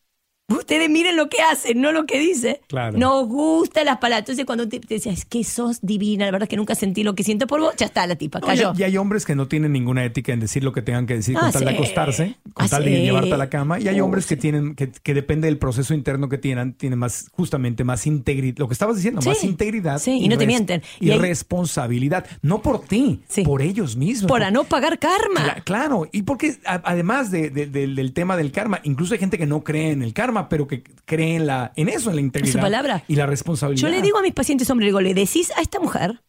Ustedes 0.50 0.88
miren 0.88 1.14
lo 1.16 1.28
que 1.28 1.42
hacen, 1.42 1.78
no 1.78 1.92
lo 1.92 2.06
que 2.06 2.18
dice. 2.18 2.62
Claro. 2.68 2.96
Nos 2.96 3.28
gustan 3.28 3.84
las 3.84 3.98
palabras. 3.98 4.20
Entonces, 4.20 4.46
cuando 4.46 4.66
te, 4.66 4.80
te 4.80 4.94
decía, 4.94 5.12
es 5.12 5.26
que 5.26 5.44
sos 5.44 5.80
divina, 5.82 6.24
la 6.24 6.30
verdad 6.30 6.44
es 6.44 6.48
que 6.48 6.56
nunca 6.56 6.74
sentí 6.74 7.02
lo 7.04 7.14
que 7.14 7.22
siento 7.22 7.46
por 7.46 7.60
vos, 7.60 7.74
ya 7.76 7.84
está 7.84 8.06
la 8.06 8.16
tipa, 8.16 8.40
cayó. 8.40 8.72
y, 8.74 8.80
y 8.80 8.84
hay 8.84 8.96
hombres 8.96 9.26
que 9.26 9.34
no 9.34 9.46
tienen 9.46 9.72
ninguna 9.72 10.06
ética 10.06 10.32
en 10.32 10.40
decir 10.40 10.64
lo 10.64 10.72
que 10.72 10.80
tengan 10.80 11.06
que 11.06 11.14
decir 11.16 11.34
con 11.34 11.44
Ah, 11.44 11.52
tal 11.52 11.66
de 11.66 11.70
acostarse, 11.72 12.36
con 12.54 12.64
Ah, 12.64 12.68
tal 12.70 12.82
de 12.86 12.96
sí. 12.96 13.02
llevarte 13.02 13.34
a 13.34 13.36
la 13.36 13.50
cama. 13.50 13.78
Y 13.78 13.88
hay 13.88 14.00
Uh, 14.00 14.04
hombres 14.06 14.24
que 14.24 14.36
tienen, 14.38 14.74
que, 14.74 14.90
que 14.90 15.12
depende 15.12 15.48
del 15.48 15.58
proceso 15.58 15.92
interno 15.92 16.30
que 16.30 16.38
tienen, 16.38 16.72
tienen 16.72 16.98
más, 16.98 17.28
justamente 17.32 17.84
más 17.84 18.06
integridad. 18.06 18.56
Lo 18.56 18.68
que 18.68 18.72
estabas 18.72 18.96
diciendo, 18.96 19.20
más 19.20 19.44
integridad. 19.44 19.98
Sí, 19.98 20.12
y 20.18 20.28
no 20.28 20.38
te 20.38 20.46
mienten. 20.46 20.80
Y, 20.98 21.08
Y 21.08 21.10
hay- 21.10 21.18
responsabilidad. 21.18 22.24
No 22.40 22.62
por 22.62 22.80
ti, 22.86 23.20
por 23.44 23.60
ellos 23.60 23.96
mismos. 23.96 24.30
Para 24.30 24.50
no 24.50 24.64
pagar 24.64 24.98
karma. 24.98 25.56
Cla- 25.56 25.62
claro, 25.64 26.08
y 26.10 26.22
porque 26.22 26.56
a- 26.64 26.80
además 26.84 27.30
de- 27.30 27.50
de- 27.50 27.66
del- 27.66 27.94
del 27.96 28.14
tema 28.14 28.36
del 28.38 28.50
karma, 28.50 28.80
incluso 28.82 29.12
hay 29.12 29.20
gente 29.20 29.36
que 29.36 29.44
no 29.46 29.62
cree 29.62 29.90
en 29.90 30.02
el 30.02 30.14
karma, 30.14 30.37
pero 30.48 30.68
que 30.68 30.82
cree 31.04 31.36
en, 31.36 31.46
la, 31.46 31.72
en 31.74 31.88
eso, 31.88 32.10
en 32.10 32.16
la 32.16 32.22
integridad. 32.22 32.52
su 32.52 32.60
palabra. 32.60 33.02
Y 33.08 33.16
la 33.16 33.26
responsabilidad. 33.26 33.80
Yo 33.80 33.88
le 33.88 34.02
digo 34.02 34.18
a 34.18 34.22
mis 34.22 34.34
pacientes, 34.34 34.68
hombre, 34.70 34.84
le 34.84 34.90
digo, 34.90 35.00
le 35.00 35.14
decís 35.14 35.50
a 35.56 35.62
esta 35.62 35.80
mujer 35.80 36.22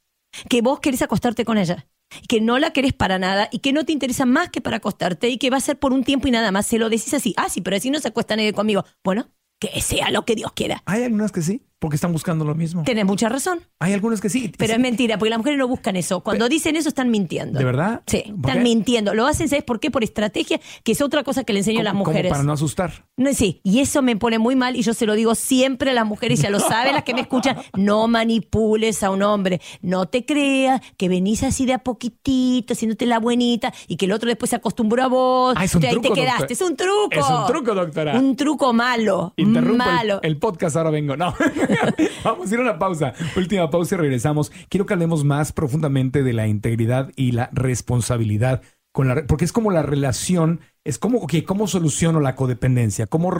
que 0.48 0.62
vos 0.62 0.80
querés 0.80 1.02
acostarte 1.02 1.44
con 1.44 1.58
ella, 1.58 1.88
que 2.28 2.42
no 2.42 2.58
la 2.60 2.72
querés 2.72 2.94
para 2.94 3.20
nada 3.20 3.50
y 3.52 3.60
que 3.60 3.74
no 3.74 3.86
te 3.86 3.92
interesa 3.92 4.26
más 4.26 4.50
que 4.50 4.62
para 4.62 4.78
acostarte 4.78 5.30
y 5.30 5.38
que 5.38 5.50
va 5.50 5.58
a 5.58 5.62
ser 5.62 5.78
por 5.78 5.94
un 5.94 6.04
tiempo 6.04 6.28
y 6.28 6.32
nada 6.32 6.52
más. 6.52 6.66
Se 6.66 6.80
lo 6.80 6.90
decís 6.90 7.14
así, 7.14 7.34
ah, 7.38 7.50
sí, 7.50 7.62
pero 7.62 7.76
así 7.78 7.90
no 7.90 8.00
se 8.00 8.08
acuesta 8.08 8.36
nadie 8.36 8.54
conmigo. 8.54 8.86
Bueno, 9.04 9.30
que 9.60 9.82
sea 9.82 10.10
lo 10.10 10.26
que 10.26 10.36
Dios 10.36 10.52
quiera. 10.54 10.82
Hay 10.86 11.04
algunas 11.04 11.32
que 11.32 11.42
sí, 11.42 11.62
porque 11.80 11.96
están 11.96 12.12
buscando 12.12 12.44
lo 12.46 12.56
mismo. 12.56 12.84
Tenés 12.84 13.06
mucha 13.06 13.30
razón. 13.30 13.62
Hay 13.80 13.94
algunas 13.94 14.20
que 14.22 14.30
sí. 14.30 14.52
Pero 14.58 14.70
Sí. 14.70 14.74
es 14.76 14.80
mentira, 14.80 15.18
porque 15.18 15.30
las 15.30 15.40
mujeres 15.40 15.58
no 15.58 15.68
buscan 15.68 15.96
eso. 15.96 16.22
Cuando 16.22 16.50
dicen 16.50 16.76
eso 16.76 16.90
están 16.90 17.10
mintiendo. 17.10 17.58
¿De 17.58 17.64
verdad? 17.66 18.02
Sí, 18.06 18.24
¿Por 18.28 18.36
están 18.52 18.58
qué? 18.58 18.60
mintiendo. 18.64 19.14
Lo 19.14 19.26
hacen, 19.26 19.48
¿sabes 19.48 19.64
por 19.64 19.80
qué? 19.80 19.90
Por 19.90 20.04
estrategia, 20.04 20.60
que 20.84 20.92
es 20.92 21.02
otra 21.02 21.24
cosa 21.24 21.44
que 21.46 21.54
le 21.54 21.60
enseño 21.60 21.80
a 21.80 21.84
las 21.84 21.94
Como- 21.94 22.04
como 22.04 22.14
mujeres. 22.14 22.32
para 22.32 22.44
no 22.44 22.52
asustar. 22.54 23.06
No, 23.18 23.34
sí, 23.34 23.62
y 23.64 23.80
eso 23.80 24.02
me 24.02 24.16
pone 24.16 24.40
muy 24.40 24.56
mal 24.56 24.76
y 24.76 24.82
yo 24.82 24.94
se 24.94 25.06
lo 25.06 25.14
digo 25.14 25.36
siempre 25.36 25.92
a 25.92 25.94
las 25.94 26.06
mujeres, 26.06 26.42
ya 26.42 26.50
lo 26.50 26.60
saben 26.60 26.94
las 26.96 27.04
que 27.04 27.14
me 27.14 27.22
escuchan, 27.22 27.58
no 27.78 28.08
manipules 28.08 29.02
a 29.04 29.10
un 29.12 29.24
hombre, 29.24 29.62
no 29.82 30.06
te 30.08 30.26
creas 30.26 30.82
que 30.98 31.10
venís 31.10 31.44
así 31.44 31.66
de 31.66 31.74
a 31.74 31.80
poquitito, 31.80 32.74
haciéndote 32.74 33.06
la 33.06 33.20
buenita 33.20 33.74
y 33.88 33.96
que 33.98 34.06
el 34.06 34.12
otro 34.12 34.28
después 34.28 34.50
se 34.50 34.56
acostumbró 34.58 35.04
a 35.04 35.08
vos, 35.08 35.54
Ah, 35.58 35.64
es 35.66 35.76
un 35.76 35.84
y 35.84 35.86
ahí 35.88 35.92
truco, 35.94 36.10
te 36.10 36.14
quedaste, 36.22 36.40
doctor. 36.40 36.52
es 36.52 36.62
un 36.62 36.76
truco. 36.76 37.10
Es 37.12 37.30
un 37.30 37.46
truco, 37.48 37.74
doctora. 37.76 38.20
Un 38.20 38.36
truco 38.36 38.74
malo, 38.74 39.34
Interrumpo 39.38 39.72
el- 39.72 39.78
malo. 39.78 40.20
El, 40.24 40.38
podcast, 40.38 40.76
ahora 40.76 40.90
vengo. 40.90 41.16
No. 41.18 41.34
Vamos 42.24 42.52
a 42.52 42.54
ir 42.54 42.60
a 42.60 42.64
una 42.64 42.80
pausa. 42.80 43.14
Última 43.36 43.70
pausa 43.70 43.96
y 43.96 43.98
regresamos. 43.98 44.52
Quiero 44.70 44.86
que 44.86 44.94
hablemos 44.94 45.24
más 45.24 45.52
profundamente 45.52 46.24
de 46.24 46.34
la 46.34 46.48
integridad 46.48 47.12
y 47.16 47.32
la 47.32 47.50
responsabilidad. 47.54 48.62
Con 48.92 49.08
la, 49.08 49.26
porque 49.28 49.46
es 49.46 49.52
como 49.52 49.72
la 49.72 49.84
relación, 49.84 50.62
es 50.90 50.98
como, 50.98 51.20
ok, 51.20 51.36
¿cómo 51.46 51.68
soluciono 51.68 52.20
la 52.20 52.36
codependencia? 52.36 53.06
¿Cómo 53.06 53.32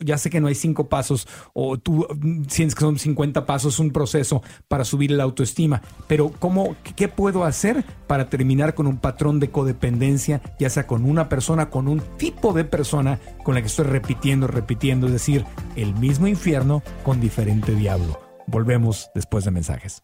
ya 0.00 0.18
sé 0.18 0.28
que 0.28 0.40
no 0.40 0.48
hay 0.48 0.56
cinco 0.56 0.88
pasos 0.88 1.28
o 1.54 1.78
tú 1.78 2.04
mm, 2.10 2.46
sientes 2.48 2.74
que 2.74 2.80
son 2.80 2.98
50 2.98 3.46
pasos, 3.46 3.78
un 3.78 3.92
proceso 3.92 4.42
para 4.66 4.84
subir 4.84 5.12
la 5.12 5.22
autoestima, 5.22 5.82
pero 6.08 6.32
¿cómo, 6.40 6.74
qué 6.96 7.06
puedo 7.06 7.44
hacer 7.44 7.84
para 8.08 8.28
terminar 8.28 8.74
con 8.74 8.88
un 8.88 8.98
patrón 8.98 9.38
de 9.38 9.50
codependencia, 9.50 10.42
ya 10.58 10.68
sea 10.68 10.88
con 10.88 11.04
una 11.04 11.28
persona, 11.28 11.70
con 11.70 11.86
un 11.86 12.00
tipo 12.18 12.52
de 12.52 12.64
persona 12.64 13.20
con 13.44 13.54
la 13.54 13.60
que 13.60 13.68
estoy 13.68 13.86
repitiendo, 13.86 14.48
repitiendo, 14.48 15.06
es 15.06 15.12
decir, 15.12 15.44
el 15.76 15.94
mismo 15.94 16.26
infierno 16.26 16.82
con 17.04 17.20
diferente 17.20 17.72
diablo? 17.72 18.20
Volvemos 18.48 19.10
después 19.14 19.44
de 19.44 19.52
mensajes. 19.52 20.02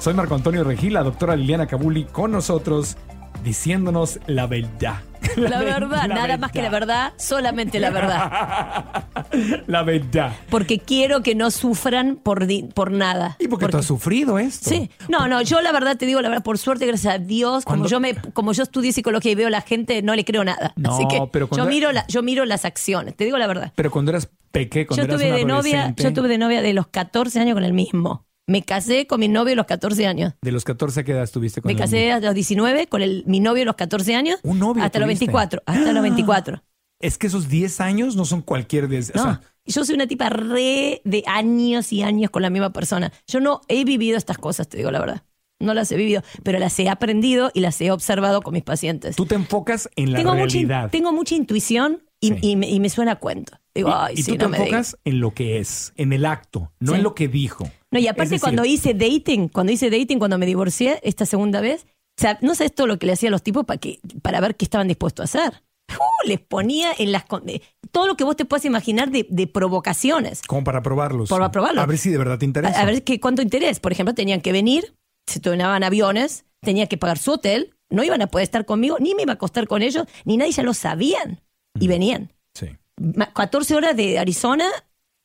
Soy 0.00 0.14
Marco 0.14 0.34
Antonio 0.34 0.64
Regil, 0.64 0.94
la 0.94 1.04
doctora 1.04 1.36
Liliana 1.36 1.66
Cabuli 1.66 2.04
con 2.04 2.32
nosotros 2.32 2.96
diciéndonos 3.42 4.18
la 4.26 4.46
verdad. 4.46 4.96
La 5.36 5.58
ve- 5.60 5.64
verdad, 5.66 6.06
nada 6.08 6.36
más 6.36 6.52
que 6.52 6.62
la 6.62 6.68
verdad, 6.70 7.12
solamente 7.16 7.80
la 7.80 7.90
verdad. 7.90 9.04
la 9.66 9.82
verdad. 9.82 10.32
Porque 10.50 10.78
quiero 10.78 11.22
que 11.22 11.34
no 11.34 11.50
sufran 11.50 12.16
por, 12.16 12.46
di- 12.46 12.62
por 12.62 12.90
nada. 12.92 13.36
Y 13.40 13.48
porque, 13.48 13.66
tú 13.68 13.78
has 13.78 13.86
sufrido 13.86 14.38
esto. 14.38 14.70
Sí, 14.70 14.90
no, 15.08 15.26
no, 15.28 15.42
yo 15.42 15.60
la 15.62 15.72
verdad 15.72 15.96
te 15.96 16.06
digo 16.06 16.20
la 16.20 16.28
verdad, 16.28 16.44
por 16.44 16.58
suerte, 16.58 16.86
gracias 16.86 17.14
a 17.14 17.18
Dios, 17.18 17.64
como 17.64 17.86
yo 17.86 17.98
me, 18.00 18.14
como 18.14 18.52
yo 18.52 18.62
estudié 18.62 18.92
psicología 18.92 19.32
y 19.32 19.34
veo 19.34 19.48
a 19.48 19.50
la 19.50 19.62
gente, 19.62 20.00
no 20.02 20.14
le 20.14 20.24
creo 20.24 20.44
nada. 20.44 20.72
No, 20.76 20.94
Así 20.94 21.06
que 21.08 21.20
pero 21.32 21.48
cuando- 21.48 21.64
yo 21.64 21.70
miro 21.70 21.92
la, 21.92 22.06
yo 22.06 22.22
miro 22.22 22.44
las 22.44 22.64
acciones, 22.64 23.16
te 23.16 23.24
digo 23.24 23.38
la 23.38 23.46
verdad. 23.46 23.72
Pero 23.74 23.90
cuando 23.90 24.10
eras 24.12 24.28
peque, 24.52 24.86
cuando 24.86 25.02
Yo 25.02 25.08
eras 25.08 25.20
tuve 25.20 25.32
de 25.32 25.44
novia, 25.44 25.94
yo 25.96 26.12
tuve 26.12 26.28
de 26.28 26.38
novia 26.38 26.62
de 26.62 26.72
los 26.72 26.86
14 26.86 27.40
años 27.40 27.54
con 27.54 27.64
el 27.64 27.72
mismo. 27.72 28.24
Me 28.48 28.62
casé 28.62 29.06
con 29.08 29.18
mi 29.20 29.28
novio 29.28 29.54
a 29.54 29.56
los 29.56 29.66
14 29.66 30.06
años. 30.06 30.34
De 30.40 30.52
los 30.52 30.64
14 30.64 31.00
¿a 31.00 31.04
qué 31.04 31.12
edad 31.12 31.24
estuviste 31.24 31.60
con 31.60 31.68
Me 31.72 31.76
casé 31.76 32.12
a 32.12 32.20
los 32.20 32.34
19 32.34 32.86
con 32.86 33.02
el, 33.02 33.24
mi 33.26 33.40
novio 33.40 33.62
a 33.62 33.66
los 33.66 33.74
14 33.76 34.14
años. 34.14 34.38
Un 34.44 34.60
novio 34.60 34.84
Hasta 34.84 34.98
los 35.00 35.06
tuviste. 35.08 35.24
24. 35.26 35.62
Hasta 35.66 35.92
los 35.92 36.02
24. 36.02 36.62
Es 37.00 37.18
que 37.18 37.26
esos 37.26 37.48
10 37.48 37.80
años 37.80 38.14
no 38.16 38.24
son 38.24 38.42
cualquier 38.42 38.88
10. 38.88 39.14
No, 39.16 39.20
O 39.20 39.24
sea, 39.24 39.40
yo 39.66 39.84
soy 39.84 39.96
una 39.96 40.06
tipa 40.06 40.28
re 40.28 41.02
de 41.04 41.24
años 41.26 41.92
y 41.92 42.02
años 42.02 42.30
con 42.30 42.42
la 42.42 42.50
misma 42.50 42.72
persona. 42.72 43.12
Yo 43.26 43.40
no 43.40 43.60
he 43.68 43.84
vivido 43.84 44.16
estas 44.16 44.38
cosas, 44.38 44.68
te 44.68 44.76
digo 44.78 44.90
la 44.92 45.00
verdad. 45.00 45.22
No 45.58 45.74
las 45.74 45.90
he 45.90 45.96
vivido, 45.96 46.22
pero 46.44 46.58
las 46.58 46.78
he 46.78 46.88
aprendido 46.88 47.50
y 47.52 47.60
las 47.60 47.80
he 47.80 47.90
observado 47.90 48.42
con 48.42 48.54
mis 48.54 48.62
pacientes. 48.62 49.16
tú 49.16 49.26
te 49.26 49.34
enfocas 49.34 49.88
en 49.96 50.12
la 50.12 50.18
tengo, 50.18 50.34
mucha, 50.34 50.58
in- 50.58 50.68
realidad. 50.68 50.90
tengo 50.90 51.12
mucha 51.12 51.34
intuición 51.34 52.02
y, 52.20 52.28
Sí. 52.28 52.38
y 52.42 52.56
me, 52.56 52.68
y 52.70 52.78
me 52.78 52.90
suena 52.90 53.12
a 53.12 53.16
cuento. 53.16 53.58
Digo, 53.76 53.90
y 53.90 53.92
ay, 53.94 54.14
y 54.16 54.22
sí, 54.22 54.32
tú 54.32 54.38
te 54.38 54.44
no 54.44 54.48
me 54.50 54.58
digas. 54.58 54.68
enfocas 54.94 54.96
en 55.04 55.20
lo 55.20 55.32
que 55.34 55.58
es, 55.58 55.92
en 55.96 56.12
el 56.12 56.24
acto, 56.26 56.72
no 56.80 56.92
Sí. 56.92 56.98
en 56.98 57.02
lo 57.04 57.14
que 57.14 57.28
dijo. 57.28 57.70
No, 57.90 57.98
y 57.98 58.08
aparte 58.08 58.30
decir, 58.30 58.40
cuando 58.40 58.64
hice 58.64 58.94
dating, 58.94 59.48
cuando 59.48 59.72
hice 59.72 59.90
dating, 59.90 60.18
cuando 60.18 60.38
me 60.38 60.46
divorcié 60.46 60.98
esta 61.02 61.24
segunda 61.26 61.60
vez, 61.60 61.86
o 62.18 62.20
sea, 62.22 62.38
no 62.42 62.54
sabes 62.54 62.74
todo 62.74 62.86
lo 62.86 62.98
que 62.98 63.06
le 63.06 63.12
hacía 63.12 63.28
a 63.28 63.32
los 63.32 63.42
tipos 63.42 63.64
para, 63.64 63.78
que, 63.78 64.00
para 64.22 64.40
ver 64.40 64.56
qué 64.56 64.64
estaban 64.64 64.88
dispuestos 64.88 65.34
a 65.34 65.38
hacer. 65.40 65.62
Uh, 65.88 66.26
les 66.28 66.40
ponía 66.40 66.90
en 66.98 67.12
las... 67.12 67.24
eh, 67.46 67.60
todo 67.92 68.06
lo 68.08 68.16
que 68.16 68.24
vos 68.24 68.34
te 68.36 68.44
puedas 68.44 68.64
imaginar 68.64 69.10
de, 69.10 69.24
de 69.30 69.46
provocaciones. 69.46 70.42
Como 70.42 70.64
para 70.64 70.82
probarlos. 70.82 71.28
Para 71.30 71.50
probarlos. 71.52 71.82
A 71.82 71.86
ver 71.86 71.96
si 71.98 72.10
de 72.10 72.18
verdad 72.18 72.38
te 72.38 72.44
interesa. 72.44 72.76
A, 72.78 72.82
a 72.82 72.84
ver 72.86 73.04
qué, 73.04 73.20
cuánto 73.20 73.40
interés. 73.40 73.78
Por 73.80 73.92
ejemplo, 73.92 74.12
tenían 74.14 74.40
que 74.40 74.50
venir, 74.52 74.94
se 75.28 75.38
tomaban 75.38 75.84
aviones, 75.84 76.44
tenía 76.60 76.86
que 76.88 76.96
pagar 76.98 77.18
su 77.18 77.32
hotel, 77.32 77.74
no 77.88 78.02
iban 78.02 78.20
a 78.20 78.26
poder 78.26 78.42
estar 78.44 78.64
conmigo, 78.66 78.96
ni 78.98 79.14
me 79.14 79.22
iba 79.22 79.32
a 79.32 79.34
acostar 79.34 79.68
con 79.68 79.82
ellos, 79.82 80.06
ni 80.24 80.36
nadie 80.36 80.52
ya 80.52 80.64
lo 80.64 80.74
sabían. 80.74 81.40
Y 81.78 81.86
venían. 81.88 82.32
Sí. 82.54 82.66
Ma- 83.00 83.32
14 83.32 83.74
horas 83.74 83.96
de 83.96 84.18
Arizona 84.18 84.66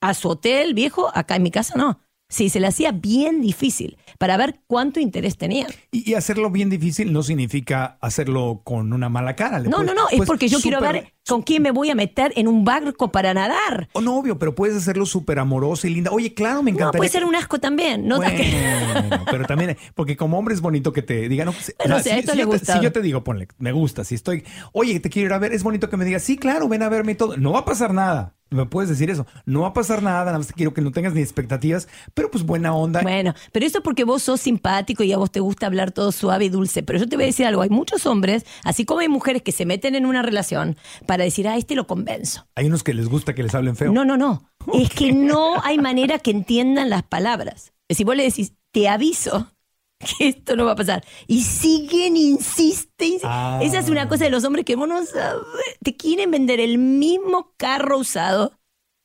a 0.01 0.13
su 0.13 0.29
hotel 0.29 0.73
viejo, 0.73 1.11
acá 1.13 1.35
en 1.35 1.43
mi 1.43 1.51
casa 1.51 1.75
no. 1.77 1.99
Sí, 2.29 2.47
se 2.49 2.61
le 2.61 2.67
hacía 2.67 2.93
bien 2.93 3.41
difícil 3.41 3.97
para 4.17 4.37
ver 4.37 4.61
cuánto 4.65 5.01
interés 5.01 5.37
tenía. 5.37 5.67
Y, 5.91 6.11
y 6.11 6.13
hacerlo 6.13 6.49
bien 6.49 6.69
difícil 6.69 7.11
no 7.11 7.23
significa 7.23 7.97
hacerlo 7.99 8.61
con 8.63 8.93
una 8.93 9.09
mala 9.09 9.35
cara. 9.35 9.59
Le 9.59 9.67
No, 9.69 9.77
puedes- 9.77 9.93
no, 9.93 10.01
no, 10.03 10.09
es 10.09 10.15
pues, 10.15 10.27
porque 10.27 10.47
yo 10.47 10.61
quiero 10.61 10.79
ver 10.79 11.13
con 11.27 11.43
quién 11.43 11.61
me 11.61 11.71
voy 11.71 11.89
a 11.89 11.95
meter 11.95 12.33
en 12.35 12.47
un 12.47 12.65
barco 12.65 13.11
para 13.11 13.33
nadar. 13.33 13.89
Oh, 13.93 14.01
no, 14.01 14.17
obvio, 14.17 14.37
pero 14.39 14.55
puedes 14.55 14.75
hacerlo 14.75 15.05
súper 15.05 15.39
amoroso 15.39 15.87
y 15.87 15.91
linda. 15.93 16.11
Oye, 16.11 16.33
claro, 16.33 16.63
me 16.63 16.71
No, 16.71 16.77
encantaría. 16.77 16.97
puede 16.99 17.09
ser 17.11 17.25
un 17.25 17.35
asco 17.35 17.59
también. 17.59 18.07
No 18.07 18.17
Bueno, 18.17 18.33
pero 19.31 19.45
también, 19.45 19.77
porque 19.95 20.17
como 20.17 20.37
hombre 20.37 20.53
es 20.53 20.61
bonito 20.61 20.91
que 20.93 21.01
te 21.01 21.29
digan, 21.29 21.45
no, 21.47 21.53
pues, 21.53 21.73
Bueno, 21.77 21.95
o 21.97 21.99
sea, 21.99 22.13
si, 22.13 22.19
esto 22.19 22.31
si 22.31 22.37
le 22.37 22.43
yo 22.43 22.49
te, 22.49 22.57
gusta. 22.57 22.73
si 22.77 22.83
yo 22.83 22.91
te 22.91 23.01
digo, 23.01 23.23
ponle, 23.23 23.47
me 23.59 23.71
gusta, 23.71 24.03
si 24.03 24.15
estoy, 24.15 24.43
oye, 24.73 24.99
te 24.99 25.09
quiero 25.09 25.27
ir 25.27 25.33
a 25.33 25.37
ver, 25.39 25.53
es 25.53 25.63
bonito 25.63 25.89
que 25.89 25.97
me 25.97 26.05
digas, 26.05 26.23
sí, 26.23 26.37
claro, 26.37 26.67
ven 26.67 26.83
a 26.83 26.89
verme 26.89 27.13
y 27.13 27.15
todo. 27.15 27.37
No 27.37 27.51
va 27.53 27.59
a 27.59 27.65
pasar 27.65 27.93
nada. 27.93 28.33
Me 28.53 28.65
puedes 28.65 28.89
decir 28.89 29.09
eso. 29.09 29.25
No 29.45 29.61
va 29.61 29.67
a 29.69 29.73
pasar 29.73 30.03
nada, 30.03 30.25
nada 30.25 30.37
más 30.37 30.47
te 30.47 30.53
quiero 30.53 30.73
que 30.73 30.81
no 30.81 30.91
tengas 30.91 31.13
ni 31.13 31.21
expectativas, 31.21 31.87
pero 32.13 32.29
pues 32.29 32.43
buena 32.45 32.73
onda. 32.75 33.01
Bueno, 33.01 33.33
pero 33.53 33.65
eso 33.65 33.77
es 33.77 33.83
porque 33.85 34.03
vos 34.03 34.23
sos 34.23 34.41
simpático 34.41 35.03
y 35.03 35.13
a 35.13 35.17
vos 35.17 35.31
te 35.31 35.39
gusta 35.39 35.67
hablar 35.67 35.91
todo 35.91 36.11
suave 36.11 36.43
y 36.43 36.49
dulce. 36.49 36.83
Pero 36.83 36.99
yo 36.99 37.07
te 37.07 37.15
voy 37.15 37.23
a 37.23 37.27
decir 37.27 37.45
algo, 37.45 37.61
hay 37.61 37.69
muchos 37.69 38.05
hombres, 38.05 38.45
así 38.65 38.83
como 38.83 38.99
hay 38.99 39.07
mujeres 39.07 39.41
que 39.41 39.53
se 39.53 39.65
meten 39.65 39.95
en 39.95 40.05
una 40.05 40.21
relación 40.21 40.75
para 41.11 41.25
decir, 41.25 41.45
ah, 41.45 41.57
este 41.57 41.75
lo 41.75 41.87
convenzo. 41.87 42.47
Hay 42.55 42.67
unos 42.67 42.83
que 42.83 42.93
les 42.93 43.09
gusta 43.09 43.35
que 43.35 43.43
les 43.43 43.53
hablen 43.53 43.75
feo. 43.75 43.91
No, 43.91 44.05
no, 44.05 44.15
no. 44.15 44.49
Es 44.73 44.89
que 44.91 45.11
no 45.11 45.61
hay 45.61 45.77
manera 45.77 46.19
que 46.19 46.31
entiendan 46.31 46.89
las 46.89 47.03
palabras. 47.03 47.73
Si 47.89 48.05
vos 48.05 48.15
le 48.15 48.23
decís, 48.23 48.53
te 48.71 48.87
aviso 48.87 49.51
que 49.99 50.29
esto 50.29 50.55
no 50.55 50.63
va 50.63 50.71
a 50.71 50.75
pasar. 50.77 51.03
Y 51.27 51.41
siguen, 51.41 52.15
insisten. 52.15 53.19
Ah. 53.25 53.59
Esa 53.61 53.79
es 53.79 53.89
una 53.89 54.07
cosa 54.07 54.23
de 54.23 54.29
los 54.29 54.45
hombres 54.45 54.63
que 54.63 54.77
vos 54.77 54.87
no 54.87 55.05
sabés. 55.05 55.43
Te 55.83 55.97
quieren 55.97 56.31
vender 56.31 56.61
el 56.61 56.77
mismo 56.77 57.55
carro 57.57 57.97
usado 57.97 58.57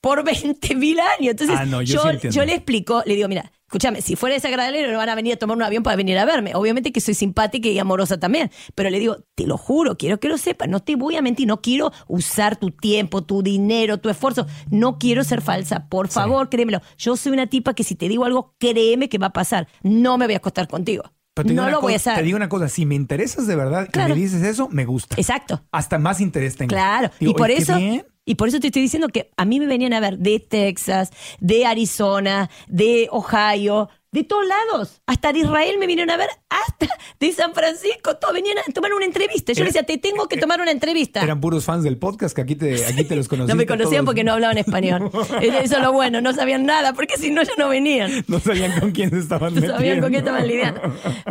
por 0.07 0.23
20 0.25 0.75
mil 0.77 0.99
años. 1.01 1.33
Entonces, 1.33 1.57
Ah, 1.59 1.65
no, 1.67 1.83
yo 1.83 1.95
yo, 1.95 2.03
sí 2.03 2.09
entiendo. 2.11 2.35
yo 2.37 2.45
le 2.45 2.55
explico, 2.55 3.03
le 3.07 3.15
digo, 3.17 3.29
mira, 3.29 3.51
escúchame, 3.67 4.01
si 4.03 4.15
fuera 4.15 4.35
desagradable 4.35 4.87
no 4.91 4.97
van 4.99 5.09
a 5.09 5.15
venir 5.17 5.33
a 5.35 5.37
tomar 5.37 5.57
un 5.57 5.63
avión 5.65 5.83
para 5.83 5.97
venir 5.97 6.17
a 6.19 6.25
verme. 6.25 6.53
Obviamente 6.55 6.93
que 6.93 7.01
soy 7.01 7.15
simpática 7.15 7.69
y 7.69 7.79
amorosa 7.79 8.19
también, 8.21 8.51
pero 8.77 8.89
le 8.91 9.01
digo, 9.01 9.17
te 9.35 9.47
lo 9.47 9.59
juro, 9.59 9.97
quiero 9.97 10.21
que 10.21 10.29
lo 10.29 10.39
sepas, 10.39 10.69
no 10.69 10.81
te 10.81 10.95
voy 10.95 11.17
a 11.17 11.23
mentir, 11.23 11.49
no 11.49 11.61
quiero 11.61 11.91
usar 12.07 12.57
tu 12.57 12.71
tiempo, 12.71 13.25
tu 13.25 13.43
dinero, 13.43 13.99
tu 13.99 14.09
esfuerzo, 14.09 14.47
no 14.71 14.99
quiero 14.99 15.25
ser 15.25 15.43
falsa, 15.43 15.89
por 15.89 16.07
favor, 16.09 16.49
créemelo. 16.51 16.81
Yo 16.99 17.17
soy 17.17 17.33
una 17.33 17.49
tipa 17.49 17.75
que 17.75 17.83
si 17.83 17.97
te 17.97 18.09
digo 18.09 18.25
algo, 18.25 18.55
créeme 18.59 19.09
que 19.09 19.19
va 19.19 19.27
a 19.27 19.33
pasar, 19.33 19.67
no 19.83 20.19
me 20.19 20.27
voy 20.27 20.35
a 20.35 20.39
acostar 20.39 20.69
contigo. 20.69 21.03
Pero 21.35 21.51
no 21.53 21.69
lo 21.69 21.81
voy 21.83 21.93
a 21.93 21.97
hacer. 21.97 22.15
Te 22.15 22.23
digo 22.23 22.37
una 22.37 22.49
cosa, 22.49 22.69
si 22.69 22.87
me 22.87 22.95
interesas 22.95 23.47
de 23.47 23.57
verdad 23.57 23.89
Claro. 23.93 24.15
y 24.15 24.17
me 24.17 24.23
dices 24.23 24.43
eso, 24.43 24.69
me 24.71 24.87
gusta. 24.87 25.17
Exacto. 25.19 25.63
Hasta 25.71 25.99
más 25.99 26.21
interés 26.23 26.57
tengo. 26.57 26.69
Claro, 26.71 27.11
Digo, 27.21 27.33
y 27.33 27.35
por 27.35 27.51
eso 27.51 27.77
bien. 27.77 28.07
Y 28.27 28.35
por 28.35 28.49
eso 28.49 28.61
te 28.61 28.67
estoy 28.67 28.83
diciendo 28.83 29.09
que 29.09 29.31
a 29.37 29.45
mí 29.45 29.61
me 29.61 29.67
venían 29.67 29.95
a 29.95 30.01
ver 30.01 30.19
de 30.19 30.41
Texas, 30.41 31.11
de 31.41 31.65
Arizona, 31.65 32.51
de 32.67 33.09
Ohio, 33.13 33.89
de 34.17 34.25
todos 34.25 34.45
lados, 34.47 35.03
hasta 35.07 35.33
de 35.33 35.41
Israel 35.41 35.77
me 35.79 35.87
vinieron 35.87 36.11
a 36.11 36.17
ver, 36.17 36.29
hasta 36.49 36.89
de 37.21 37.33
San 37.33 37.55
Francisco, 37.55 38.17
todos 38.17 38.35
venían 38.35 38.59
a 38.59 38.73
tomar 38.73 38.93
una 38.95 39.05
entrevista. 39.05 39.53
Yo 39.53 39.63
les 39.65 39.75
decía, 39.75 39.87
te 39.87 39.99
tengo 39.99 40.27
que 40.29 40.37
tomar 40.37 40.61
una 40.61 40.71
entrevista. 40.71 41.23
Eran 41.23 41.41
puros 41.41 41.65
fans 41.65 41.85
del 41.85 41.99
podcast 41.99 42.35
que 42.35 42.43
aquí 42.43 42.57
te, 42.57 42.85
aquí 42.87 43.05
te 43.05 43.15
los 43.17 43.29
conocían. 43.29 43.49
no 43.57 43.61
me 43.61 43.67
conocían 43.67 44.05
porque 44.05 44.25
no 44.25 44.33
hablaban 44.33 44.59
español. 44.59 45.11
Eso 45.41 45.77
es 45.77 45.83
lo 45.83 45.93
bueno, 45.93 46.21
no 46.21 46.33
sabían 46.33 46.65
nada, 46.67 46.93
porque 46.95 47.17
si 47.17 47.31
no 47.31 47.43
ya 47.43 47.53
no 47.59 47.69
venían. 47.69 48.25
No 48.29 48.41
sabían 48.41 48.81
con 48.81 48.91
quién 48.93 49.11
se 49.11 49.19
estaban 49.19 49.51
No 49.55 49.61
metiendo. 49.61 49.77
sabían 49.77 50.01
con 50.01 50.11
qué 50.13 50.19
estaban 50.19 50.47
lidiando. 50.47 50.81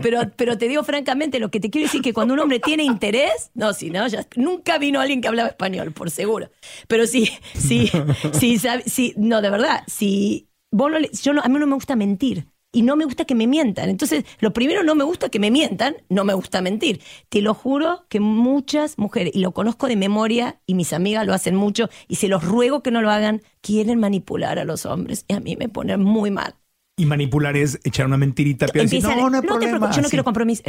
Pero, 0.02 0.22
pero 0.36 0.58
te 0.58 0.68
digo 0.68 0.84
francamente, 0.84 1.40
lo 1.40 1.50
que 1.52 1.60
te 1.60 1.70
quiero 1.70 1.88
decir 1.88 2.00
es 2.00 2.04
que 2.04 2.14
cuando 2.14 2.34
un 2.34 2.40
hombre 2.40 2.60
tiene 2.60 2.84
interés, 2.84 3.52
no, 3.54 3.74
si 3.74 3.90
no, 3.90 4.08
ya 4.08 4.26
nunca 4.36 4.78
vino 4.78 5.02
alguien 5.02 5.22
que 5.22 5.28
hablaba 5.28 5.50
español, 5.50 5.92
por 5.92 6.10
seguro. 6.12 6.50
Pero 6.88 7.08
sí, 7.08 7.30
sí, 7.58 7.92
sí, 8.40 8.60
sí, 8.86 9.14
no, 9.18 9.42
de 9.42 9.50
verdad, 9.50 9.84
si 9.88 10.50
vos 10.72 10.92
no 10.92 11.00
le- 11.00 11.10
yo 11.12 11.34
no, 11.34 11.42
a 11.42 11.48
mí 11.48 11.58
no 11.60 11.68
me 11.68 11.76
gusta 11.76 11.96
mentir. 11.96 12.48
Y 12.76 12.82
no 12.82 12.98
me 12.98 13.06
gusta 13.06 13.24
que 13.24 13.36
me 13.36 13.48
mientan. 13.48 13.88
Entonces, 13.88 14.26
lo 14.40 14.52
primero, 14.52 14.84
no 14.84 14.96
me 14.96 15.06
gusta 15.06 15.30
que 15.30 15.40
me 15.40 15.50
mientan, 15.50 15.96
no 16.10 16.26
me 16.26 16.34
gusta 16.34 16.62
mentir. 16.62 17.02
Te 17.30 17.42
lo 17.42 17.54
juro 17.54 18.06
que 18.10 18.20
muchas 18.20 18.98
mujeres, 18.98 19.34
y 19.34 19.40
lo 19.40 19.54
conozco 19.54 19.88
de 19.88 19.96
memoria, 19.96 20.60
y 20.66 20.74
mis 20.74 20.92
amigas 20.92 21.26
lo 21.26 21.34
hacen 21.34 21.56
mucho, 21.56 21.88
y 22.10 22.16
se 22.16 22.28
los 22.28 22.44
ruego 22.44 22.84
que 22.84 22.92
no 22.92 23.02
lo 23.02 23.12
hagan, 23.12 23.42
quieren 23.62 24.02
manipular 24.02 24.60
a 24.60 24.66
los 24.66 24.86
hombres. 24.86 25.24
Y 25.30 25.36
a 25.36 25.40
mí 25.40 25.56
me 25.56 25.70
pone 25.70 25.96
muy 25.96 26.32
mal. 26.32 26.56
Y 26.98 27.06
manipular 27.06 27.58
es 27.58 27.78
echar 27.84 28.06
una 28.06 28.16
mentirita. 28.16 28.68
Decir, 28.68 29.04
no, 29.04 29.30
no 29.30 29.36
hay 29.36 29.42
te 29.42 29.48
problema. 29.48 29.60
preocupes, 29.80 29.96
yo 29.98 30.02
no 30.02 30.08
quiero 30.08 30.24
compromiso. 30.24 30.64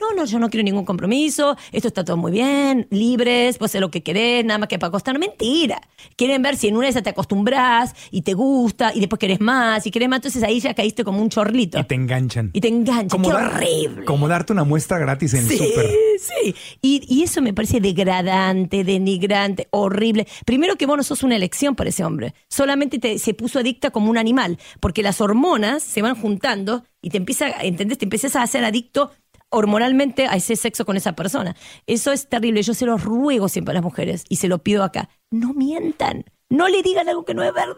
No, 0.00 0.12
no, 0.14 0.24
yo 0.24 0.38
no 0.38 0.48
quiero 0.48 0.62
ningún 0.62 0.84
compromiso. 0.84 1.56
Esto 1.72 1.88
está 1.88 2.04
todo 2.04 2.16
muy 2.16 2.30
bien, 2.30 2.86
libres, 2.90 3.58
vos 3.58 3.70
haces 3.72 3.80
lo 3.80 3.90
que 3.90 4.04
querés, 4.04 4.44
nada 4.44 4.58
más 4.58 4.68
que 4.68 4.78
para 4.78 4.90
acostar. 4.90 5.18
Mentira. 5.18 5.80
Quieren 6.14 6.40
ver 6.42 6.56
si 6.56 6.68
en 6.68 6.76
una 6.76 6.84
de 6.86 6.90
esas 6.90 7.02
te 7.02 7.10
acostumbras 7.10 7.96
y 8.12 8.22
te 8.22 8.34
gusta 8.34 8.92
y 8.94 9.00
después 9.00 9.18
querés 9.18 9.40
más 9.40 9.84
y 9.88 9.90
querés 9.90 10.08
más. 10.08 10.18
Entonces 10.18 10.44
ahí 10.44 10.60
ya 10.60 10.72
caíste 10.72 11.02
como 11.02 11.20
un 11.20 11.30
chorlito. 11.30 11.80
Y 11.80 11.84
te 11.84 11.96
enganchan. 11.96 12.50
Y 12.52 12.60
te 12.60 12.68
enganchan. 12.68 13.20
Qué 13.20 13.28
dar- 13.28 13.56
horrible. 13.56 14.04
Como 14.04 14.28
darte 14.28 14.52
una 14.52 14.62
muestra 14.62 14.98
gratis 15.00 15.34
en 15.34 15.40
el 15.40 15.48
Sí, 15.48 15.58
súper. 15.58 15.90
sí. 16.20 16.54
Y, 16.80 17.02
y 17.12 17.24
eso 17.24 17.42
me 17.42 17.52
parece 17.52 17.80
degradante, 17.80 18.84
denigrante, 18.84 19.66
horrible. 19.72 20.28
Primero 20.44 20.76
que 20.76 20.86
vos 20.86 20.96
no 20.96 21.02
sos 21.02 21.24
una 21.24 21.34
elección 21.34 21.74
para 21.74 21.90
ese 21.90 22.04
hombre. 22.04 22.34
Solamente 22.48 23.00
te, 23.00 23.18
se 23.18 23.34
puso 23.34 23.58
adicta 23.58 23.90
como 23.90 24.10
un 24.10 24.16
animal. 24.18 24.60
Porque 24.78 25.02
las 25.02 25.20
hormonas 25.20 25.55
se 25.80 26.02
van 26.02 26.14
juntando 26.20 26.84
y 27.02 27.10
te 27.10 27.16
empieza, 27.18 27.48
¿entendés? 27.62 27.98
Te 27.98 28.04
empiezas 28.06 28.36
a 28.36 28.42
hacer 28.42 28.64
adicto 28.64 29.10
hormonalmente 29.50 30.26
a 30.26 30.36
ese 30.36 30.56
sexo 30.56 30.84
con 30.84 30.96
esa 30.96 31.14
persona. 31.14 31.56
Eso 31.86 32.12
es 32.12 32.28
terrible. 32.28 32.62
Yo 32.62 32.74
se 32.74 32.84
lo 32.86 32.96
ruego 32.98 33.48
siempre 33.48 33.72
a 33.72 33.74
las 33.74 33.82
mujeres 33.82 34.24
y 34.28 34.36
se 34.36 34.48
lo 34.48 34.58
pido 34.62 34.82
acá. 34.84 35.08
No 35.30 35.54
mientan. 35.54 36.24
No 36.50 36.68
le 36.68 36.82
digan 36.82 37.08
algo 37.08 37.24
que 37.24 37.34
no 37.34 37.42
es 37.42 37.54
verdad. 37.54 37.76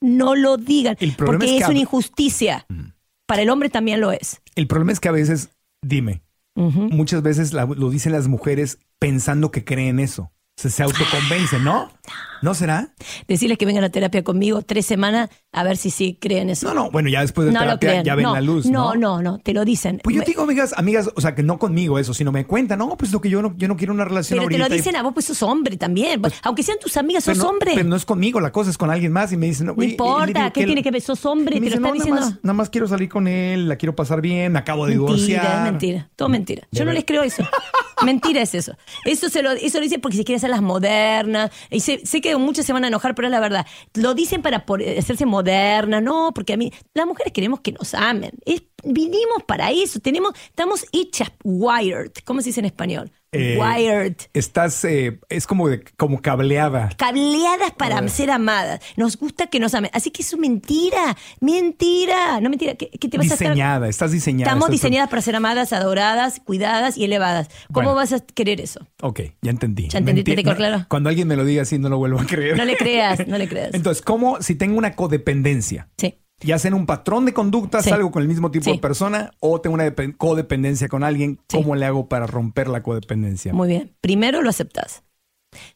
No 0.00 0.34
lo 0.34 0.56
digan. 0.56 0.96
Porque 1.16 1.46
es 1.56 1.68
una 1.70 1.78
injusticia. 1.80 2.66
Para 3.26 3.42
el 3.42 3.50
hombre 3.50 3.70
también 3.70 4.00
lo 4.00 4.12
es. 4.12 4.42
El 4.54 4.66
problema 4.66 4.92
es 4.92 5.00
que 5.00 5.08
a 5.08 5.12
veces, 5.12 5.50
dime, 5.82 6.22
muchas 6.54 7.22
veces 7.22 7.52
la- 7.52 7.64
lo 7.64 7.90
dicen 7.90 8.12
las 8.12 8.28
mujeres 8.28 8.78
pensando 8.98 9.50
que 9.50 9.64
creen 9.64 9.98
eso. 10.00 10.30
Se, 10.56 10.70
se 10.70 10.82
autoconvencen, 10.84 11.64
¿no? 11.64 11.90
¿No 12.40 12.54
será? 12.54 12.92
decirles 13.26 13.56
que 13.58 13.64
vengan 13.64 13.84
a 13.84 13.88
terapia 13.88 14.22
conmigo 14.22 14.60
tres 14.62 14.84
semanas 14.84 15.30
a 15.50 15.64
ver 15.64 15.76
si 15.78 15.88
sí 15.90 16.18
creen 16.20 16.50
eso. 16.50 16.68
No, 16.68 16.74
no, 16.74 16.90
bueno, 16.90 17.08
ya 17.08 17.22
después 17.22 17.46
de 17.46 17.52
No 17.52 17.64
lo 17.64 17.78
terapia 17.78 18.02
ya 18.02 18.14
ven 18.14 18.24
no, 18.24 18.34
la 18.34 18.40
luz, 18.42 18.66
¿no? 18.66 18.94
No, 18.94 18.94
no, 18.94 19.22
no, 19.22 19.38
te 19.38 19.52
lo 19.54 19.64
dicen. 19.64 20.00
Pues 20.04 20.14
yo 20.14 20.22
digo, 20.22 20.42
amigas, 20.42 20.74
amigas, 20.76 21.10
o 21.16 21.20
sea, 21.20 21.34
que 21.34 21.42
no 21.42 21.58
conmigo 21.58 21.98
eso, 21.98 22.12
sino 22.14 22.30
me 22.32 22.46
cuentan, 22.46 22.78
no, 22.80 22.96
pues 22.98 23.10
lo 23.12 23.20
que 23.20 23.30
yo 23.30 23.40
no, 23.42 23.54
yo 23.56 23.66
no 23.66 23.76
quiero 23.76 23.94
una 23.94 24.04
relación 24.04 24.38
pero 24.38 24.48
te 24.50 24.58
lo 24.58 24.66
y- 24.66 24.76
dicen 24.78 24.94
a 24.94 25.02
vos, 25.02 25.12
pues 25.14 25.26
sos 25.26 25.42
hombre 25.42 25.76
también. 25.78 26.20
Aunque 26.42 26.62
sean 26.62 26.78
tus 26.78 26.96
amigas, 26.98 27.24
sos 27.24 27.32
pero 27.34 27.44
no, 27.44 27.50
hombre. 27.50 27.72
Pero 27.74 27.88
no 27.88 27.96
es 27.96 28.04
conmigo, 28.04 28.38
la 28.40 28.52
cosa 28.52 28.70
es 28.70 28.78
con 28.78 28.90
alguien 28.90 29.10
más 29.10 29.32
y 29.32 29.36
me 29.38 29.46
dicen, 29.46 29.66
no 29.66 29.74
importa, 29.82 30.26
digo 30.26 30.52
¿qué 30.52 30.60
que- 30.60 30.66
tiene 30.66 30.82
que 30.82 30.90
ver? 30.90 31.00
Sos 31.00 31.24
hombre, 31.26 31.56
y 31.56 31.60
me 31.60 31.70
te 31.70 31.76
lo 31.80 31.80
dicen, 31.80 31.86
está 31.86 31.88
"No, 31.88 31.94
diciendo. 31.94 32.20
Nada 32.20 32.30
más, 32.34 32.44
nada 32.44 32.54
más 32.54 32.70
quiero 32.70 32.86
salir 32.86 33.08
con 33.08 33.26
él, 33.26 33.68
la 33.68 33.76
quiero 33.76 33.96
pasar 33.96 34.20
bien, 34.20 34.52
me 34.52 34.58
acabo 34.58 34.86
de 34.86 34.94
Mentira, 34.96 35.14
divorciar. 35.14 35.56
es 35.66 35.72
mentira, 35.72 36.10
todo 36.14 36.28
mentira. 36.28 36.68
Yo 36.70 36.84
no 36.84 36.92
les 36.92 37.04
creo 37.04 37.22
eso. 37.22 37.42
mentira 38.04 38.42
es 38.42 38.54
eso. 38.54 38.76
Eso 39.04 39.28
se 39.28 39.42
lo, 39.42 39.50
eso 39.52 39.78
lo 39.78 39.82
dicen 39.84 40.00
porque 40.00 40.16
se 40.16 40.24
quieren 40.24 40.38
hacer 40.38 40.50
las 40.50 40.62
modernas. 40.62 41.50
Y 41.70 41.80
sé, 41.80 42.00
sé 42.04 42.20
que 42.20 42.36
muchos 42.36 42.64
se 42.66 42.72
van 42.72 42.84
a 42.84 42.88
enojar, 42.88 43.14
pero 43.14 43.28
es 43.28 43.32
la 43.32 43.40
verdad. 43.40 43.66
Lo 43.94 44.14
dicen 44.14 44.42
para 44.42 44.66
por- 44.66 44.82
hacerse 44.82 45.26
moderna, 45.26 46.00
no, 46.00 46.32
porque 46.34 46.52
a 46.52 46.56
mí, 46.56 46.72
las 46.94 47.06
mujeres 47.06 47.32
queremos 47.32 47.60
que 47.60 47.72
nos 47.72 47.94
amen. 47.94 48.32
Es- 48.44 48.62
vinimos 48.84 49.42
para 49.46 49.70
eso, 49.70 49.98
tenemos, 50.00 50.32
estamos 50.46 50.84
hechas 50.92 51.30
wired. 51.42 52.12
¿Cómo 52.24 52.40
se 52.42 52.50
dice 52.50 52.60
en 52.60 52.66
español? 52.66 53.10
Eh, 53.34 53.58
wired. 53.58 54.14
Estás, 54.32 54.84
eh, 54.84 55.18
es 55.28 55.46
como, 55.46 55.68
de- 55.68 55.82
como 55.96 56.20
cableada. 56.22 56.90
cableadas 56.96 57.72
para 57.72 58.06
ser 58.08 58.30
amadas. 58.30 58.80
Nos 58.96 59.16
gusta 59.16 59.46
que 59.48 59.60
nos 59.60 59.74
amen. 59.74 59.90
Así 59.92 60.10
que 60.10 60.22
es 60.22 60.36
mentira. 60.38 61.16
Mentira. 61.40 62.40
No 62.40 62.50
mentira. 62.50 62.74
¿Qué, 62.74 62.90
qué 62.90 63.08
te 63.08 63.18
vas 63.18 63.30
a 63.30 63.34
estar- 63.34 63.48
Diseñada, 63.48 63.88
estás 63.88 64.12
diseñada. 64.12 64.50
Estamos 64.50 64.68
estás- 64.68 64.72
diseñadas 64.82 65.08
para 65.10 65.22
ser 65.22 65.36
amadas, 65.36 65.72
adoradas, 65.72 66.40
cuidadas 66.44 66.96
y 66.96 67.04
elevadas. 67.04 67.48
¿Cómo 67.72 67.90
Bueno. 67.90 67.94
vas 67.94 68.12
a 68.12 68.20
querer 68.20 68.60
eso? 68.60 68.86
Ok, 69.02 69.20
ya 69.42 69.50
entendí. 69.50 69.88
¿Ya 69.88 69.98
entendí? 69.98 70.22
Menti- 70.22 70.36
¿Te 70.36 70.42
quedó 70.42 70.52
no, 70.52 70.56
claro? 70.56 70.86
Cuando 70.88 71.08
alguien 71.08 71.28
me 71.28 71.36
lo 71.36 71.44
diga 71.44 71.62
así, 71.62 71.78
no 71.78 71.88
lo 71.88 71.98
vuelvo 71.98 72.20
a 72.20 72.26
creer. 72.26 72.56
No 72.56 72.64
le 72.64 72.76
creas, 72.76 73.26
no 73.26 73.38
le 73.38 73.48
creas. 73.48 73.70
Entonces, 73.74 74.02
¿cómo 74.02 74.40
si 74.42 74.54
tengo 74.54 74.78
una 74.78 74.94
codependencia? 74.96 75.88
Sí. 75.98 76.18
Ya 76.44 76.58
sea 76.58 76.68
en 76.68 76.74
un 76.74 76.86
patrón 76.86 77.24
de 77.24 77.32
conducta, 77.34 77.82
Sí. 77.82 77.90
salgo 77.90 78.10
con 78.10 78.22
el 78.22 78.28
mismo 78.28 78.50
tipo 78.50 78.64
Sí. 78.66 78.72
de 78.72 78.78
persona 78.78 79.30
o 79.40 79.60
tengo 79.60 79.74
una 79.74 79.84
depen- 79.86 80.16
codependencia 80.16 80.88
con 80.88 81.02
alguien, 81.04 81.40
Sí. 81.48 81.56
¿cómo 81.56 81.74
le 81.76 81.86
hago 81.86 82.08
para 82.08 82.26
romper 82.26 82.68
la 82.68 82.82
codependencia? 82.82 83.52
Muy 83.52 83.68
bien. 83.68 83.96
Primero 84.00 84.42
lo 84.42 84.50
aceptas. 84.50 85.02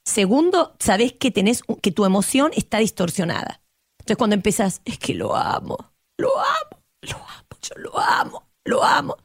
Segundo, 0.05 0.75
sabes 0.79 1.13
que 1.13 1.31
tenés 1.31 1.63
que 1.83 1.93
tu 1.93 2.05
emoción 2.05 2.51
está 2.57 2.79
distorsionada. 2.79 3.63
Entonces 4.01 4.17
cuando 4.17 4.35
empiezas, 4.35 4.81
es 4.85 4.99
que 4.99 5.15
lo 5.15 5.37
amo, 5.37 5.77
lo 6.19 6.31
amo, 6.39 6.83
lo 7.03 7.17
amo, 7.17 7.59
yo 7.63 7.75
lo 7.77 7.99
amo, 7.99 8.49
lo 8.65 8.83
amo. 8.85 9.17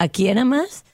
¿A 0.00 0.08
quién 0.08 0.38
amas? 0.38 0.84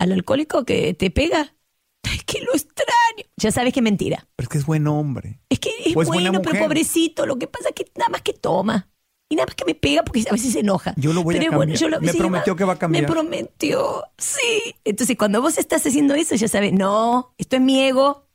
¿Al 0.00 0.12
alcohólico 0.12 0.64
que 0.64 0.94
te 0.94 1.10
pega? 1.10 1.54
Es 2.04 2.22
que 2.24 2.40
lo 2.42 2.52
extraño. 2.52 3.24
Ya 3.36 3.50
sabes 3.50 3.72
que 3.72 3.80
es 3.80 3.84
mentira. 3.84 4.26
Pero 4.36 4.44
es 4.44 4.48
que 4.50 4.58
es 4.58 4.66
buen 4.66 4.86
hombre. 4.86 5.40
Es 5.48 5.58
que 5.58 5.70
es 5.86 5.96
O 5.96 6.02
es 6.02 6.08
buena 6.08 6.30
bueno, 6.30 6.42
pero 6.42 6.64
pobrecito. 6.64 7.24
Lo 7.26 7.38
que 7.38 7.46
pasa 7.46 7.70
es 7.70 7.74
que 7.74 7.90
nada 7.96 8.10
más 8.10 8.20
que 8.22 8.32
toma. 8.34 8.88
Y 9.34 9.36
nada 9.36 9.46
más 9.46 9.56
que 9.56 9.64
me 9.64 9.74
pega 9.74 10.04
porque 10.04 10.24
a 10.28 10.32
veces 10.32 10.52
se 10.52 10.60
enoja. 10.60 10.94
Yo 10.96 11.12
lo 11.12 11.22
voy 11.24 11.34
a 11.36 11.38
bueno, 11.50 11.58
cambiar. 11.58 11.78
yo 11.78 11.88
lo- 11.88 12.00
Me 12.00 12.12
sí, 12.12 12.18
prometió 12.18 12.54
que 12.54 12.64
va 12.64 12.74
a 12.74 12.78
cambiar. 12.78 13.02
Me 13.02 13.10
prometió, 13.10 14.04
sí. 14.16 14.74
Entonces 14.84 15.16
cuando 15.18 15.42
vos 15.42 15.58
estás 15.58 15.84
haciendo 15.86 16.14
eso, 16.14 16.34
ya 16.36 16.46
sabes, 16.48 16.72
no, 16.72 17.34
esto 17.36 17.56
es 17.56 17.62
mi 17.62 17.80
ego. 17.82 18.28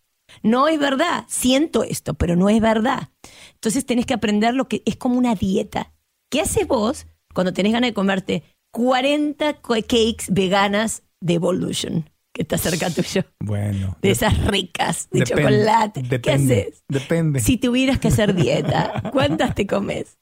No 0.43 0.67
es 0.67 0.77
verdad. 0.77 1.23
Siento 1.27 1.83
esto, 1.83 2.13
pero 2.13 2.35
no 2.35 2.49
es 2.49 2.59
verdad. 2.61 3.09
Entonces 3.53 3.85
tenés 3.85 4.05
que 4.05 4.13
aprender 4.13 4.53
lo 4.53 4.67
que 4.67 4.83
es 4.85 4.95
como 4.97 5.17
una 5.17 5.35
dieta. 5.35 5.91
¿Qué 6.29 6.41
haces 6.41 6.67
vos 6.67 7.07
cuando 7.33 7.53
tenés 7.53 7.71
ganas 7.71 7.89
de 7.89 7.93
comerte 7.93 8.43
40 8.71 9.53
co- 9.61 9.73
cakes 9.75 10.25
veganas 10.29 11.03
de 11.21 11.33
Evolution? 11.35 12.09
Que 12.33 12.43
está 12.43 12.57
cerca 12.59 12.89
tuyo. 12.91 13.23
Bueno. 13.39 13.97
De 14.01 14.11
esas 14.11 14.45
ricas, 14.45 15.09
de 15.11 15.21
Depende, 15.21 15.41
chocolate. 15.43 16.21
¿Qué 16.21 16.31
haces? 16.31 16.83
Depende. 16.87 17.39
Si 17.39 17.57
tuvieras 17.57 17.99
que 17.99 18.09
hacer 18.09 18.35
dieta, 18.35 19.09
¿cuántas 19.11 19.55
te 19.55 19.65
comes? 19.65 20.17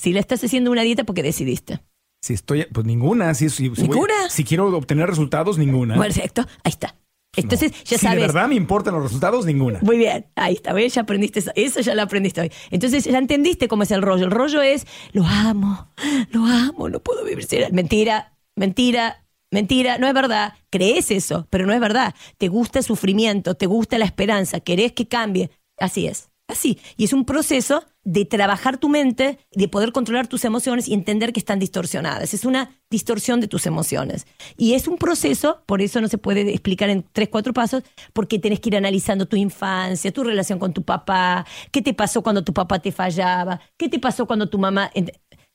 Si 0.00 0.14
le 0.14 0.20
estás 0.20 0.42
haciendo 0.42 0.70
una 0.70 0.80
dieta 0.80 1.04
porque 1.04 1.22
decidiste. 1.22 1.80
Si 2.22 2.32
estoy, 2.32 2.64
pues 2.72 2.86
ninguna. 2.86 3.34
Si, 3.34 3.50
si, 3.50 3.64
si 3.64 3.68
voy- 3.68 3.78
¿Ninguna? 3.88 4.30
si 4.30 4.44
quiero 4.44 4.74
obtener 4.74 5.06
resultados, 5.06 5.58
ninguna. 5.58 5.98
Perfecto, 6.00 6.46
ahí 6.64 6.70
está. 6.70 6.96
Entonces, 7.36 7.72
ya 7.84 7.98
si 7.98 8.06
sabes. 8.06 8.18
de 8.20 8.26
verdad 8.26 8.48
me 8.48 8.54
importan 8.54 8.94
los 8.94 9.02
resultados, 9.02 9.44
ninguna. 9.44 9.78
Muy 9.82 9.98
bien, 9.98 10.26
ahí 10.36 10.54
está, 10.54 10.72
¿ves? 10.72 10.94
ya 10.94 11.02
aprendiste 11.02 11.40
eso, 11.40 11.52
eso 11.54 11.80
ya 11.80 11.94
lo 11.94 12.00
aprendiste 12.00 12.40
hoy. 12.40 12.50
Entonces 12.70 13.04
ya 13.04 13.18
entendiste 13.18 13.68
cómo 13.68 13.82
es 13.82 13.90
el 13.90 14.00
rollo. 14.00 14.24
El 14.24 14.30
rollo 14.30 14.62
es, 14.62 14.86
lo 15.12 15.26
amo, 15.26 15.90
lo 16.30 16.46
amo, 16.46 16.88
no 16.88 17.00
puedo 17.00 17.22
vivir 17.22 17.44
sin 17.44 17.62
él. 17.64 17.72
Mentira, 17.72 18.32
mentira, 18.56 19.26
mentira, 19.50 19.98
no 19.98 20.08
es 20.08 20.14
verdad. 20.14 20.54
Crees 20.70 21.10
eso, 21.10 21.46
pero 21.50 21.66
no 21.66 21.74
es 21.74 21.80
verdad. 21.80 22.14
Te 22.38 22.48
gusta 22.48 22.78
el 22.78 22.86
sufrimiento, 22.86 23.54
te 23.54 23.66
gusta 23.66 23.98
la 23.98 24.06
esperanza, 24.06 24.60
querés 24.60 24.92
que 24.92 25.06
cambie. 25.06 25.50
Así 25.78 26.06
es, 26.06 26.29
así. 26.50 26.78
Y 26.96 27.04
es 27.04 27.12
un 27.12 27.24
proceso 27.24 27.84
de 28.04 28.24
trabajar 28.24 28.78
tu 28.78 28.88
mente, 28.88 29.38
de 29.52 29.68
poder 29.68 29.92
controlar 29.92 30.26
tus 30.26 30.44
emociones 30.44 30.88
y 30.88 30.94
entender 30.94 31.32
que 31.32 31.40
están 31.40 31.58
distorsionadas. 31.58 32.32
Es 32.32 32.44
una 32.44 32.70
distorsión 32.88 33.40
de 33.40 33.48
tus 33.48 33.66
emociones. 33.66 34.26
Y 34.56 34.74
es 34.74 34.88
un 34.88 34.96
proceso, 34.96 35.62
por 35.66 35.82
eso 35.82 36.00
no 36.00 36.08
se 36.08 36.18
puede 36.18 36.50
explicar 36.50 36.88
en 36.88 37.04
tres, 37.12 37.28
cuatro 37.28 37.52
pasos, 37.52 37.82
porque 38.12 38.38
tenés 38.38 38.60
que 38.60 38.70
ir 38.70 38.76
analizando 38.76 39.26
tu 39.26 39.36
infancia, 39.36 40.12
tu 40.12 40.24
relación 40.24 40.58
con 40.58 40.72
tu 40.72 40.82
papá, 40.82 41.46
qué 41.70 41.82
te 41.82 41.94
pasó 41.94 42.22
cuando 42.22 42.42
tu 42.42 42.54
papá 42.54 42.78
te 42.78 42.90
fallaba, 42.90 43.60
qué 43.76 43.88
te 43.88 43.98
pasó 43.98 44.26
cuando 44.26 44.48
tu 44.48 44.58
mamá... 44.58 44.90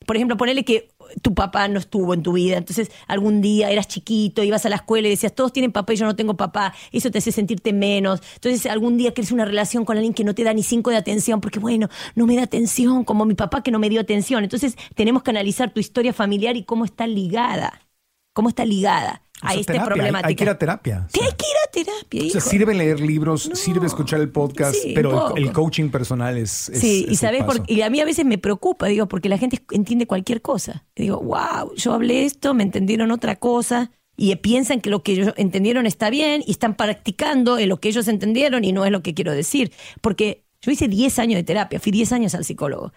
Por 0.05 0.15
ejemplo, 0.15 0.37
ponele 0.37 0.63
que 0.63 0.89
tu 1.21 1.33
papá 1.33 1.67
no 1.67 1.79
estuvo 1.79 2.13
en 2.13 2.23
tu 2.23 2.33
vida, 2.33 2.57
entonces 2.57 2.91
algún 3.07 3.41
día 3.41 3.69
eras 3.69 3.87
chiquito, 3.87 4.43
ibas 4.43 4.65
a 4.65 4.69
la 4.69 4.77
escuela 4.77 5.07
y 5.07 5.11
decías, 5.11 5.33
todos 5.33 5.53
tienen 5.53 5.71
papá 5.71 5.93
y 5.93 5.97
yo 5.97 6.05
no 6.05 6.15
tengo 6.15 6.35
papá, 6.35 6.73
eso 6.91 7.11
te 7.11 7.19
hace 7.19 7.31
sentirte 7.31 7.73
menos. 7.73 8.21
Entonces 8.35 8.65
algún 8.65 8.97
día 8.97 9.13
crees 9.13 9.31
una 9.31 9.45
relación 9.45 9.85
con 9.85 9.97
alguien 9.97 10.13
que 10.13 10.23
no 10.23 10.35
te 10.35 10.43
da 10.43 10.53
ni 10.53 10.63
cinco 10.63 10.89
de 10.91 10.97
atención, 10.97 11.41
porque 11.41 11.59
bueno, 11.59 11.89
no 12.15 12.25
me 12.25 12.35
da 12.35 12.43
atención, 12.43 13.03
como 13.03 13.25
mi 13.25 13.35
papá 13.35 13.63
que 13.63 13.71
no 13.71 13.79
me 13.79 13.89
dio 13.89 14.01
atención. 14.01 14.43
Entonces 14.43 14.75
tenemos 14.95 15.23
que 15.23 15.31
analizar 15.31 15.73
tu 15.73 15.79
historia 15.79 16.13
familiar 16.13 16.57
y 16.57 16.63
cómo 16.63 16.85
está 16.85 17.07
ligada, 17.07 17.81
cómo 18.33 18.49
está 18.49 18.65
ligada 18.65 19.24
O 19.45 19.51
sea, 19.51 19.59
esta 19.59 19.73
terapia, 19.73 19.83
hay- 19.93 19.97
problemática. 19.99 20.27
Hay, 20.27 20.35
que 20.35 20.43
ir 20.43 20.49
a 20.49 20.57
terapia. 20.57 21.07
Sí, 21.13 21.19
hay 21.21 21.31
que 21.31 21.45
ir 21.45 21.57
a 21.67 21.71
terapia, 21.71 22.21
O 22.21 22.29
sea, 22.29 22.39
hijo. 22.39 22.49
sirve 22.49 22.73
leer 22.73 22.99
libros, 22.99 23.49
No. 23.49 23.55
sirve 23.55 23.87
escuchar 23.87 24.19
el 24.21 24.29
podcast, 24.29 24.75
Sí, 24.75 24.91
pero 24.95 25.35
el, 25.35 25.43
el 25.45 25.51
coaching 25.51 25.89
personal 25.89 26.37
es. 26.37 26.69
es- 26.69 26.79
Sí, 26.79 27.05
es 27.07 27.13
y 27.13 27.15
sabes, 27.15 27.43
por- 27.43 27.63
y 27.67 27.81
a 27.81 27.89
mí 27.89 27.99
a 27.99 28.05
veces 28.05 28.25
me 28.25 28.37
preocupa, 28.37 28.87
digo, 28.87 29.07
porque 29.07 29.29
la 29.29 29.37
gente 29.37 29.63
entiende 29.71 30.07
cualquier 30.07 30.41
cosa. 30.41 30.85
Y 30.95 31.03
digo, 31.03 31.19
wow, 31.21 31.73
yo 31.75 31.93
hablé 31.93 32.25
esto, 32.25 32.53
me 32.53 32.63
entendieron 32.63 33.11
otra 33.11 33.35
cosa, 33.37 33.91
y 34.17 34.33
piensan 34.37 34.79
que 34.79 34.89
lo 34.89 35.03
que 35.03 35.11
ellos 35.11 35.33
entendieron 35.35 35.85
está 35.85 36.09
bien, 36.09 36.41
y 36.45 36.51
están 36.51 36.75
practicando 36.75 37.57
en 37.57 37.67
lo 37.69 37.79
que 37.81 37.89
ellos 37.89 38.07
entendieron, 38.07 38.63
y 38.63 38.71
no 38.71 38.85
es 38.85 38.91
lo 38.91 39.03
que 39.03 39.13
quiero 39.13 39.33
decir. 39.33 39.71
Porque 40.01 40.45
yo 40.61 40.71
hice 40.71 40.87
10 40.87 41.19
años 41.19 41.35
de 41.35 41.43
terapia, 41.43 41.79
fui 41.79 41.91
10 41.91 42.11
años 42.13 42.33
al 42.33 42.45
psicólogo, 42.45 42.93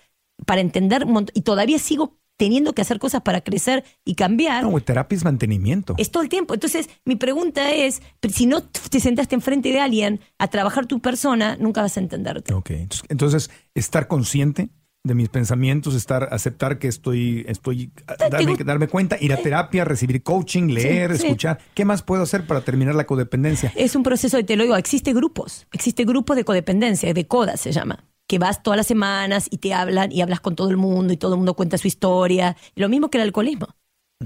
para 0.47 0.61
entender 0.61 1.05
y 1.35 1.43
todavía 1.43 1.79
sigo 1.81 2.17
teniendo 2.39 2.73
que 2.73 2.81
hacer 2.81 2.99
cosas 2.99 3.21
para 3.21 3.43
crecer 3.43 3.85
y 4.07 4.15
cambiar. 4.15 4.65
No, 4.65 4.81
terapia 4.81 5.17
es 5.17 5.25
mantenimiento. 5.25 5.95
Es 5.99 6.11
todo 6.11 6.23
el 6.23 6.31
tiempo. 6.31 6.55
Entonces, 6.55 6.89
mi 7.05 7.17
pregunta 7.17 7.73
es, 7.73 8.01
si 8.33 8.47
no 8.47 8.63
te 8.63 9.01
sentaste 9.01 9.35
enfrente 9.35 9.71
de 9.71 9.81
alguien 9.81 10.21
a 10.39 10.49
trabajar 10.49 10.87
tu 10.87 11.01
persona, 11.01 11.57
nunca 11.61 11.83
vas 11.83 11.97
a 11.99 12.01
entenderte. 12.01 12.55
Ok, 12.55 12.71
entonces, 13.11 13.51
estar 13.75 14.09
consciente 14.09 14.71
de 15.05 15.15
mis 15.15 15.29
pensamientos, 15.29 15.95
estar, 15.95 16.29
aceptar 16.33 16.79
que 16.79 16.89
estoy, 16.89 17.45
estoy, 17.49 17.93
darme, 18.31 18.47
gusta- 18.51 18.65
darme 18.65 18.89
cuenta, 18.89 19.17
ir 19.21 19.33
a 19.33 19.37
terapia, 19.39 19.85
recibir 19.85 20.23
coaching, 20.23 20.69
leer, 20.69 21.17
sí. 21.17 21.25
escuchar. 21.27 21.59
¿Qué 21.75 21.85
más 21.85 22.03
puedo 22.03 22.23
hacer 22.25 22.47
para 22.47 22.61
terminar 22.61 22.95
la 22.95 23.05
codependencia? 23.05 23.73
Es 23.77 23.97
un 23.97 24.03
proceso, 24.03 24.45
te 24.45 24.57
lo 24.57 24.65
digo, 24.65 24.77
existe 24.77 25.13
grupos, 25.15 25.67
existe 25.73 26.05
grupos 26.05 26.37
de 26.37 26.45
codependencia, 26.45 27.13
de 27.15 27.27
CODA 27.27 27.57
se 27.57 27.73
llama, 27.73 28.05
que 28.29 28.39
vas 28.39 28.63
todas 28.63 28.77
las 28.77 28.87
semanas 28.87 29.49
y 29.51 29.59
te 29.59 29.75
hablan 29.75 30.13
y 30.13 30.21
hablas 30.21 30.41
con 30.41 30.55
todo 30.55 30.71
el 30.71 30.77
mundo 30.77 31.13
y 31.13 31.17
todo 31.17 31.33
el 31.33 31.39
mundo 31.39 31.55
cuenta 31.55 31.79
su 31.79 31.89
historia. 31.89 32.57
Lo 32.77 32.89
mismo 32.89 33.11
que 33.11 33.19
el 33.19 33.25
alcoholismo. 33.25 33.69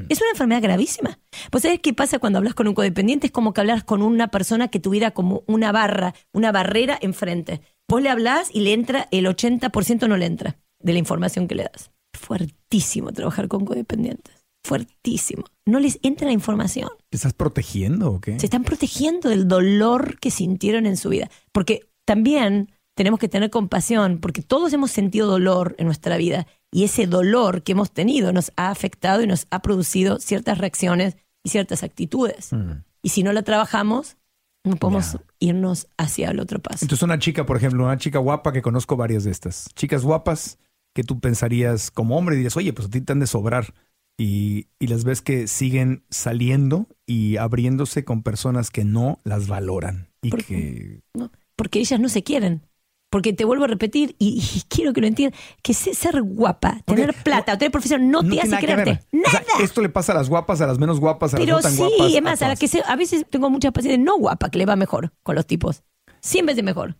Es 0.08 0.20
una 0.20 0.30
enfermedad 0.30 0.62
gravísima. 0.62 1.18
Pues 1.50 1.62
¿sabes 1.62 1.80
qué 1.80 1.92
pasa 1.92 2.18
cuando 2.18 2.38
hablas 2.38 2.54
con 2.54 2.66
un 2.66 2.74
codependiente? 2.74 3.26
Es 3.26 3.32
como 3.32 3.52
que 3.52 3.60
hablas 3.60 3.84
con 3.84 4.02
una 4.02 4.28
persona 4.28 4.68
que 4.68 4.80
tuviera 4.80 5.10
como 5.10 5.44
una 5.46 5.70
barra, 5.70 6.14
una 6.32 6.50
barrera 6.50 6.98
enfrente. 7.00 7.60
Vos 7.88 8.02
le 8.02 8.08
hablás 8.08 8.48
y 8.52 8.60
le 8.60 8.72
entra, 8.72 9.06
el 9.10 9.26
80% 9.26 10.08
no 10.08 10.16
le 10.16 10.26
entra 10.26 10.58
de 10.80 10.92
la 10.94 10.98
información 10.98 11.46
que 11.46 11.54
le 11.54 11.64
das. 11.64 11.90
Fuertísimo 12.18 13.12
trabajar 13.12 13.48
con 13.48 13.66
codependientes. 13.66 14.34
Fuertísimo. 14.64 15.44
No 15.66 15.78
les 15.78 15.98
entra 16.02 16.26
la 16.26 16.32
información 16.32 16.88
¿Te 17.10 17.16
estás 17.16 17.34
protegiendo 17.34 18.12
o 18.12 18.20
qué? 18.20 18.38
se 18.38 18.46
están 18.46 18.64
protegiendo 18.64 19.28
del 19.28 19.46
dolor 19.46 20.18
que 20.20 20.30
sintieron 20.30 20.86
en 20.86 20.96
su 20.96 21.10
vida. 21.10 21.30
Porque 21.52 21.90
también 22.06 22.70
tenemos 22.94 23.18
que 23.18 23.28
tener 23.28 23.50
compasión, 23.50 24.18
porque 24.18 24.42
todos 24.42 24.72
hemos 24.72 24.90
sentido 24.90 25.26
dolor 25.26 25.74
en 25.78 25.86
nuestra 25.86 26.16
vida 26.16 26.46
y 26.70 26.84
ese 26.84 27.06
dolor 27.06 27.62
que 27.62 27.72
hemos 27.72 27.90
tenido 27.90 28.32
nos 28.32 28.52
ha 28.56 28.70
afectado 28.70 29.22
y 29.22 29.26
nos 29.26 29.46
ha 29.50 29.62
producido 29.62 30.18
ciertas 30.18 30.58
reacciones 30.58 31.16
y 31.44 31.50
ciertas 31.50 31.82
actitudes. 31.82 32.52
Mm. 32.52 32.82
Y 33.02 33.08
si 33.10 33.22
no 33.22 33.32
la 33.32 33.42
trabajamos, 33.42 34.16
no 34.64 34.76
podemos 34.76 35.18
irnos 35.40 35.88
hacia 35.98 36.30
el 36.30 36.40
otro 36.40 36.60
paso. 36.60 36.84
Entonces, 36.84 37.02
una 37.02 37.18
chica, 37.18 37.44
por 37.44 37.56
ejemplo, 37.56 37.84
una 37.84 37.98
chica 37.98 38.18
guapa 38.18 38.52
que 38.52 38.62
conozco 38.62 38.96
varias 38.96 39.24
de 39.24 39.32
estas. 39.32 39.68
Chicas 39.74 40.04
guapas 40.04 40.58
que 40.94 41.02
tú 41.02 41.18
pensarías 41.18 41.90
como 41.90 42.16
hombre, 42.16 42.36
dirías, 42.36 42.56
oye, 42.56 42.72
pues 42.72 42.88
a 42.88 42.90
ti 42.90 43.00
te 43.00 43.12
han 43.12 43.20
de 43.20 43.26
sobrar. 43.26 43.74
Y, 44.18 44.68
y 44.78 44.86
las 44.86 45.04
ves 45.04 45.22
que 45.22 45.48
siguen 45.48 46.04
saliendo 46.10 46.86
y 47.06 47.38
abriéndose 47.38 48.04
con 48.04 48.22
personas 48.22 48.70
que 48.70 48.84
no 48.84 49.18
las 49.24 49.48
valoran. 49.48 50.08
Y 50.20 50.30
¿Por 50.30 50.44
que. 50.44 51.00
¿no? 51.14 51.32
Porque 51.56 51.80
ellas 51.80 51.98
no 51.98 52.08
se 52.08 52.22
quieren. 52.22 52.62
Porque 53.12 53.34
te 53.34 53.44
vuelvo 53.44 53.64
a 53.64 53.66
repetir, 53.68 54.16
y, 54.18 54.42
y 54.56 54.62
quiero 54.70 54.94
que 54.94 55.02
lo 55.02 55.06
entiendan, 55.06 55.38
que 55.62 55.74
se- 55.74 55.92
ser 55.94 56.22
guapa, 56.22 56.80
tener 56.86 57.12
plata 57.22 57.52
o 57.52 57.58
tener 57.58 57.70
profesión 57.70 58.10
no, 58.10 58.22
te 58.26 58.40
hace 58.40 58.48
nada 58.48 58.60
ver. 58.62 58.84
quererte. 58.84 59.06
O 59.26 59.30
sea, 59.30 59.40
Nada. 59.40 59.62
esto 59.64 59.82
le 59.82 59.90
pasa 59.90 60.12
a 60.12 60.14
las 60.14 60.30
guapas, 60.30 60.62
a 60.62 60.66
las 60.66 60.78
menos 60.78 60.98
guapas, 60.98 61.34
a 61.34 61.36
Pero 61.36 61.56
las 61.56 61.64
no 61.64 61.68
tan 61.68 61.72
sí, 61.76 61.94
guapas. 61.98 62.14
es 62.14 62.22
más, 62.22 62.42
a, 62.42 62.48
la 62.48 62.54
todas. 62.54 62.58
que 62.58 62.68
se- 62.68 62.82
a 62.86 62.96
veces 62.96 63.26
tengo 63.28 63.50
muchas 63.50 63.70
pacientes 63.72 64.00
no 64.02 64.16
guapa 64.18 64.48
que 64.48 64.56
le 64.58 64.64
va 64.64 64.76
mejor 64.76 65.12
con 65.22 65.34
los 65.36 65.46
tipos. 65.46 65.82
100 66.22 66.46
veces 66.46 66.64
mejor. 66.64 66.96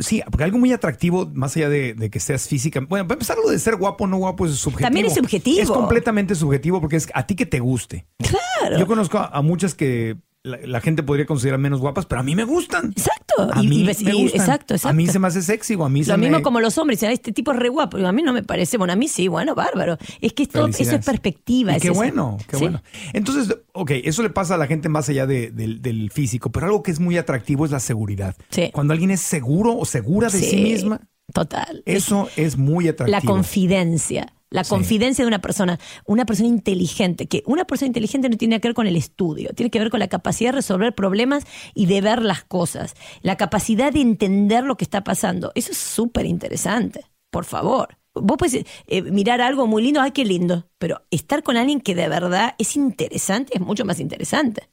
Sí, 0.00 0.22
porque 0.30 0.44
algo 0.44 0.58
muy 0.58 0.72
atractivo, 0.72 1.30
más 1.34 1.56
allá 1.56 1.68
de, 1.70 1.94
de 1.94 2.08
que 2.10 2.20
seas 2.20 2.46
física. 2.46 2.80
Bueno, 2.88 3.06
para 3.06 3.16
empezar, 3.16 3.36
lo 3.36 3.50
de 3.50 3.58
ser 3.58 3.76
guapo 3.76 4.04
o 4.04 4.06
no 4.06 4.16
guapo 4.18 4.46
es 4.46 4.52
subjetivo. 4.56 4.86
También 4.86 5.06
es 5.06 5.14
subjetivo. 5.14 5.60
Es 5.62 5.70
completamente 5.70 6.34
subjetivo 6.34 6.80
porque 6.80 6.96
es 6.96 7.08
a 7.14 7.26
ti 7.26 7.36
que 7.36 7.46
te 7.46 7.60
guste. 7.60 8.06
Claro. 8.18 8.78
Yo 8.78 8.86
conozco 8.86 9.18
a, 9.18 9.26
a 9.26 9.42
muchas 9.42 9.74
que 9.74 10.16
la, 10.44 10.58
la 10.64 10.80
gente 10.82 11.02
podría 11.02 11.24
considerar 11.26 11.58
menos 11.58 11.80
guapas, 11.80 12.04
pero 12.06 12.20
a 12.20 12.22
mí 12.22 12.36
me 12.36 12.44
gustan. 12.44 12.92
Exacto. 12.96 13.50
A 13.50 13.62
mí 13.62 13.80
y- 13.80 13.84
me 13.84 13.92
gustan. 13.92 14.40
exacto, 14.40 14.74
exacto. 14.74 14.88
A 14.88 14.92
mí 14.92 15.06
se 15.08 15.18
me 15.18 15.26
hace 15.26 15.40
sexy 15.42 15.74
o 15.74 15.84
a 15.84 15.88
mí 15.88 16.04
se 16.04 16.12
Lo 16.12 16.18
me... 16.18 16.28
mismo 16.28 16.42
como 16.42 16.60
los 16.60 16.76
hombres, 16.78 16.98
dicen, 17.00 17.08
"Ay, 17.08 17.14
este 17.14 17.32
tipo 17.32 17.50
es 17.52 17.58
re 17.58 17.70
guapo. 17.70 17.96
A 17.96 18.12
mí 18.12 18.22
no 18.22 18.32
me 18.34 18.42
parece, 18.42 18.76
bueno, 18.76 18.92
a 18.92 18.96
mí 18.96 19.08
sí, 19.08 19.26
bueno, 19.26 19.54
bárbaro. 19.54 19.96
Es 20.20 20.34
que 20.34 20.42
esto, 20.44 20.66
eso 20.68 20.82
es 20.96 21.04
perspectiva. 21.04 21.76
Y 21.76 21.80
qué 21.80 21.90
bueno, 21.90 22.36
qué 22.46 22.58
Sí. 22.58 22.62
bueno. 22.64 22.82
Entonces, 23.14 23.56
ok, 23.72 23.90
eso 24.04 24.22
le 24.22 24.28
pasa 24.30 24.54
a 24.54 24.58
la 24.58 24.66
gente 24.66 24.90
más 24.90 25.08
allá 25.08 25.26
de- 25.26 25.50
del, 25.50 25.80
del 25.80 26.10
físico, 26.10 26.52
pero 26.52 26.66
algo 26.66 26.82
que 26.82 26.90
es 26.90 27.00
muy 27.00 27.16
atractivo 27.16 27.64
es 27.64 27.70
la 27.70 27.80
seguridad. 27.80 28.36
Sí. 28.50 28.68
Cuando 28.72 28.92
alguien 28.92 29.10
es 29.10 29.20
seguro 29.22 29.76
o 29.76 29.84
segura 29.86 30.28
de 30.28 30.38
sí, 30.38 30.44
Sí, 30.50 30.62
misma, 30.62 31.00
Total. 31.32 31.82
eso 31.86 32.28
es 32.36 32.58
muy 32.58 32.86
atractivo. 32.88 33.18
La 33.18 33.26
confidencia. 33.26 34.32
La 34.54 34.62
Sí. 34.62 34.70
confidencia 34.70 35.24
de 35.24 35.28
una 35.28 35.40
persona, 35.40 35.80
una 36.06 36.24
persona 36.26 36.48
inteligente, 36.48 37.26
que 37.26 37.42
una 37.44 37.64
persona 37.64 37.88
inteligente 37.88 38.28
no 38.28 38.36
tiene 38.36 38.60
que 38.60 38.68
ver 38.68 38.74
con 38.74 38.86
el 38.86 38.94
estudio, 38.94 39.50
tiene 39.54 39.68
que 39.70 39.80
ver 39.80 39.90
con 39.90 39.98
la 39.98 40.06
capacidad 40.08 40.50
de 40.52 40.56
resolver 40.56 40.94
problemas 40.94 41.44
y 41.74 41.86
de 41.86 42.00
ver 42.00 42.22
las 42.22 42.44
cosas, 42.44 42.94
la 43.22 43.36
capacidad 43.36 43.92
de 43.92 44.00
entender 44.00 44.62
lo 44.62 44.76
que 44.76 44.84
está 44.84 45.02
pasando. 45.02 45.50
Eso 45.56 45.72
es 45.72 45.78
súper 45.78 46.24
interesante, 46.26 47.04
por 47.30 47.44
favor. 47.44 47.98
Vos 48.14 48.36
puedes 48.38 48.64
eh, 48.86 49.02
mirar 49.02 49.40
algo 49.40 49.66
muy 49.66 49.82
lindo, 49.82 50.00
ay, 50.00 50.12
qué 50.12 50.24
lindo, 50.24 50.68
pero 50.78 51.02
estar 51.10 51.42
con 51.42 51.56
alguien 51.56 51.80
que 51.80 51.96
de 51.96 52.08
verdad 52.08 52.54
es 52.58 52.76
interesante 52.76 53.54
es 53.56 53.60
mucho 53.60 53.84
más 53.84 53.98
interesante. 53.98 54.70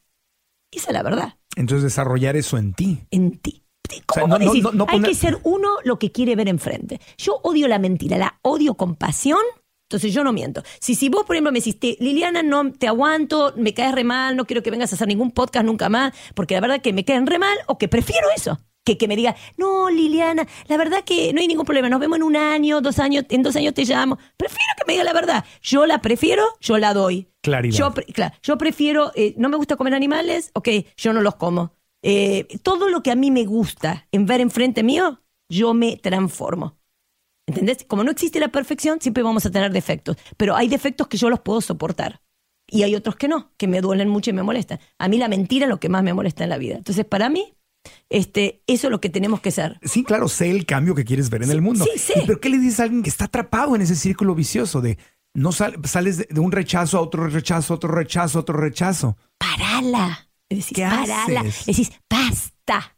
Esa 0.71 0.87
es 0.91 0.93
la 0.93 1.01
verdad, 1.01 1.37
Entonces, 1.55 1.83
desarrollar 1.83 2.35
eso 2.35 2.57
en 2.59 2.73
ti. 2.73 2.99
en 3.09 3.39
ti. 3.39 3.63
O 4.07 4.13
sea, 4.13 4.23
¿Cómo 4.23 4.37
no- 4.37 4.45
no- 4.45 4.51
decís? 4.51 4.63
no- 4.63 4.71
no 4.73 4.85
Hay 4.87 4.99
poner- 4.99 5.09
que 5.09 5.15
ser 5.15 5.39
uno 5.43 5.69
lo 5.83 5.97
que 5.99 6.11
quiere 6.11 6.35
ver 6.35 6.47
enfrente. 6.49 7.01
Yo 7.17 7.39
odio 7.43 7.67
la 7.67 7.79
mentira, 7.79 8.17
la 8.19 8.39
odio 8.43 8.75
con 8.75 8.95
pasión. 8.95 9.41
Entonces 9.91 10.13
yo 10.13 10.23
no 10.23 10.31
miento. 10.31 10.63
Si, 10.79 10.95
si 10.95 11.09
vos, 11.09 11.25
por 11.25 11.35
ejemplo, 11.35 11.51
me 11.51 11.59
decís, 11.59 11.77
"Te- 11.77 11.97
Liliana, 11.99 12.43
no 12.43 12.71
te 12.71 12.87
aguanto, 12.87 13.53
me 13.57 13.73
caes 13.73 13.93
re 13.93 14.05
mal, 14.05 14.37
no 14.37 14.45
quiero 14.45 14.63
que 14.63 14.71
vengas 14.71 14.93
a 14.93 14.95
hacer 14.95 15.07
ningún 15.07 15.31
podcast 15.31 15.65
nunca 15.65 15.89
más, 15.89 16.13
porque 16.33 16.53
la 16.53 16.61
verdad 16.61 16.81
que 16.81 16.93
me 16.93 17.03
caen 17.03 17.27
re 17.27 17.37
mal, 17.39 17.57
o 17.67 17.77
que 17.77 17.89
prefiero 17.89 18.27
eso. 18.35 18.57
Que, 18.85 18.97
que 18.97 19.07
me 19.07 19.15
diga, 19.15 19.35
no, 19.57 19.89
Liliana, 19.91 20.47
la 20.67 20.77
verdad 20.77 21.03
que 21.03 21.33
no 21.33 21.41
hay 21.41 21.47
ningún 21.47 21.65
problema, 21.65 21.87
nos 21.89 21.99
vemos 21.99 22.15
en 22.17 22.23
un 22.23 22.35
año, 22.35 22.81
dos 22.81 22.97
años, 22.97 23.25
en 23.29 23.43
dos 23.43 23.55
años 23.55 23.73
te 23.75 23.83
llamo. 23.85 24.17
Prefiero 24.37 24.73
que 24.77 24.83
me 24.87 24.93
diga 24.93 25.03
la 25.03 25.13
verdad. 25.13 25.45
Yo 25.61 25.85
la 25.85 26.01
prefiero, 26.01 26.43
yo 26.61 26.77
la 26.79 26.93
doy. 26.95 27.27
Claridad. 27.41 27.77
Yo, 27.77 27.91
pre- 27.93 28.05
claro, 28.05 28.33
yo 28.41 28.57
prefiero, 28.57 29.11
eh, 29.15 29.35
no 29.37 29.49
me 29.49 29.57
gusta 29.57 29.75
comer 29.75 29.93
animales, 29.93 30.49
ok, 30.55 30.69
yo 30.97 31.13
no 31.13 31.21
los 31.21 31.35
como. 31.35 31.73
Eh, 32.01 32.47
todo 32.63 32.89
lo 32.89 33.03
que 33.03 33.11
a 33.11 33.15
mí 33.15 33.29
me 33.29 33.45
gusta 33.45 34.07
en 34.11 34.25
ver 34.25 34.41
enfrente 34.41 34.81
mío, 34.81 35.21
yo 35.47 35.73
me 35.75 35.97
transformo. 35.97 36.77
¿Entendés? 37.47 37.83
Como 37.87 38.03
no 38.03 38.11
existe 38.11 38.39
la 38.39 38.49
perfección, 38.49 38.99
siempre 39.01 39.23
vamos 39.23 39.45
a 39.45 39.51
tener 39.51 39.71
defectos. 39.71 40.17
Pero 40.37 40.55
hay 40.55 40.67
defectos 40.67 41.07
que 41.07 41.17
yo 41.17 41.29
los 41.29 41.39
puedo 41.41 41.61
soportar. 41.61 42.21
Y 42.67 42.83
hay 42.83 42.95
otros 42.95 43.15
que 43.17 43.27
no, 43.27 43.51
que 43.57 43.67
me 43.67 43.81
duelen 43.81 44.07
mucho 44.07 44.29
y 44.29 44.33
me 44.33 44.43
molestan. 44.43 44.79
A 44.97 45.07
mí 45.09 45.17
la 45.17 45.27
mentira 45.27 45.65
es 45.65 45.69
lo 45.69 45.79
que 45.79 45.89
más 45.89 46.03
me 46.03 46.13
molesta 46.13 46.43
en 46.45 46.49
la 46.51 46.57
vida. 46.57 46.75
Entonces, 46.77 47.03
para 47.03 47.29
mí, 47.29 47.53
este, 48.09 48.61
eso 48.67 48.87
es 48.87 48.91
lo 48.91 49.01
que 49.01 49.09
tenemos 49.09 49.41
que 49.41 49.51
ser. 49.51 49.77
Sí, 49.83 50.03
claro, 50.05 50.29
sé 50.29 50.49
el 50.51 50.65
cambio 50.65 50.95
que 50.95 51.03
quieres 51.03 51.29
ver 51.29 51.43
en 51.43 51.51
el 51.51 51.61
mundo. 51.61 51.85
sí. 51.97 52.13
¿Y 52.15 52.25
¿Pero 52.25 52.39
qué 52.39 52.49
le 52.49 52.59
dices 52.59 52.79
a 52.79 52.83
alguien 52.83 53.03
que 53.03 53.09
está 53.09 53.25
atrapado 53.25 53.75
en 53.75 53.81
ese 53.81 53.95
círculo 53.95 54.35
vicioso 54.35 54.79
de 54.79 54.97
no 55.33 55.51
sal- 55.51 55.75
sales 55.83 56.17
de, 56.17 56.27
de 56.29 56.39
un 56.39 56.51
rechazo 56.51 56.97
a 56.97 57.01
otro 57.01 57.27
rechazo, 57.27 57.73
otro 57.73 57.91
rechazo, 57.91 58.39
otro 58.39 58.57
rechazo? 58.57 59.17
Parala. 59.37 60.29
Decís, 60.49 60.71
¿Qué 60.73 60.83
parala. 60.83 61.41
haces? 61.41 61.65
Decís, 61.65 61.91
basta. 62.09 62.97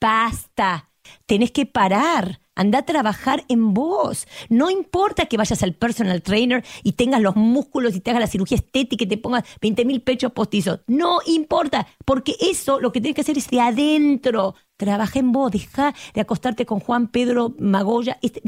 Basta. 0.00 0.90
Tenés 1.26 1.50
que 1.50 1.66
parar. 1.66 2.40
Anda 2.56 2.78
a 2.78 2.82
trabajar 2.86 3.44
en 3.48 3.74
vos. 3.74 4.26
No 4.48 4.70
importa 4.70 5.26
que 5.26 5.36
vayas 5.36 5.62
al 5.62 5.74
personal 5.74 6.22
trainer 6.22 6.64
y 6.82 6.92
tengas 6.92 7.20
los 7.20 7.36
músculos 7.36 7.94
y 7.94 8.00
te 8.00 8.10
hagas 8.10 8.20
la 8.22 8.26
cirugía 8.26 8.56
estética 8.56 9.04
y 9.04 9.06
te 9.06 9.18
pongas 9.18 9.44
20 9.60 9.84
mil 9.84 10.00
pechos 10.02 10.32
postizos. 10.32 10.80
No 10.86 11.18
importa, 11.26 11.86
porque 12.04 12.34
eso 12.40 12.80
lo 12.80 12.90
que 12.92 13.00
tienes 13.00 13.14
que 13.14 13.20
hacer 13.20 13.38
es 13.38 13.48
de 13.50 13.60
adentro. 13.60 14.54
Trabaja 14.76 15.18
en 15.18 15.32
vos. 15.32 15.52
Deja 15.52 15.94
de 16.14 16.20
acostarte 16.22 16.66
con 16.66 16.80
Juan 16.80 17.08
Pedro 17.08 17.54
Magoya. 17.58 18.18
Este, 18.22 18.40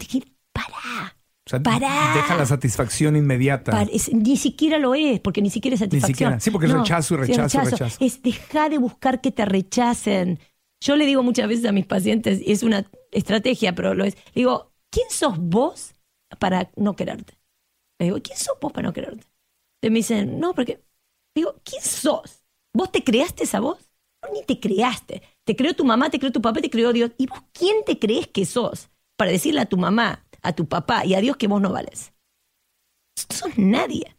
pará. 0.52 1.14
O 1.46 1.50
sea, 1.50 1.62
Pará. 1.62 2.12
deja 2.14 2.36
la 2.36 2.44
satisfacción 2.44 3.16
inmediata. 3.16 3.72
Par- 3.72 3.88
es- 3.90 4.12
ni 4.12 4.36
siquiera 4.36 4.78
lo 4.78 4.94
es, 4.94 5.18
porque 5.20 5.40
ni 5.40 5.48
siquiera 5.48 5.76
es 5.76 5.80
satisfacción. 5.80 6.14
siquiera. 6.14 6.40
Sí, 6.40 6.50
porque 6.50 6.66
es 6.66 6.72
rechazo 6.74 7.14
y 7.14 7.16
sí, 7.16 7.32
rechazo, 7.32 7.60
rechazo. 7.60 8.04
Es 8.04 8.22
dejar 8.22 8.70
de 8.70 8.76
buscar 8.76 9.22
que 9.22 9.30
te 9.30 9.46
rechacen. 9.46 10.38
Yo 10.80 10.96
le 10.96 11.06
digo 11.06 11.22
muchas 11.22 11.48
veces 11.48 11.64
a 11.66 11.72
mis 11.72 11.86
pacientes, 11.86 12.40
y 12.40 12.52
es 12.52 12.62
una 12.62 12.90
estrategia, 13.10 13.74
pero 13.74 13.94
lo 13.94 14.04
es, 14.04 14.16
digo, 14.34 14.72
¿quién 14.90 15.10
sos 15.10 15.36
vos 15.38 15.94
para 16.38 16.70
no 16.76 16.94
quererte? 16.94 17.38
Le 17.98 18.06
digo, 18.06 18.18
¿quién 18.22 18.38
sos 18.38 18.56
vos 18.60 18.72
para 18.72 18.88
no 18.88 18.92
quererte? 18.92 19.26
Y 19.82 19.90
me 19.90 19.96
dicen, 19.96 20.38
no, 20.40 20.54
porque, 20.54 20.84
digo, 21.34 21.60
¿quién 21.64 21.82
sos? 21.82 22.44
¿Vos 22.74 22.92
te 22.92 23.02
creaste 23.02 23.44
esa 23.44 23.60
voz? 23.60 23.90
No, 24.22 24.32
ni 24.32 24.42
te 24.44 24.60
creaste. 24.60 25.22
Te 25.44 25.56
creó 25.56 25.74
tu 25.74 25.84
mamá, 25.84 26.10
te 26.10 26.18
creó 26.18 26.32
tu 26.32 26.42
papá, 26.42 26.60
te 26.60 26.70
creó 26.70 26.92
Dios. 26.92 27.12
¿Y 27.18 27.26
vos 27.26 27.40
quién 27.52 27.84
te 27.84 27.98
crees 27.98 28.28
que 28.28 28.44
sos 28.44 28.90
para 29.16 29.30
decirle 29.30 29.60
a 29.60 29.66
tu 29.66 29.76
mamá, 29.76 30.26
a 30.42 30.54
tu 30.54 30.68
papá 30.68 31.04
y 31.04 31.14
a 31.14 31.20
Dios 31.20 31.36
que 31.36 31.48
vos 31.48 31.60
no 31.60 31.72
vales? 31.72 32.12
No 33.30 33.36
sos 33.36 33.58
nadie. 33.58 34.14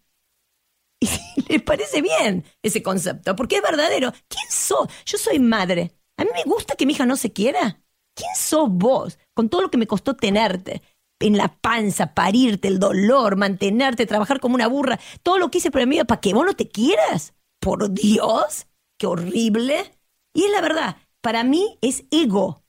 Y 1.37 1.53
les 1.53 1.61
parece 1.63 2.01
bien 2.01 2.43
ese 2.61 2.83
concepto, 2.83 3.35
porque 3.35 3.57
es 3.57 3.61
verdadero. 3.61 4.11
¿Quién 4.27 4.45
sos? 4.49 4.87
Yo 5.05 5.17
soy 5.17 5.39
madre. 5.39 5.91
A 6.19 6.25
mí 6.25 6.29
me 6.35 6.43
gusta 6.43 6.75
que 6.75 6.85
mi 6.85 6.93
hija 6.93 7.05
no 7.05 7.15
se 7.15 7.31
quiera. 7.31 7.81
¿Quién 8.13 8.29
sos 8.35 8.69
vos? 8.69 9.17
Con 9.33 9.47
todo 9.49 9.61
lo 9.61 9.71
que 9.71 9.77
me 9.77 9.87
costó 9.87 10.15
tenerte 10.15 10.81
en 11.21 11.37
la 11.37 11.47
panza, 11.47 12.13
parirte, 12.13 12.67
el 12.67 12.79
dolor, 12.79 13.37
mantenerte, 13.37 14.05
trabajar 14.05 14.39
como 14.41 14.55
una 14.55 14.67
burra, 14.67 14.99
todo 15.23 15.37
lo 15.37 15.49
que 15.49 15.59
hice 15.59 15.71
por 15.71 15.85
mí 15.87 16.03
para 16.03 16.19
que 16.19 16.33
vos 16.33 16.45
no 16.45 16.55
te 16.55 16.67
quieras. 16.67 17.33
Por 17.59 17.91
Dios, 17.93 18.67
qué 18.97 19.07
horrible. 19.07 19.93
Y 20.33 20.43
es 20.43 20.51
la 20.51 20.61
verdad, 20.61 20.97
para 21.21 21.45
mí 21.45 21.77
es 21.81 22.03
ego. 22.11 22.63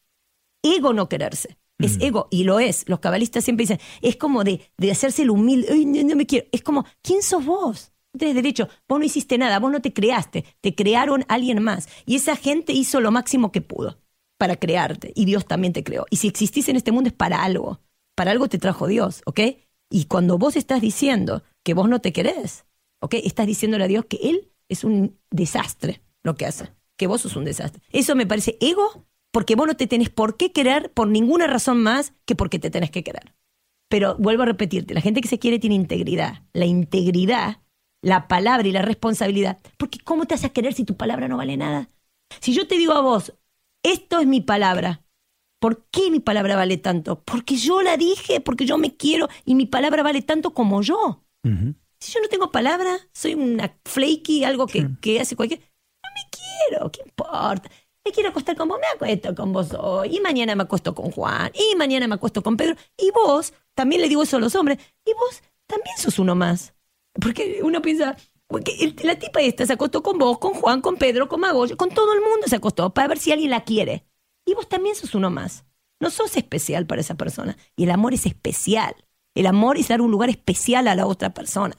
Ego 0.63 0.93
no 0.93 1.09
quererse. 1.09 1.59
Es 1.81 1.97
ego, 2.01 2.29
y 2.31 2.45
lo 2.45 2.61
es. 2.61 2.89
Los 2.89 3.01
cabalistas 3.01 3.43
siempre 3.43 3.65
dicen, 3.65 3.81
es 4.03 4.17
como 4.17 4.45
de, 4.45 4.71
de 4.77 4.91
hacerse 4.93 5.23
el 5.23 5.31
humilde, 5.31 5.69
Ay, 5.73 5.87
no, 5.87 6.03
no 6.05 6.15
me 6.15 6.27
quiero. 6.27 6.47
Es 6.53 6.63
como, 6.63 6.85
¿quién 7.03 7.23
sos 7.23 7.45
vos? 7.45 7.93
No 8.13 8.19
Tienes 8.19 8.35
derecho, 8.35 8.69
vos 8.89 8.99
no 8.99 9.05
hiciste 9.05 9.39
nada, 9.39 9.59
vos 9.59 9.71
no 9.71 9.81
te 9.81 9.93
creaste, 9.93 10.45
te 10.61 10.75
crearon 10.75 11.25
alguien 11.29 11.63
más. 11.63 11.89
Y 12.07 12.17
esa 12.17 12.37
gente 12.37 12.73
hizo 12.73 13.01
lo 13.01 13.11
máximo 13.11 13.53
que 13.53 13.61
pudo 13.61 13.99
para 14.37 14.57
crearte, 14.57 15.13
y 15.15 15.27
Dios 15.27 15.47
también 15.47 15.73
te 15.73 15.85
creó. 15.85 16.07
Y 16.11 16.17
si 16.17 16.29
existís 16.29 16.69
en 16.69 16.77
este 16.77 16.93
mundo 16.93 17.09
es 17.09 17.15
para 17.15 17.43
algo, 17.43 17.81
para 18.17 18.31
algo 18.31 18.49
te 18.49 18.59
trajo 18.59 18.87
Dios, 18.87 19.23
¿ok? 19.27 19.41
Y 19.91 20.07
cuando 20.07 20.39
vos 20.39 20.57
estás 20.57 20.81
diciendo 20.81 21.43
que 21.63 21.75
vos 21.75 21.89
no 21.89 22.01
te 22.01 22.13
querés, 22.13 22.65
¿ok? 23.01 23.15
Estás 23.23 23.47
diciéndole 23.47 23.85
a 23.85 23.89
Dios 23.89 24.07
que 24.07 24.19
Él 24.23 24.51
es 24.69 24.85
un 24.85 25.19
desastre 25.31 26.03
lo 26.23 26.37
que 26.37 26.47
hace, 26.47 26.73
que 26.97 27.07
vos 27.07 27.21
sos 27.21 27.37
un 27.37 27.45
desastre. 27.45 27.83
Eso 27.91 28.17
me 28.17 28.27
parece 28.27 28.57
ego, 28.61 29.07
porque 29.31 29.57
vos 29.57 29.67
no 29.67 29.77
te 29.77 29.87
tenés 29.87 30.11
por 30.11 30.37
qué 30.37 30.53
querer 30.53 30.93
por 30.93 31.09
ninguna 31.09 31.47
razón 31.47 31.83
más 31.83 32.15
que 32.25 32.35
porque 32.35 32.59
te 32.59 32.71
tenés 32.71 32.91
que 32.91 33.05
querer. 33.05 33.35
Pero 33.89 34.17
vuelvo 34.19 34.45
a 34.45 34.47
repetirte, 34.47 34.95
la 34.95 35.01
gente 35.01 35.21
que 35.21 35.29
se 35.29 35.39
quiere 35.39 35.59
tiene 35.59 35.75
integridad. 35.75 36.45
La 36.53 36.65
integridad, 36.65 37.61
la 38.03 38.29
palabra 38.29 38.67
y 38.67 38.73
la 38.73 38.83
responsabilidad. 38.83 39.59
Porque 39.77 39.99
¿cómo 39.99 40.27
te 40.27 40.35
a 40.35 40.49
querer 40.49 40.75
si 40.75 40.85
tu 40.85 40.97
palabra 40.97 41.29
no 41.29 41.37
vale 41.37 41.57
nada? 41.57 41.91
Si 42.41 42.55
yo 42.55 42.67
te 42.67 42.77
digo 42.77 42.93
a 42.93 43.01
vos, 43.01 43.35
esto 43.83 44.21
es 44.21 44.27
mi 44.27 44.41
palabra, 44.41 45.05
¿por 45.61 45.87
qué 45.91 46.11
mi 46.11 46.21
palabra 46.21 46.57
vale 46.57 46.77
tanto? 46.79 47.23
Porque 47.23 47.57
yo 47.57 47.83
la 47.83 47.97
dije, 47.97 48.41
porque 48.41 48.67
yo 48.67 48.79
me 48.79 48.97
quiero 48.97 49.29
y 49.45 49.55
mi 49.55 49.67
palabra 49.67 50.03
vale 50.03 50.23
tanto 50.23 50.55
como 50.55 50.83
yo. 50.83 51.25
Si 52.01 52.13
yo 52.13 52.21
no 52.21 52.29
tengo 52.29 52.51
palabra, 52.51 52.97
soy 53.13 53.35
una 53.35 53.77
flaky, 53.85 54.45
algo 54.45 54.67
que, 54.67 54.89
que 55.01 55.21
hace 55.21 55.37
cualquier... 55.37 55.61
No 55.61 56.09
me 56.15 56.31
quiero, 56.31 56.91
¿qué 56.91 57.03
importa? 57.05 57.71
Me 58.05 58.13
quiero 58.13 58.31
acostar 58.31 58.57
con 58.57 58.69
vos, 58.69 58.79
me 58.81 58.87
acuesto 58.87 59.35
con 59.35 59.53
vos 59.53 59.75
hoy, 59.79 60.17
y 60.17 60.21
mañana 60.21 60.55
me 60.57 60.63
acuesto 60.63 60.95
con 60.95 61.11
Juan, 61.11 61.53
y 61.55 61.77
mañana 61.77 62.09
me 62.09 62.15
acuesto 62.15 62.43
con 62.43 62.57
Pedro, 62.57 62.77
y 62.97 63.11
vos, 63.11 63.53
también 63.75 64.01
le 64.01 64.09
digo 64.09 64.23
eso 64.23 64.39
a 64.39 64.41
los 64.41 64.55
hombres, 64.55 64.79
y 65.05 65.13
vos 65.13 65.43
también 65.67 65.97
sos 65.99 66.19
uno 66.19 66.35
más. 66.35 66.73
Porque 67.15 67.61
uno 67.63 67.83
piensa, 67.83 68.17
la 69.03 69.19
tipa 69.19 69.41
esta 69.41 69.67
se 69.67 69.73
acostó 69.73 70.03
con 70.03 70.19
vos, 70.19 70.39
con 70.39 70.55
Juan, 70.55 70.81
con 70.81 70.97
Pedro, 70.97 71.29
con 71.29 71.41
Magoya, 71.41 71.77
con 71.77 71.91
todo 71.91 72.13
el 72.13 72.21
mundo 72.21 72.47
se 72.47 72.57
acostó 72.57 72.93
para 72.93 73.09
ver 73.09 73.19
si 73.19 73.33
alguien 73.33 73.51
la 73.51 73.65
quiere. 73.65 74.05
Y 74.45 74.55
vos 74.55 74.69
también 74.69 74.95
sos 74.95 75.15
uno 75.15 75.31
más. 75.31 75.65
No 76.01 76.11
sos 76.11 76.37
especial 76.37 76.87
para 76.87 77.03
esa 77.03 77.15
persona. 77.15 77.57
Y 77.77 77.85
el 77.85 77.91
amor 77.91 78.15
es 78.15 78.27
especial. 78.27 78.95
El 79.35 79.47
amor 79.47 79.77
es 79.77 79.89
dar 79.89 80.01
un 80.01 80.11
lugar 80.11 80.31
especial 80.31 80.89
a 80.89 80.95
la 80.95 81.07
otra 81.07 81.33
persona. 81.35 81.77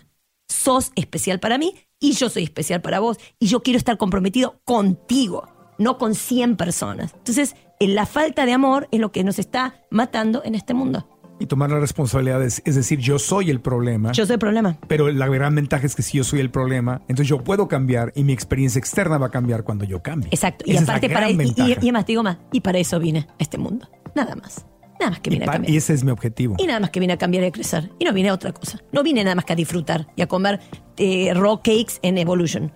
Sos 0.48 0.92
especial 0.96 1.40
para 1.40 1.58
mí 1.58 1.76
y 2.00 2.14
yo 2.14 2.30
soy 2.30 2.44
especial 2.44 2.82
para 2.82 3.00
vos. 3.00 3.18
Y 3.40 3.48
yo 3.48 3.64
quiero 3.64 3.78
estar 3.78 3.98
comprometido 3.98 4.62
contigo, 4.64 5.48
no 5.78 5.98
con 5.98 6.16
100 6.16 6.56
personas. 6.56 7.14
Entonces, 7.16 7.56
en 7.80 7.96
la 7.96 8.06
falta 8.06 8.46
de 8.46 8.54
amor 8.54 8.88
es 8.92 9.00
lo 9.00 9.12
que 9.12 9.24
nos 9.24 9.40
está 9.40 9.84
matando 9.90 10.44
en 10.46 10.56
este 10.56 10.74
mundo. 10.74 11.08
Y 11.42 11.48
tomar 11.48 11.72
la 11.72 11.80
responsabilidad, 11.80 12.44
es, 12.44 12.62
es 12.66 12.76
decir, 12.76 13.00
yo 13.00 13.18
soy 13.18 13.50
el 13.50 13.60
problema. 13.62 14.12
Yo 14.12 14.26
soy 14.28 14.36
el 14.36 14.40
problema. 14.40 14.78
Pero 14.88 15.10
la 15.12 15.28
gran 15.28 15.56
ventaja 15.56 15.86
es 15.88 15.96
que 15.96 16.04
si 16.04 16.18
yo 16.20 16.24
soy 16.24 16.40
el 16.40 16.52
problema, 16.52 17.02
entonces 17.08 17.28
yo 17.28 17.44
puedo 17.44 17.68
cambiar 17.68 18.12
y 18.16 18.24
mi 18.24 18.32
experiencia 18.32 18.78
externa 18.78 19.18
va 19.18 19.26
a 19.28 19.32
cambiar 19.32 19.64
cuando 19.64 19.84
yo 19.84 20.02
cambie. 20.04 20.30
Exacto. 20.32 20.64
Y 20.68 20.74
Esa 20.74 20.84
aparte, 20.84 21.10
para, 21.10 21.30
y, 21.32 21.34
y, 21.34 21.54
y 21.70 21.74
además, 21.74 22.06
digo 22.06 22.22
más, 22.24 22.38
y 22.52 22.62
para 22.62 22.78
eso 22.78 23.00
vine 23.00 23.28
a 23.28 23.36
este 23.40 23.58
mundo. 23.58 23.90
Nada 24.16 24.36
más. 24.36 24.66
Nada 25.00 25.12
más 25.14 25.20
que 25.22 25.32
Y 25.32 25.34
vine 25.34 25.46
a 25.46 25.48
pa- 25.48 25.54
cambiar. 25.54 25.74
y 25.74 25.78
ese 25.78 25.94
es 25.96 26.04
mi 26.04 26.12
objetivo. 26.12 26.56
Y 26.60 26.68
nada 26.68 26.80
más 26.80 26.92
que 26.92 27.00
vine 27.00 27.14
a 27.14 27.18
cambiar 27.18 27.44
y 27.44 27.48
a 27.48 27.52
crecer. 27.52 27.90
Y 27.98 28.06
no 28.06 28.14
vine 28.14 28.30
a 28.30 28.36
otra 28.36 28.52
cosa. 28.54 28.78
No 28.92 29.02
vine 29.02 29.24
nada 29.24 29.34
más 29.36 29.46
que 29.46 29.54
a 29.54 29.56
disfrutar 29.56 30.06
y 30.16 30.22
a 30.22 30.28
comer 30.28 30.60
eh, 30.98 31.34
raw 31.34 31.58
cakes 31.58 31.94
en 32.04 32.20
Evolution. 32.20 32.72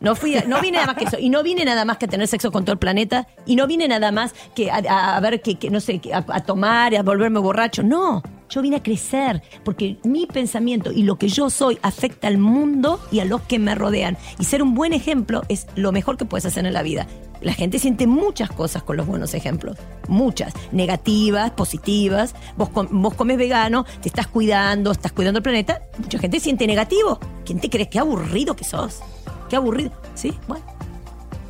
No, 0.00 0.14
fui 0.14 0.36
a- 0.36 0.44
no 0.46 0.60
vine 0.60 0.76
nada 0.78 0.86
más 0.88 0.96
que 0.96 1.04
eso. 1.04 1.18
Y 1.18 1.30
no 1.30 1.42
vine 1.42 1.64
nada 1.64 1.84
más 1.84 1.96
que 1.96 2.06
tener 2.06 2.28
sexo 2.28 2.52
con 2.52 2.64
todo 2.64 2.72
el 2.72 2.78
planeta. 2.78 3.26
Y 3.46 3.56
no 3.56 3.66
vine 3.66 3.88
nada 3.88 4.12
más 4.12 4.34
que 4.54 4.70
a, 4.70 4.76
a- 5.16 5.20
ver, 5.20 5.40
que, 5.40 5.70
no 5.70 5.80
sé, 5.80 6.00
a, 6.12 6.24
a 6.28 6.40
tomar 6.40 6.94
a 6.94 7.02
volverme 7.02 7.38
borracho. 7.40 7.82
No. 7.82 8.22
Yo 8.48 8.62
vine 8.62 8.76
a 8.76 8.82
crecer 8.82 9.42
porque 9.64 9.96
mi 10.04 10.26
pensamiento 10.26 10.92
y 10.92 11.02
lo 11.02 11.16
que 11.18 11.26
yo 11.28 11.50
soy 11.50 11.78
afecta 11.82 12.28
al 12.28 12.38
mundo 12.38 13.00
y 13.10 13.18
a 13.18 13.24
los 13.24 13.40
que 13.42 13.58
me 13.58 13.74
rodean. 13.74 14.16
Y 14.38 14.44
ser 14.44 14.62
un 14.62 14.74
buen 14.74 14.92
ejemplo 14.92 15.42
es 15.48 15.66
lo 15.74 15.90
mejor 15.90 16.16
que 16.16 16.26
puedes 16.26 16.46
hacer 16.46 16.64
en 16.64 16.72
la 16.72 16.82
vida. 16.82 17.08
La 17.40 17.54
gente 17.54 17.78
siente 17.80 18.06
muchas 18.06 18.50
cosas 18.50 18.82
con 18.84 18.96
los 18.96 19.06
buenos 19.06 19.34
ejemplos. 19.34 19.76
Muchas. 20.08 20.52
Negativas, 20.72 21.50
positivas. 21.52 22.34
Vos, 22.56 22.68
com- 22.68 22.88
vos 22.90 23.14
comes 23.14 23.36
vegano, 23.36 23.84
te 24.00 24.08
estás 24.08 24.28
cuidando, 24.28 24.92
estás 24.92 25.10
cuidando 25.12 25.38
el 25.38 25.42
planeta. 25.42 25.82
Mucha 25.98 26.18
gente 26.18 26.38
siente 26.38 26.66
negativo. 26.68 27.18
¿Quién 27.44 27.58
te 27.60 27.68
crees? 27.68 27.88
Qué 27.88 27.98
aburrido 27.98 28.54
que 28.54 28.64
sos. 28.64 29.00
Qué 29.48 29.56
aburrido. 29.56 29.92
Sí, 30.14 30.38
bueno. 30.48 30.64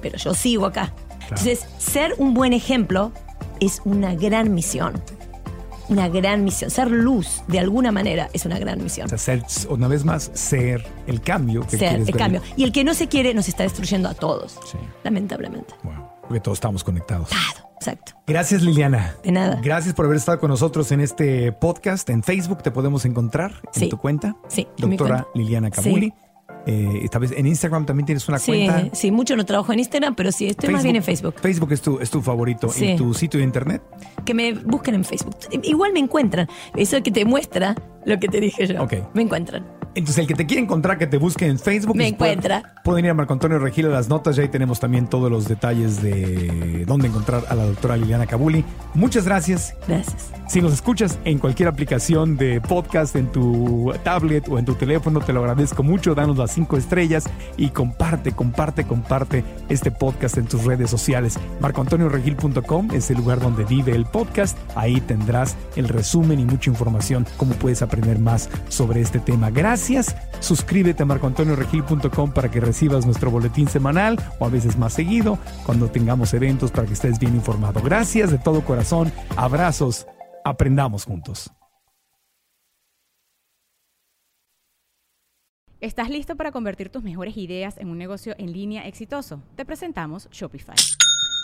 Pero 0.03 0.19
yo 0.19 0.35
sigo 0.35 0.67
acá. 0.67 0.93
Entonces, 1.23 1.67
ser 1.79 2.15
un 2.19 2.35
buen 2.35 2.53
ejemplo 2.53 3.13
es 3.61 3.81
una 3.85 4.15
gran 4.15 4.55
misión. 4.55 5.03
Una 5.89 6.09
gran 6.09 6.45
misión. 6.45 6.71
Ser 6.71 6.91
luz, 6.91 7.43
de 7.49 7.59
alguna 7.61 7.93
manera, 7.93 8.29
es 8.33 8.45
una 8.45 8.59
gran 8.59 8.83
misión. 8.83 9.07
O 9.07 9.09
sea, 9.09 9.19
ser, 9.19 9.43
una 9.69 9.87
vez 9.89 10.05
más, 10.05 10.31
ser 10.35 10.85
el 11.07 11.21
cambio 11.21 11.67
que 11.67 11.79
Ser 11.79 11.95
el 11.97 12.05
ver. 12.05 12.17
cambio. 12.17 12.43
Y 12.57 12.65
el 12.65 12.73
que 12.73 12.83
no 12.85 12.93
se 12.95 13.07
quiere 13.09 13.35
nos 13.35 13.49
está 13.49 13.63
destruyendo 13.63 14.09
a 14.09 14.15
todos. 14.15 14.59
Sí. 14.71 14.79
Lamentablemente. 15.05 15.75
Wow, 15.85 15.93
porque 16.23 16.41
todos 16.41 16.57
estamos 16.59 16.83
conectados. 16.83 17.29
Claro, 17.29 17.69
exacto. 17.77 18.13
Gracias 18.27 18.63
Liliana. 18.63 19.15
De 19.23 19.31
nada. 19.33 19.61
Gracias 19.63 19.95
por 19.95 20.07
haber 20.07 20.17
estado 20.19 20.41
con 20.41 20.51
nosotros 20.51 20.91
en 20.91 21.01
este 21.01 21.53
podcast. 21.53 22.09
En 22.11 22.23
Facebook 22.25 22.63
te 22.65 22.73
podemos 22.73 23.05
encontrar 23.05 23.53
en 23.75 23.81
Sí. 23.83 23.89
tu 23.89 23.99
cuenta. 23.99 24.37
Sí, 24.49 24.67
Doctora 24.79 24.97
cuenta. 25.23 25.29
Liliana 25.35 25.71
Camuli. 25.71 26.13
Eh, 26.67 27.09
en 27.13 27.47
Instagram 27.47 27.87
también 27.87 28.07
tienes 28.07 28.29
una 28.29 28.39
Sí, 28.39 28.67
cuenta. 28.67 28.95
sí, 28.95 29.11
mucho 29.13 29.37
no 29.37 29.45
trabajo 29.47 29.73
en 29.73 29.79
Instagram, 29.79 30.15
pero 30.17 30.33
sí, 30.33 30.49
estoy 30.49 30.71
más 30.71 30.83
bien 30.83 30.97
en 30.97 31.03
Facebook. 31.03 31.35
Facebook 31.41 31.73
es 31.73 31.81
tu, 31.81 31.99
es 32.01 32.11
tu 32.11 32.21
favorito. 32.21 32.69
Sí. 32.69 32.87
¿Y 32.91 32.97
tu 32.97 33.15
sitio 33.15 33.39
de 33.39 33.45
internet? 33.45 33.83
Que 34.25 34.35
me 34.35 34.53
busquen 34.53 34.97
en 34.97 35.05
Facebook. 35.05 35.37
Igual 35.63 35.93
me 35.93 36.01
encuentran. 36.01 36.49
Eso 36.77 37.01
que 37.03 37.11
te 37.13 37.25
muestra 37.25 37.75
lo 38.05 38.19
que 38.19 38.29
te 38.29 38.41
dije 38.41 38.67
yo. 38.67 38.83
Ok. 38.83 38.95
Me 39.15 39.23
encuentran. 39.23 39.65
Entonces, 39.97 40.19
el 40.19 40.27
que 40.29 40.35
te 40.35 40.47
quiere 40.47 40.63
encontrar, 40.63 40.99
que 40.99 41.07
te 41.07 41.17
busque 41.19 41.47
en 41.47 41.59
Facebook. 41.59 41.97
Me 41.97 42.13
pueden- 42.13 42.35
encuentra. 42.39 42.75
Pueden 42.85 43.05
ir 43.07 43.11
a 43.11 43.15
Marco 43.15 43.33
Antonio 43.33 43.59
Regil 43.59 43.87
a 43.87 43.89
las 43.89 44.09
notas 44.09 44.39
y 44.39 44.43
ahí 44.43 44.49
tenemos 44.49 44.79
también 44.79 45.09
todos 45.09 45.31
los 45.31 45.49
detalles 45.49 46.01
de 46.03 46.85
dónde 46.87 47.09
encontrar 47.09 47.45
a 47.49 47.55
la 47.55 47.65
doctora 47.65 47.97
Liliana 47.97 48.27
Cabuli. 48.27 48.65
Muchas 48.95 49.25
gracias. 49.25 49.75
Gracias. 49.89 50.31
Si 50.49 50.61
nos 50.61 50.73
escuchas 50.75 51.19
en 51.25 51.39
cualquier 51.39 51.69
aplicación 51.69 52.37
de 52.37 52.61
podcast, 52.61 53.17
en 53.17 53.33
tu 53.33 53.93
tablet 54.05 54.49
o 54.49 54.59
en 54.59 54.65
tu 54.65 54.75
teléfono, 54.75 55.21
te 55.21 55.33
lo 55.33 55.41
agradezco 55.41 55.83
mucho. 55.83 56.15
Danos 56.15 56.37
las 56.37 56.53
cinco 56.53 56.77
estrellas 56.77 57.25
y 57.57 57.71
comparte, 57.71 58.31
comparte, 58.33 58.85
comparte 58.85 59.43
este 59.69 59.91
podcast 59.91 60.37
en 60.37 60.45
tus 60.47 60.63
redes 60.65 60.89
sociales. 60.91 61.39
MarcoAntonioRegil.com 61.61 62.91
es 62.93 63.11
el 63.11 63.17
lugar 63.17 63.41
donde 63.41 63.65
vive 63.65 63.93
el 63.93 64.05
podcast. 64.05 64.57
Ahí 64.77 65.01
tendrás 65.01 65.57
el 65.75 65.89
resumen 65.89 66.39
y 66.39 66.45
mucha 66.45 66.71
información, 66.71 67.27
cómo 67.39 67.55
puedes 67.55 67.83
aprender 67.83 68.19
más 68.19 68.49
sobre 68.69 69.01
este 69.01 69.19
tema. 69.19 69.51
Gracias. 69.51 69.86
Suscríbete 70.41 71.03
a 71.03 71.07
MarcoAntonioRegil.com 71.07 72.33
para 72.33 72.51
que 72.51 72.61
recibas 72.61 73.07
nuestro 73.07 73.31
boletín 73.31 73.69
semanal 73.69 74.19
o 74.39 74.47
a 74.47 74.49
veces 74.49 74.77
más 74.77 74.93
seguido 74.93 75.39
cuando 75.65 75.89
tengamos 75.89 76.35
eventos 76.35 76.71
para 76.71 76.87
que 76.87 76.95
estés 76.95 77.19
bien 77.19 77.35
informado. 77.35 77.81
Gracias 77.83 78.31
de 78.31 78.39
todo 78.39 78.63
corazón. 78.63 79.13
Abrazos. 79.37 80.07
Aprendamos 80.45 81.05
juntos. 81.05 81.51
¿Estás 85.81 86.09
listo 86.09 86.37
para 86.37 86.53
convertir 86.53 86.89
tus 86.89 87.03
mejores 87.03 87.37
ideas 87.37 87.77
en 87.79 87.91
un 87.91 87.99
negocio 87.99 88.35
en 88.39 88.53
línea 88.53 88.87
exitoso? 88.89 89.43
Te 89.57 89.65
presentamos 89.65 90.29
Shopify. 90.31 90.75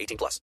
18 0.00 0.16
plus. 0.16 0.40